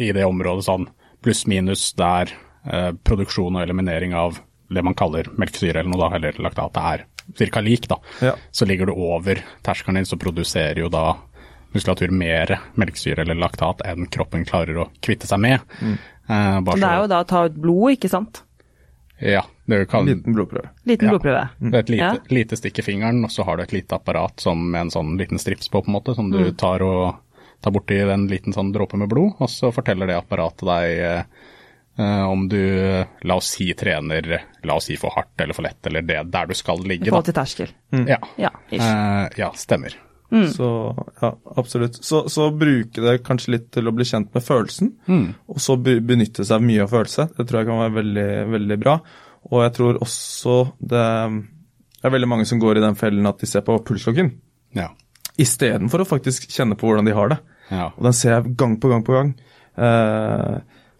i 0.00 0.08
det 0.16 0.24
området 0.24 0.64
sånn 0.64 0.86
pluss-minus 1.24 1.90
der 1.98 2.32
eh, 2.64 2.92
produksjon 3.04 3.58
og 3.58 3.64
eliminering 3.66 4.14
av 4.16 4.38
det 4.72 4.84
man 4.84 4.96
kaller 4.96 5.28
melkesyre 5.36 5.82
eller 5.82 5.92
noe 5.92 6.00
da, 6.00 6.16
eller 6.16 6.40
laktat 6.40 6.78
er 6.80 7.04
ca. 7.52 7.60
lik, 7.60 7.88
da. 7.88 7.98
Ja. 8.24 8.32
Så 8.50 8.64
ligger 8.64 8.88
du 8.88 8.94
over 8.96 9.42
terskelen 9.64 10.00
din, 10.00 10.08
så 10.08 10.16
produserer 10.20 10.80
jo 10.80 10.88
da 10.92 11.10
muskulatur 11.74 12.10
mer 12.10 12.58
melkesyre 12.76 13.18
eller 13.24 13.34
laktat 13.34 13.80
enn 13.88 14.06
kroppen 14.12 14.44
klarer 14.48 14.76
å 14.84 14.88
kvitte 15.02 15.26
seg 15.26 15.40
med. 15.40 15.60
Eh, 15.82 16.60
bare 16.60 16.76
Det 16.76 16.82
er 16.84 16.88
så- 16.88 17.02
jo 17.02 17.06
da 17.08 17.22
å 17.24 17.26
ta 17.28 17.44
ut 17.46 17.54
blod, 17.54 17.92
ikke 17.98 18.10
sant? 18.10 18.42
Ja, 19.20 19.42
det 19.68 19.88
kan, 19.88 20.04
liten 20.06 20.34
blodprøve. 20.34 20.70
Liten 20.86 21.06
Ja. 21.08 21.12
blodprøve. 21.12 21.48
Det 21.60 21.74
er 21.74 21.78
et 21.78 21.88
lite, 21.90 21.98
Ja. 21.98 22.16
lite 22.28 22.56
stikk 22.56 22.78
i 22.78 22.82
fingeren, 22.82 23.22
og 23.24 23.30
så 23.30 23.44
har 23.44 23.56
du 23.56 23.62
et 23.62 23.70
lite 23.72 23.94
apparat 23.94 24.40
som 24.40 24.70
med 24.70 24.80
en 24.80 24.90
sånn 24.90 25.16
liten 25.18 25.38
strips 25.38 25.68
på, 25.68 25.82
på 25.84 25.88
en 25.88 25.94
måte, 25.94 26.14
som 26.16 26.30
du 26.30 26.38
Mm. 26.38 26.56
tar 26.56 26.82
og 26.82 27.16
tar 27.62 27.70
borti 27.70 28.00
en 28.12 28.26
liten 28.28 28.52
sånn 28.52 28.72
dråpe 28.72 28.96
med 28.98 29.08
blod, 29.08 29.34
og 29.38 29.48
så 29.48 29.72
forteller 29.72 30.06
det 30.08 30.16
apparatet 30.16 30.66
deg 30.66 30.98
eh, 30.98 31.24
eh, 31.98 32.22
om 32.28 32.48
du, 32.48 33.04
la 33.22 33.34
oss 33.36 33.46
si, 33.50 33.72
trener, 33.74 34.40
la 34.64 34.74
oss 34.74 34.86
si 34.86 34.96
for 34.96 35.10
hardt 35.10 35.38
eller 35.40 35.54
for 35.54 35.62
lett, 35.62 35.86
eller 35.86 36.02
det 36.02 36.30
der 36.32 36.46
du 36.46 36.54
skal 36.54 36.78
I 36.80 36.88
ligge, 36.88 37.06
forhold 37.10 37.24
til 37.26 37.34
terskel. 37.34 37.68
Ja. 38.08 38.16
Ja. 38.36 38.50
Eh, 38.72 39.28
ja, 39.36 39.50
stemmer. 39.52 39.94
Mm. 40.32 40.46
Så 40.48 40.66
ja, 41.20 41.28
absolutt. 41.60 41.98
Så, 42.00 42.22
så 42.32 42.46
bruke 42.56 43.02
det 43.04 43.18
kanskje 43.26 43.52
litt 43.52 43.66
til 43.74 43.86
å 43.90 43.92
bli 43.92 44.06
kjent 44.08 44.30
med 44.32 44.42
følelsen, 44.46 44.92
og 45.52 45.58
så 45.60 45.76
be- 45.76 45.98
benytte 46.00 46.46
seg 46.48 46.64
mye 46.64 46.86
av 46.86 46.90
følelse. 46.94 47.26
Det 47.36 47.44
tror 47.50 47.60
jeg 47.60 47.68
kan 47.68 47.82
være 47.82 47.96
veldig, 47.98 48.28
veldig 48.54 48.78
bra. 48.80 48.94
Og 49.50 49.60
jeg 49.66 49.74
tror 49.76 49.98
også 50.06 50.54
det, 50.80 51.02
det 51.98 52.08
er 52.08 52.14
veldig 52.16 52.30
mange 52.32 52.46
som 52.48 52.58
går 52.62 52.78
i 52.80 52.84
den 52.86 52.96
fellen 52.96 53.26
at 53.28 53.38
de 53.44 53.46
ser 53.50 53.60
på 53.66 53.76
pulsklokken 53.84 54.32
Ja. 54.78 54.88
istedenfor 55.36 56.00
å 56.04 56.08
faktisk 56.08 56.48
kjenne 56.48 56.76
på 56.80 56.88
hvordan 56.88 57.04
de 57.10 57.12
har 57.16 57.28
det. 57.34 57.38
ja. 57.70 57.90
Og 57.96 58.02
den 58.08 58.16
ser 58.16 58.38
jeg 58.38 58.56
gang 58.56 58.78
på 58.80 58.88
gang 58.92 59.04
på 59.04 59.12
gang. 59.18 59.34
Eh, 59.76 60.58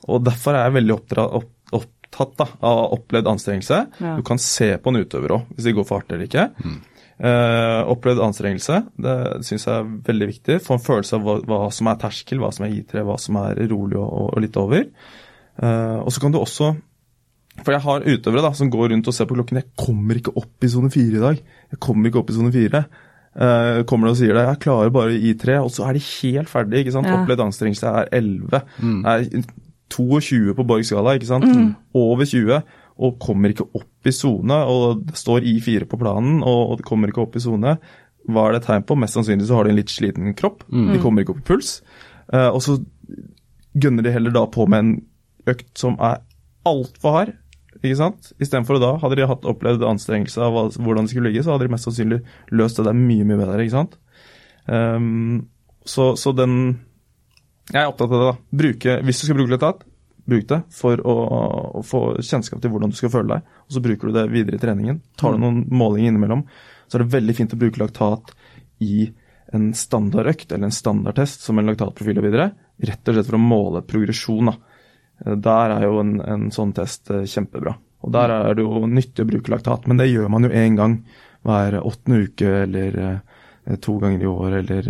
og 0.08 0.24
derfor 0.26 0.56
er 0.58 0.66
jeg 0.68 0.76
veldig 0.80 0.94
opptatt 0.98 2.34
da, 2.36 2.46
av 2.68 2.80
opplevd 2.98 3.28
anstrengelse. 3.30 3.76
Ja. 4.02 4.16
Du 4.18 4.22
kan 4.26 4.40
se 4.42 4.74
på 4.82 4.90
en 4.92 5.00
utøver 5.00 5.32
òg, 5.38 5.46
hvis 5.56 5.64
de 5.70 5.72
går 5.78 5.86
for 5.88 6.00
hardt 6.02 6.12
eller 6.12 6.26
ikke. 6.28 6.48
Eh, 7.22 7.80
opplevd 7.86 8.18
anstrengelse, 8.24 8.80
det 8.98 9.16
syns 9.46 9.68
jeg 9.68 9.74
er 9.78 9.90
veldig 10.08 10.26
viktig. 10.26 10.56
Få 10.64 10.74
en 10.74 10.82
følelse 10.82 11.18
av 11.18 11.26
hva, 11.26 11.36
hva 11.46 11.58
som 11.70 11.90
er 11.92 12.00
terskel, 12.02 12.40
hva 12.42 12.50
som 12.54 12.66
er 12.66 12.72
I3, 12.80 13.04
hva 13.06 13.18
som 13.22 13.38
er 13.38 13.60
rolig 13.70 13.98
og, 14.00 14.08
og, 14.08 14.32
og 14.32 14.42
litt 14.42 14.58
over. 14.58 14.88
Uh, 15.62 16.00
og 16.02 16.10
så 16.10 16.22
kan 16.22 16.32
du 16.32 16.38
også 16.40 16.70
For 17.60 17.74
jeg 17.74 17.84
har 17.84 18.06
utøvere 18.08 18.42
da, 18.46 18.50
som 18.56 18.70
går 18.72 18.94
rundt 18.94 19.10
og 19.10 19.14
ser 19.14 19.28
på 19.28 19.36
klokken. 19.36 19.60
'Jeg 19.60 19.76
kommer 19.76 20.18
ikke 20.18 20.32
opp 20.40 20.64
i 20.64 20.70
sone 20.72 20.90
fire 20.90 21.18
i 21.18 21.22
dag.' 21.22 21.42
Jeg 21.74 21.80
kommer 21.84 22.08
ikke 22.08 22.22
opp 22.22 22.30
i 22.32 22.36
sone 22.38 22.52
fire. 22.54 22.84
Uh, 23.36 23.84
kommer 23.84 24.08
det 24.08 24.14
og 24.16 24.20
sier 24.22 24.34
det. 24.34 24.46
'Jeg 24.48 24.62
klarer 24.64 24.90
bare 24.90 25.12
I3', 25.12 25.58
og 25.60 25.70
så 25.70 25.84
er 25.86 25.92
de 25.92 26.06
helt 26.08 26.48
ferdig. 26.48 26.78
ikke 26.80 26.96
sant? 26.96 27.06
Ja. 27.06 27.20
Opplevd 27.20 27.44
anstrengelse 27.44 27.86
er 27.86 28.08
11. 28.10 28.50
Det 28.50 28.62
er 29.12 29.44
22 29.92 30.54
på 30.56 30.64
Borg 30.64 30.84
skala, 30.88 31.14
ikke 31.14 31.28
sant? 31.28 31.76
Over 31.94 32.24
20. 32.24 32.62
Og 32.98 33.18
kommer 33.22 33.52
ikke 33.54 33.68
opp 33.78 34.06
i 34.06 34.12
sone. 34.12 34.58
Og 34.68 35.02
det 35.08 35.16
står 35.16 35.46
I4 35.48 35.86
på 35.88 35.98
planen, 36.00 36.42
og 36.42 36.74
og 36.76 36.82
kommer 36.86 37.08
ikke 37.08 37.22
opp 37.24 37.36
i 37.36 37.42
sone. 37.44 37.78
Hva 38.28 38.48
er 38.48 38.58
det 38.58 38.64
tegn 38.66 38.84
på? 38.86 38.94
Mest 38.98 39.16
sannsynlig 39.16 39.48
så 39.48 39.56
har 39.58 39.64
de 39.64 39.72
en 39.72 39.80
litt 39.80 39.90
sliten 39.90 40.34
kropp. 40.38 40.62
De 40.68 40.98
kommer 41.02 41.22
ikke 41.24 41.34
opp 41.34 41.42
i 41.42 41.48
puls. 41.52 41.80
Uh, 42.32 42.50
og 42.52 42.60
så 42.62 42.76
gønner 43.74 44.04
de 44.04 44.12
heller 44.14 44.30
da 44.30 44.44
på 44.46 44.66
med 44.68 44.78
en 44.84 44.92
økt 45.50 45.72
som 45.78 45.96
er 45.98 46.20
altfor 46.68 47.16
hard. 47.16 47.32
Ikke 47.82 47.96
sant? 47.98 48.28
Istedenfor 48.38 48.78
da, 48.78 48.92
hadde 49.02 49.16
de 49.18 49.26
hatt 49.26 49.46
opplevd 49.48 49.82
anstrengelse 49.88 50.38
av 50.44 50.76
hvordan 50.76 51.08
de 51.08 51.10
skulle 51.10 51.32
ligge, 51.32 51.42
så 51.42 51.54
hadde 51.56 51.66
de 51.66 51.72
mest 51.72 51.88
sannsynlig 51.88 52.20
løst 52.54 52.78
det 52.78 52.84
der 52.86 52.94
mye, 52.94 53.24
mye 53.26 53.40
bedre. 53.40 53.64
ikke 53.64 53.74
sant? 53.74 53.96
Um, 54.68 55.48
så, 55.82 56.12
så 56.14 56.30
den 56.36 56.78
Jeg 57.72 57.80
er 57.82 57.88
opptatt 57.90 58.12
av 58.12 58.20
det. 58.20 58.28
da. 58.28 58.36
Bruke, 58.62 58.94
hvis 59.02 59.20
du 59.20 59.26
skal 59.26 59.38
bruke 59.40 59.54
laktat, 59.56 59.82
bruk 60.28 60.46
det 60.50 60.60
for 60.70 61.00
å, 61.06 61.14
å 61.78 61.82
få 61.86 62.02
kjennskap 62.22 62.60
til 62.62 62.72
hvordan 62.72 62.92
du 62.92 62.98
skal 62.98 63.12
føle 63.12 63.36
deg. 63.36 63.56
Og 63.66 63.76
så 63.76 63.82
bruker 63.84 64.08
du 64.08 64.16
det 64.16 64.28
videre 64.32 64.58
i 64.58 64.62
treningen. 64.62 65.00
Tar 65.18 65.34
du 65.34 65.42
noen 65.42 65.64
målinger 65.72 66.12
innimellom, 66.12 66.44
så 66.86 66.98
er 66.98 67.04
det 67.04 67.14
veldig 67.16 67.36
fint 67.38 67.54
å 67.56 67.60
bruke 67.60 67.82
laktat 67.82 68.34
i 68.84 69.08
en 69.52 69.72
standardøkt 69.76 70.52
eller 70.52 70.70
en 70.70 70.74
standardtest 70.74 71.44
som 71.44 71.58
en 71.60 71.68
laktatprofil 71.68 72.20
og 72.20 72.26
videre. 72.28 72.50
Rett 72.82 73.08
og 73.08 73.16
slett 73.16 73.28
for 73.28 73.38
å 73.38 73.42
måle 73.42 73.82
progresjon. 73.86 74.52
da. 74.52 74.54
Eh, 75.26 75.36
Der 75.36 75.76
er 75.76 75.88
jo 75.88 75.98
en, 76.00 76.14
en 76.20 76.46
sånn 76.54 76.72
test 76.76 77.10
eh, 77.12 77.26
kjempebra. 77.28 77.74
Og 78.02 78.14
der 78.14 78.32
er 78.34 78.56
det 78.58 78.64
jo 78.64 78.86
nyttig 78.90 79.22
å 79.22 79.28
bruke 79.28 79.52
laktat, 79.52 79.86
men 79.86 80.00
det 80.00 80.08
gjør 80.10 80.30
man 80.32 80.48
jo 80.48 80.50
én 80.50 80.78
gang 80.78 80.96
hver 81.46 81.76
åttende 81.82 82.24
uke 82.24 82.48
eller 82.64 82.98
eh, 83.02 83.76
to 83.82 83.98
ganger 84.02 84.24
i 84.24 84.30
år, 84.30 84.56
eller 84.58 84.88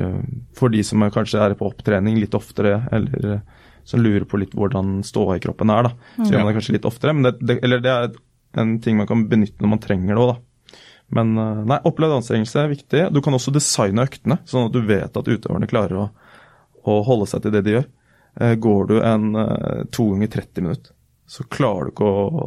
for 0.57 0.72
de 0.72 0.80
som 0.87 1.03
kanskje 1.12 1.43
er 1.45 1.57
på 1.59 1.66
opptrening 1.68 2.16
litt 2.16 2.33
oftere, 2.39 2.78
eller 2.89 3.43
som 3.85 4.01
lurer 4.03 4.24
på 4.28 4.39
litt 4.41 4.53
hvordan 4.55 5.01
ståa 5.07 5.37
i 5.39 5.43
kroppen 5.43 5.70
er, 5.74 5.89
da. 5.89 5.93
Så 6.18 6.30
gjør 6.33 6.43
man 6.45 6.53
det 6.53 6.57
kanskje 6.61 6.74
litt 6.76 6.89
oftere, 6.89 7.14
det, 7.26 7.33
det, 7.41 7.59
eller 7.66 7.83
det 7.83 7.93
er 7.93 8.12
en 8.62 8.74
ting 8.85 8.97
man 8.99 9.09
kan 9.09 9.26
benytte 9.30 9.62
når 9.64 9.70
man 9.74 9.83
trenger 9.83 10.14
det 10.14 10.22
òg, 10.22 10.33
da. 10.35 10.76
Men 11.12 11.33
eh, 11.39 11.62
nei, 11.68 11.78
opplevd 11.89 12.18
anstrengelse 12.20 12.61
er 12.62 12.70
viktig. 12.72 13.03
Du 13.12 13.20
kan 13.24 13.35
også 13.37 13.53
designe 13.53 14.05
øktene, 14.07 14.39
sånn 14.49 14.68
at 14.70 14.72
du 14.76 14.80
vet 14.89 15.16
at 15.18 15.28
utøverne 15.28 15.68
klarer 15.68 15.99
å, 16.05 16.07
å 16.89 16.99
holde 17.05 17.26
seg 17.28 17.43
til 17.45 17.53
det 17.53 17.64
de 17.66 17.74
gjør. 17.76 17.89
Eh, 18.41 18.55
Går 18.64 18.87
du 18.89 18.95
en 19.05 19.26
eh, 19.37 19.83
to 19.93 20.07
ganger 20.14 20.30
30 20.39 20.64
minutter, 20.68 20.95
så 21.28 21.45
klarer 21.53 21.91
du 21.91 21.95
ikke 21.95 22.09
å, 22.09 22.47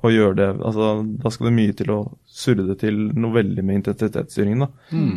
å 0.00 0.10
gjøre 0.12 0.36
det 0.38 0.48
altså, 0.64 0.90
Da 1.20 1.30
skal 1.32 1.50
det 1.50 1.54
mye 1.56 1.74
til 1.76 1.90
å 1.92 1.98
surre 2.24 2.64
det 2.68 2.78
til 2.80 2.98
noe 3.20 3.34
veldig 3.34 3.64
med 3.66 3.80
intensitetsstyringen. 3.80 4.64
Da. 4.64 4.68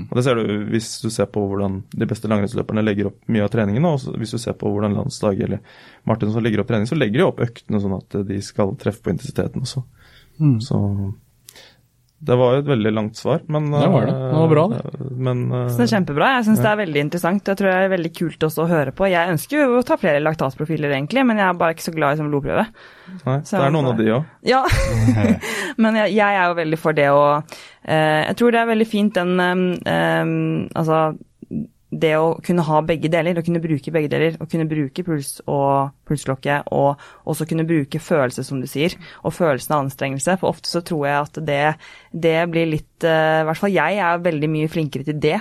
Og 0.09 0.17
Det 0.17 0.23
ser 0.25 0.39
du 0.39 0.65
hvis 0.73 0.89
du 1.03 1.09
ser 1.13 1.29
på 1.31 1.43
hvordan 1.47 1.81
de 1.93 2.07
beste 2.09 2.27
langrennsløperne 2.31 2.83
legger 2.83 3.11
opp 3.11 3.19
mye 3.31 3.45
av 3.45 3.51
treningen. 3.53 3.87
Og 3.87 4.19
hvis 4.19 4.35
du 4.35 4.41
ser 4.41 4.57
på 4.59 4.71
hvordan 4.71 4.97
landslaget 4.97 5.47
eller 5.47 5.79
Martin 6.09 6.33
som 6.33 6.43
legger 6.43 6.63
opp 6.63 6.71
trening, 6.71 6.89
så 6.89 6.97
legger 6.99 7.21
de 7.21 7.27
opp 7.27 7.43
øktene 7.45 7.79
sånn 7.83 7.97
at 7.99 8.19
de 8.27 8.41
skal 8.43 8.75
treffe 8.81 9.05
på 9.05 9.13
intensiteten 9.13 9.63
også. 9.63 9.85
Så 10.65 10.79
det 12.23 12.35
var 12.39 12.53
jo 12.55 12.61
et 12.63 12.67
veldig 12.69 12.91
langt 12.95 13.17
svar, 13.19 13.41
men 13.51 13.65
Det 13.73 13.87
var 13.91 14.05
det. 14.07 14.13
Det 14.15 14.37
var 14.39 14.47
bra, 14.53 14.63
det. 14.71 14.77
eh, 14.85 15.07
Men 15.27 15.41
eh, 15.51 15.67
Så 15.67 15.77
det 15.81 15.85
er 15.87 15.91
kjempebra. 15.97 16.29
Jeg 16.37 16.45
syns 16.47 16.61
det 16.63 16.69
er 16.71 16.79
veldig 16.79 17.01
interessant. 17.03 17.51
Jeg 17.51 17.57
tror 17.59 17.67
det 17.69 17.75
er 17.81 17.91
veldig 17.97 18.11
kult 18.15 18.45
også 18.47 18.63
å 18.63 18.69
høre 18.71 18.93
på. 18.95 19.09
Jeg 19.11 19.33
ønsker 19.35 19.59
jo 19.59 19.79
å 19.79 19.83
ta 19.85 19.97
flere 19.99 20.21
laktatprofiler, 20.23 20.93
egentlig, 20.95 21.25
men 21.27 21.37
jeg 21.41 21.47
er 21.49 21.59
bare 21.59 21.75
ikke 21.75 21.87
så 21.89 21.95
glad 21.95 22.13
i 22.15 22.21
som 22.21 22.29
blodprøve. 22.31 22.65
nei, 23.25 23.37
så- 23.43 23.57
det 23.59 23.65
er 23.67 23.75
noen 23.75 23.91
av 23.91 23.97
de 23.97 24.07
òg. 24.15 24.25
Ja, 24.47 24.63
men 25.83 25.95
jeg, 26.01 26.15
jeg 26.15 26.39
er 26.39 26.47
jo 26.49 26.55
veldig 26.61 26.79
for 26.79 26.93
det 26.97 27.09
å 27.11 27.23
eh, 27.37 28.23
Jeg 28.29 28.35
tror 28.39 28.51
det 28.55 28.61
er 28.63 28.71
veldig 28.71 28.87
fint 28.87 29.13
den 29.19 29.35
um, 29.39 29.63
um, 29.85 30.69
Altså 30.75 31.17
det 31.99 32.13
å 32.17 32.33
kunne 32.43 32.63
ha 32.65 32.79
begge 32.81 33.09
deler, 33.11 33.37
å 33.37 33.43
kunne 33.45 33.61
bruke 33.63 33.91
begge 33.93 34.09
deler. 34.09 34.35
Å 34.41 34.47
kunne 34.49 34.65
bruke 34.69 35.03
puls 35.05 35.35
og 35.45 35.91
pulsklokke, 36.09 36.61
og 36.73 37.01
også 37.29 37.45
kunne 37.49 37.65
bruke 37.69 37.99
følelse, 38.01 38.43
som 38.47 38.61
du 38.63 38.67
sier, 38.67 38.95
og 39.23 39.33
følelsen 39.35 39.75
av 39.75 39.83
anstrengelse. 39.85 40.37
For 40.41 40.49
ofte 40.53 40.71
så 40.71 40.81
tror 40.85 41.05
jeg 41.07 41.17
at 41.27 41.41
det, 41.47 41.61
det 42.25 42.37
blir 42.53 42.71
litt 42.73 43.07
eh, 43.07 43.41
I 43.43 43.47
hvert 43.49 43.61
fall 43.61 43.75
jeg 43.75 43.99
er 44.03 44.23
veldig 44.25 44.49
mye 44.55 44.71
flinkere 44.71 45.05
til 45.11 45.19
det 45.23 45.39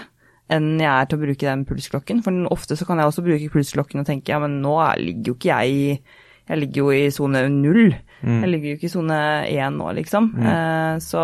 enn 0.52 0.74
jeg 0.82 0.90
er 0.90 1.06
til 1.08 1.16
å 1.16 1.22
bruke 1.22 1.46
den 1.48 1.62
pulsklokken. 1.64 2.18
For 2.26 2.42
ofte 2.52 2.76
så 2.76 2.84
kan 2.88 2.98
jeg 3.00 3.08
også 3.08 3.22
bruke 3.24 3.52
pulsklokken 3.54 4.02
og 4.02 4.08
tenke 4.10 4.34
ja, 4.34 4.40
men 4.42 4.58
nå 4.60 4.74
er- 4.84 5.00
ligger 5.00 5.32
jo 5.32 5.38
ikke 5.38 5.54
jeg 5.54 5.72
i 5.78 5.86
jeg 6.50 6.58
ligger 6.58 6.82
jo 6.82 6.88
i 6.90 7.04
sone 7.14 7.44
null. 7.54 7.92
Jeg 8.42 8.48
ligger 8.50 8.72
jo 8.72 8.76
ikke 8.76 8.88
i 8.88 8.92
sone 8.92 9.18
én 9.48 9.76
nå, 9.78 9.86
liksom. 9.94 10.26
Mm. 10.34 10.98
så, 11.00 11.22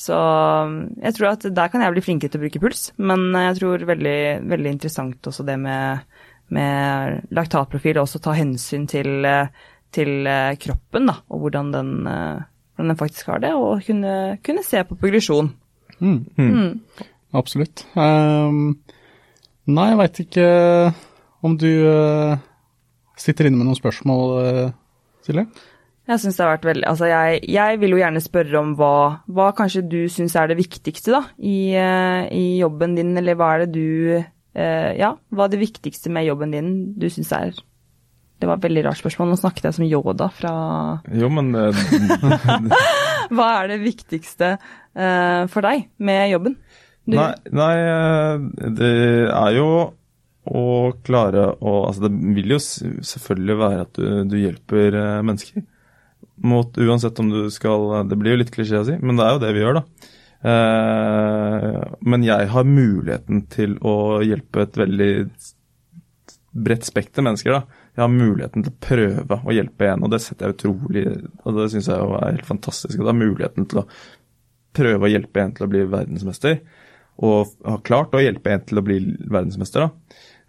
så 0.00 0.16
jeg 0.96 1.16
tror 1.16 1.34
at 1.34 1.44
der 1.52 1.72
kan 1.72 1.84
jeg 1.84 1.92
bli 1.92 2.04
flinkere 2.04 2.32
til 2.32 2.40
å 2.40 2.44
bruke 2.46 2.62
puls. 2.62 2.86
Men 2.96 3.26
jeg 3.36 3.58
tror 3.58 3.84
veldig, 3.90 4.20
veldig 4.48 4.72
interessant 4.72 5.28
også 5.28 5.44
det 5.44 5.58
med, 5.60 6.06
med 6.56 7.34
laktatprofil, 7.36 7.98
og 7.98 8.06
også 8.06 8.22
ta 8.24 8.32
hensyn 8.38 8.86
til, 8.88 9.20
eh, 9.28 9.52
til 9.92 10.24
eh, 10.30 10.56
kroppen, 10.62 11.10
da, 11.10 11.18
og 11.28 11.44
hvordan 11.44 11.72
den, 11.74 11.92
hvordan 12.08 12.94
den 12.94 13.00
faktisk 13.02 13.28
har 13.34 13.44
det, 13.44 13.52
og 13.52 13.84
kunne, 13.84 14.14
kunne 14.46 14.64
se 14.64 14.80
på 14.88 14.96
progresjon. 15.00 15.52
Absolutt. 17.36 17.84
Um, 17.94 18.78
nei, 19.70 19.90
jeg 19.92 19.98
veit 20.00 20.20
ikke 20.24 20.46
om 21.46 21.56
du 21.60 21.68
uh, 21.86 22.40
sitter 23.20 23.48
inne 23.48 23.60
med 23.60 23.68
noen 23.68 23.78
spørsmål, 23.78 24.32
uh, 24.40 24.72
Silje? 25.26 25.46
Jeg 26.10 26.18
syns 26.24 26.38
det 26.40 26.42
har 26.42 26.56
vært 26.56 26.66
veldig, 26.66 26.86
altså 26.90 27.06
jeg, 27.06 27.40
jeg 27.54 27.78
vil 27.78 27.92
jo 27.94 28.00
gjerne 28.00 28.20
spørre 28.24 28.58
om 28.58 28.70
hva, 28.78 28.94
hva 29.30 29.50
kanskje 29.54 29.84
du 29.86 30.00
syns 30.10 30.34
er 30.34 30.50
det 30.50 30.56
viktigste 30.58 31.12
da, 31.14 31.20
i, 31.38 31.70
eh, 31.78 32.24
i 32.34 32.58
jobben 32.58 32.96
din, 32.98 33.12
eller 33.20 33.38
hva 33.38 33.52
er 33.54 33.62
det 33.62 33.70
du 33.76 34.16
eh, 34.18 34.90
Ja, 34.98 35.12
hva 35.30 35.46
er 35.46 35.54
det 35.54 35.60
viktigste 35.62 36.10
med 36.10 36.26
jobben 36.26 36.56
din 36.56 36.72
du 36.98 37.06
syns 37.12 37.30
er 37.36 37.54
Det 37.54 38.48
var 38.48 38.58
et 38.58 38.66
veldig 38.66 38.84
rart 38.88 38.98
spørsmål. 38.98 39.30
Nå 39.30 39.38
snakket 39.38 39.68
jeg 39.68 39.78
som 39.78 39.86
Yoda 39.86 40.30
fra 40.34 40.52
Jo, 41.14 41.30
men 41.30 41.54
eh, 41.54 41.80
Hva 43.36 43.48
er 43.60 43.74
det 43.76 43.80
viktigste 43.86 44.56
eh, 44.56 45.46
for 45.46 45.62
deg 45.62 45.90
med 46.02 46.26
jobben? 46.34 46.58
Du, 47.06 47.14
Nei, 47.14 47.32
nei, 47.54 47.74
det 48.76 48.94
er 49.30 49.58
jo 49.60 49.68
å 50.50 50.62
klare 51.06 51.52
å 51.54 51.82
Altså, 51.86 52.08
det 52.08 52.34
vil 52.34 52.56
jo 52.56 52.64
selvfølgelig 52.64 53.62
være 53.62 53.84
at 53.86 53.94
du, 54.00 54.08
du 54.26 54.40
hjelper 54.40 55.04
mennesker. 55.22 55.62
Mot, 56.40 56.78
uansett 56.80 57.18
om 57.20 57.28
du 57.28 57.50
skal 57.52 58.08
Det 58.08 58.16
blir 58.16 58.32
jo 58.32 58.40
litt 58.40 58.52
klisjé 58.54 58.80
å 58.80 58.86
si, 58.88 58.96
men 59.00 59.18
det 59.18 59.26
er 59.26 59.34
jo 59.34 59.42
det 59.42 59.52
vi 59.56 59.62
gjør, 59.64 59.80
da. 59.80 60.10
Eh, 60.40 61.80
men 62.00 62.24
jeg 62.24 62.48
har 62.48 62.68
muligheten 62.68 63.42
til 63.52 63.76
å 63.84 64.22
hjelpe 64.24 64.64
et 64.64 64.78
veldig 64.80 65.10
bredt 66.50 66.86
spekter 66.88 67.24
mennesker. 67.26 67.52
da. 67.52 67.80
Jeg 67.96 68.02
har 68.04 68.12
muligheten 68.14 68.64
til 68.64 68.72
å 68.72 68.80
prøve 68.86 69.40
å 69.44 69.54
hjelpe 69.54 69.90
en, 69.90 70.06
og 70.06 70.14
det 70.14 70.22
setter 70.24 70.48
jeg 70.48 70.56
utrolig 70.56 71.04
og 71.44 71.58
Det 71.58 71.68
syns 71.74 71.90
jeg 71.90 71.98
jo 71.98 72.16
er 72.16 72.32
helt 72.32 72.46
fantastisk. 72.48 72.94
at 72.94 73.04
jeg 73.04 73.12
har 73.12 73.20
muligheten 73.20 73.68
til 73.68 73.82
å 73.82 73.88
prøve 74.72 75.06
å 75.06 75.10
hjelpe 75.10 75.42
en 75.42 75.52
til 75.52 75.66
å 75.66 75.70
bli 75.70 75.84
verdensmester, 75.84 76.60
og 77.20 77.52
har 77.66 77.84
klart 77.84 78.14
å 78.14 78.22
hjelpe 78.22 78.52
en 78.52 78.64
til 78.64 78.78
å 78.78 78.82
bli 78.86 78.98
verdensmester. 79.28 79.80
da. 79.80 79.90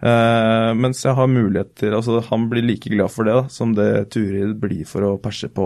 Uh, 0.01 0.71
mens 0.81 1.03
jeg 1.05 1.13
har 1.13 1.27
muligheter 1.29 1.93
altså 1.93 2.23
Han 2.25 2.47
blir 2.49 2.65
like 2.65 2.89
glad 2.89 3.11
for 3.13 3.27
det 3.27 3.35
da, 3.37 3.43
som 3.53 3.75
det 3.77 4.09
Turid 4.09 4.55
blir 4.57 4.81
for 4.89 5.05
å 5.05 5.11
perse 5.21 5.45
på, 5.53 5.65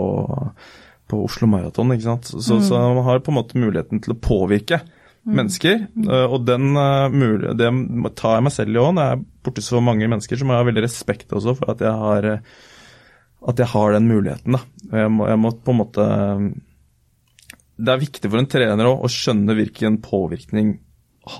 på 1.08 1.20
Oslo 1.24 1.48
Maraton. 1.48 1.94
ikke 1.94 2.04
sant? 2.04 2.28
Så, 2.28 2.58
mm. 2.58 2.66
så, 2.68 2.76
han 2.76 3.00
har 3.06 3.24
på 3.24 3.32
en 3.32 3.38
måte 3.38 3.60
muligheten 3.60 4.02
til 4.04 4.12
å 4.12 4.18
påvirke 4.20 4.82
mm. 4.82 5.32
mennesker. 5.38 5.86
Uh, 6.04 6.26
og 6.26 6.44
den 6.48 6.76
uh, 6.76 7.56
det 7.56 7.72
tar 8.20 8.36
jeg 8.36 8.46
meg 8.48 8.56
selv 8.58 8.76
i 8.76 8.76
når 8.76 9.02
jeg 9.06 9.16
er 9.16 9.26
borti 9.48 9.64
så 9.64 9.82
mange 9.88 10.12
mennesker, 10.12 10.42
som 10.42 10.52
jeg 10.52 10.60
har 10.60 10.68
veldig 10.68 10.84
respekt 10.84 11.32
også 11.32 11.56
for 11.56 11.72
at 11.72 11.88
jeg 11.88 12.04
har, 12.04 12.30
at 13.48 13.64
jeg 13.64 13.72
har 13.72 13.96
den 13.96 14.12
muligheten. 14.12 14.60
da. 14.60 14.64
Jeg 15.00 15.16
må, 15.16 15.30
jeg 15.32 15.40
må 15.46 15.56
på 15.56 15.72
en 15.72 15.80
måte 15.80 16.10
Det 17.76 17.92
er 17.92 18.04
viktig 18.04 18.28
for 18.28 18.42
en 18.42 18.52
trener 18.52 18.92
også, 18.92 19.00
å 19.00 19.14
skjønne 19.16 19.56
hvilken 19.56 20.02
påvirkning 20.04 20.76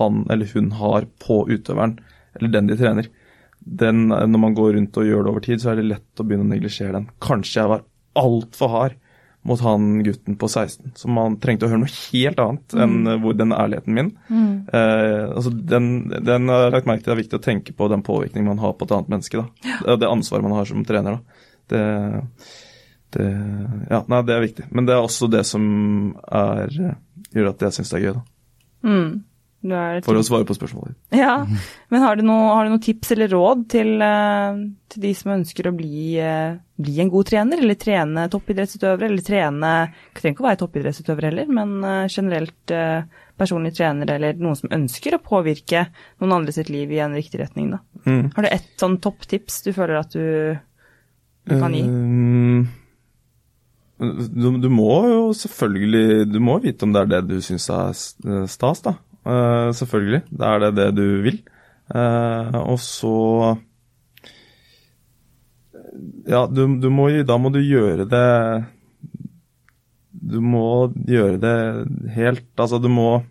han 0.01 0.25
eller 0.33 0.49
hun 0.57 0.73
har 0.81 1.05
på 1.21 1.43
utøveren 1.45 1.99
eller 2.37 2.53
den 2.53 2.69
de 2.69 2.77
trener. 2.79 3.09
Den, 3.59 4.07
når 4.09 4.39
man 4.39 4.55
går 4.55 4.75
rundt 4.77 4.97
og 4.99 5.07
gjør 5.07 5.25
det 5.25 5.31
over 5.33 5.43
tid, 5.43 5.61
så 5.61 5.71
er 5.71 5.81
det 5.81 5.89
lett 5.89 6.21
å 6.21 6.25
begynne 6.27 6.45
å 6.45 6.51
neglisjere 6.53 6.95
den. 6.95 7.09
Kanskje 7.23 7.59
jeg 7.61 7.71
var 7.73 7.85
altfor 8.17 8.73
hard 8.73 8.97
mot 9.47 9.61
han 9.63 10.03
gutten 10.03 10.35
på 10.35 10.47
16, 10.47 10.91
som 10.99 11.13
man 11.15 11.37
trengte 11.39 11.67
å 11.67 11.71
høre 11.71 11.85
noe 11.85 11.93
helt 12.11 12.39
annet 12.43 12.73
mm. 12.75 12.81
enn 12.83 13.21
hvor 13.23 13.35
den 13.37 13.53
ærligheten 13.55 13.95
min. 13.95 14.09
Mm. 14.27 14.49
Eh, 14.75 15.23
altså 15.29 15.53
den, 15.55 15.87
den 16.27 16.51
har 16.51 16.73
lagt 16.73 16.89
merke 16.89 17.05
til 17.05 17.13
det 17.13 17.15
er 17.15 17.21
viktig 17.21 17.39
å 17.39 17.45
tenke 17.45 17.75
på 17.77 17.87
den 17.91 18.03
påvirkningen 18.03 18.49
man 18.49 18.63
har 18.63 18.75
på 18.75 18.87
et 18.87 18.95
annet 18.97 19.13
menneske. 19.13 19.39
da. 19.39 19.71
Ja. 19.85 19.95
Det 20.01 20.09
ansvaret 20.09 20.43
man 20.43 20.57
har 20.57 20.67
som 20.67 20.83
trener. 20.87 21.15
da. 21.15 21.45
Det, 21.71 21.83
det, 23.15 23.29
ja, 23.87 24.01
nei, 24.11 24.21
det 24.27 24.35
er 24.35 24.43
viktig. 24.43 24.67
Men 24.75 24.89
det 24.89 24.97
er 24.97 25.07
også 25.07 25.31
det 25.31 25.45
som 25.47 25.63
er, 26.27 26.75
gjør 27.31 27.51
at 27.53 27.67
jeg 27.67 27.77
syns 27.77 27.93
det 27.93 28.01
er 28.01 28.05
gøy. 28.07 28.19
da. 28.19 28.25
Mm. 28.87 29.09
For 30.05 30.17
å 30.19 30.23
svare 30.25 30.47
på 30.47 30.55
spørsmålet. 30.57 30.95
Ja, 31.15 31.41
men 31.91 32.03
har 32.03 32.17
du 32.17 32.23
noen 32.25 32.71
noe 32.71 32.83
tips 32.83 33.13
eller 33.15 33.31
råd 33.31 33.65
til, 33.71 33.93
uh, 34.01 34.59
til, 34.91 35.03
de 35.03 35.11
som 35.17 35.33
ønsker 35.35 35.69
å 35.69 35.73
bli, 35.75 36.17
uh, 36.21 36.57
bli, 36.79 36.95
en 37.03 37.11
god 37.13 37.29
trener, 37.31 37.61
eller 37.63 37.79
trene 37.79 38.27
toppidrettsutøvere, 38.33 39.09
eller 39.09 39.25
trene 39.25 39.73
Det 39.91 40.21
trenger 40.21 40.35
ikke 40.35 40.45
å 40.45 40.49
være 40.49 40.61
toppidrettsutøvere 40.63 41.31
heller, 41.31 41.51
men 41.59 41.77
uh, 41.85 42.07
generelt 42.11 42.75
personlig 43.37 43.75
trener, 43.77 44.09
eller 44.15 44.39
noen 44.41 44.57
som 44.57 44.73
ønsker 44.73 45.15
å 45.17 45.21
påvirke 45.23 45.87
noen 46.21 46.39
andre 46.39 46.55
sitt 46.55 46.71
liv 46.73 46.91
i 46.95 47.03
en 47.03 47.15
riktig 47.17 47.41
retning, 47.43 47.69
da. 47.75 47.83
Mm. 48.07 48.33
Har 48.35 48.45
du 48.45 48.49
ett 48.49 48.73
sånn 48.81 48.97
topptips 49.03 49.61
du 49.67 49.71
føler 49.75 49.99
at 50.01 50.15
du, 50.15 50.57
du 51.45 51.55
kan 51.61 51.75
gi? 51.75 51.83
Um, 51.85 52.67
du, 53.97 54.51
du, 54.61 54.67
må 54.69 54.93
jo 55.09 55.21
selvfølgelig 55.33 56.27
Du 56.29 56.37
må 56.43 56.59
vite 56.61 56.85
om 56.85 56.91
det 56.93 57.01
er 57.01 57.07
det 57.15 57.21
du 57.31 57.39
syns 57.41 57.65
er 57.73 57.95
stas, 58.49 58.83
da. 58.85 58.93
Uh, 59.27 59.69
selvfølgelig. 59.75 60.23
Da 60.31 60.53
er 60.55 60.65
det 60.65 60.75
det 60.77 60.89
du 60.95 61.05
vil. 61.25 61.41
Uh, 61.91 62.55
og 62.67 62.79
så 62.83 63.15
Ja, 66.27 66.45
du, 66.47 66.65
du 66.79 66.89
må, 66.91 67.07
da 67.23 67.37
må 67.39 67.47
du 67.47 67.61
gjøre 67.63 68.03
det 68.11 68.27
Du 70.11 70.41
må 70.43 70.91
gjøre 71.07 71.39
det 71.39 71.53
helt 72.11 72.43
Altså, 72.59 72.81
du 72.83 72.89
må 72.91 73.23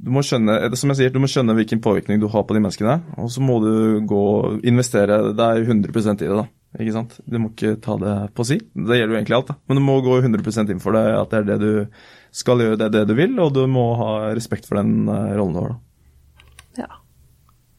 du 0.00 0.08
må 0.14 0.22
skjønne 0.24 0.54
som 0.80 0.88
jeg 0.94 0.96
sier, 0.96 1.10
du 1.12 1.20
må 1.20 1.28
skjønne 1.28 1.52
hvilken 1.58 1.82
påvirkning 1.84 2.22
du 2.22 2.24
har 2.32 2.46
på 2.48 2.54
de 2.56 2.62
menneskene. 2.64 2.94
Og 3.20 3.26
så 3.34 3.42
må 3.44 3.58
du 3.60 4.00
gå 4.08 4.22
investere 4.64 5.18
deg 5.36 5.66
100% 5.66 6.24
i 6.24 6.30
det. 6.30 6.38
da, 6.38 6.46
ikke 6.78 6.94
sant? 6.94 7.18
Du 7.28 7.36
må 7.36 7.50
ikke 7.52 7.74
ta 7.84 7.98
det 8.00 8.14
på 8.32 8.46
si. 8.48 8.56
Det 8.72 8.96
gjelder 8.96 9.12
jo 9.12 9.18
egentlig 9.18 9.36
alt. 9.36 9.52
da. 9.52 9.58
Men 9.68 9.76
du 9.76 9.84
må 9.84 9.98
gå 10.06 10.16
100% 10.22 10.72
inn 10.72 10.80
for 10.80 10.96
det, 10.96 11.04
at 11.18 11.34
det 11.34 11.42
er 11.42 11.50
det 11.50 11.58
du 11.60 12.00
skal 12.34 12.62
gjøre, 12.62 12.78
det 12.80 12.90
det 12.94 13.04
du 13.10 13.14
vil. 13.18 13.36
Og 13.42 13.52
du 13.54 13.64
må 13.70 13.92
ha 14.00 14.10
respekt 14.36 14.68
for 14.68 14.80
den 14.80 15.08
uh, 15.10 15.32
rollen 15.36 15.56
du 15.56 15.60
har. 15.62 15.72
da. 15.74 16.84
Ja. 16.84 16.90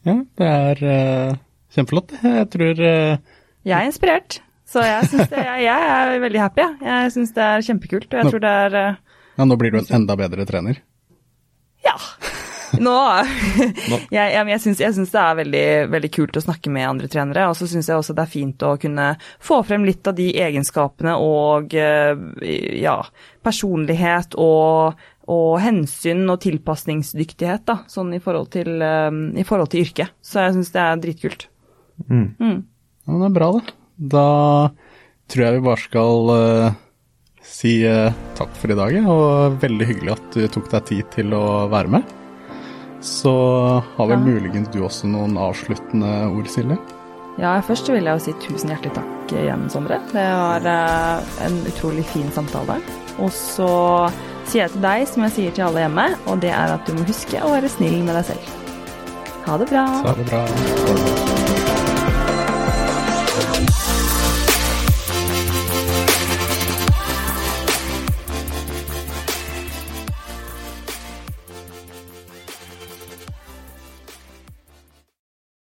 Ja, 0.08 0.16
det 0.40 0.48
er 0.48 0.82
uh, 0.86 1.40
kjempeflott. 1.74 2.16
Jeg 2.22 2.48
tror 2.52 2.82
uh, 2.82 3.36
Jeg 3.62 3.76
er 3.78 3.88
inspirert. 3.88 4.40
Så 4.72 4.84
jeg, 4.86 5.08
det, 5.12 5.42
jeg, 5.44 5.64
jeg 5.66 5.88
er 5.94 6.18
veldig 6.22 6.40
happy. 6.40 6.64
Jeg, 6.64 6.92
jeg 7.04 7.16
syns 7.16 7.34
det 7.36 7.48
er 7.48 7.66
kjempekult. 7.68 8.08
Og 8.08 8.20
jeg 8.20 8.28
nå, 8.28 8.34
tror 8.34 8.44
det 8.44 8.54
er 8.66 8.78
Ja, 8.80 9.48
Nå 9.48 9.58
blir 9.60 9.74
du 9.74 9.82
en 9.82 9.92
enda 10.00 10.16
bedre 10.20 10.48
trener? 10.48 10.80
Ja. 11.84 11.96
Nå 13.90 13.98
Jeg, 14.12 14.32
jeg, 14.32 14.46
jeg 14.48 14.94
syns 14.96 15.12
det 15.12 15.20
er 15.20 15.38
veldig, 15.38 15.66
veldig, 15.92 16.10
kult 16.14 16.38
å 16.38 16.44
snakke 16.44 16.72
med 16.72 16.88
andre 16.88 17.10
trenere. 17.12 17.46
Og 17.50 17.56
så 17.58 17.68
syns 17.70 17.90
jeg 17.90 17.98
også 17.98 18.16
det 18.16 18.24
er 18.24 18.32
fint 18.32 18.66
å 18.66 18.74
kunne 18.80 19.12
få 19.42 19.60
frem 19.66 19.86
litt 19.88 20.06
av 20.08 20.16
de 20.18 20.30
egenskapene 20.44 21.14
og 21.20 21.74
eh, 21.78 22.12
ja, 22.80 22.96
personlighet 23.44 24.36
og, 24.40 25.00
og 25.32 25.50
hensyn 25.62 26.24
og 26.32 26.40
tilpasningsdyktighet, 26.44 27.66
da, 27.68 27.80
sånn 27.90 28.14
i 28.16 28.22
forhold 28.22 28.52
til, 28.54 28.74
um, 28.80 29.24
i 29.38 29.46
forhold 29.48 29.72
til 29.72 29.86
yrket. 29.86 30.14
Så 30.24 30.42
jeg 30.44 30.56
syns 30.58 30.72
det 30.74 30.84
er 30.84 31.02
dritkult. 31.02 31.48
Mm. 32.08 32.26
Mm. 32.38 32.56
Ja, 32.62 33.12
men 33.12 33.20
det 33.24 33.28
er 33.28 33.36
bra, 33.36 33.50
det. 33.58 33.76
Da 34.12 34.28
tror 35.32 35.46
jeg 35.46 35.58
vi 35.58 35.66
bare 35.68 35.82
skal 35.82 36.32
uh, 36.32 36.80
si 37.46 37.76
uh, 37.86 38.10
takk 38.38 38.56
for 38.58 38.72
i 38.72 38.78
dag, 38.78 38.98
og 39.04 39.60
veldig 39.62 39.88
hyggelig 39.92 40.16
at 40.16 40.34
du 40.34 40.42
tok 40.50 40.68
deg 40.72 40.90
tid 40.90 41.14
til 41.14 41.36
å 41.36 41.44
være 41.72 41.96
med. 41.98 42.18
Så 43.02 43.32
har 43.96 44.06
vel 44.06 44.18
ja. 44.18 44.24
muligens 44.24 44.70
du 44.70 44.82
også 44.86 45.10
noen 45.10 45.34
avsluttende 45.40 46.10
ord, 46.30 46.46
Silje? 46.50 46.78
Ja, 47.40 47.56
først 47.64 47.88
vil 47.88 48.04
jeg 48.04 48.12
jo 48.12 48.22
si 48.22 48.34
tusen 48.44 48.70
hjertelig 48.70 48.92
takk 48.98 49.34
igjen, 49.34 49.64
Sondre. 49.72 49.98
Det 50.12 50.22
var 50.22 50.66
uh, 50.68 51.34
en 51.46 51.58
utrolig 51.66 52.04
fin 52.12 52.28
samtale. 52.34 52.78
Og 53.18 53.32
så 53.34 53.72
sier 54.46 54.66
jeg 54.66 54.74
til 54.76 54.86
deg 54.86 55.06
som 55.08 55.26
jeg 55.26 55.36
sier 55.38 55.56
til 55.56 55.66
alle 55.66 55.86
hjemme, 55.86 56.08
og 56.28 56.42
det 56.44 56.54
er 56.54 56.76
at 56.76 56.86
du 56.86 56.94
må 56.96 57.08
huske 57.08 57.42
å 57.42 57.54
være 57.56 57.72
snill 57.72 58.02
med 58.04 58.20
deg 58.20 58.34
selv. 58.34 58.56
Ha 59.48 59.58
det 59.58 59.70
bra. 59.72 59.86
Ha 60.06 60.18
det 60.20 60.30
bra. 60.30 61.30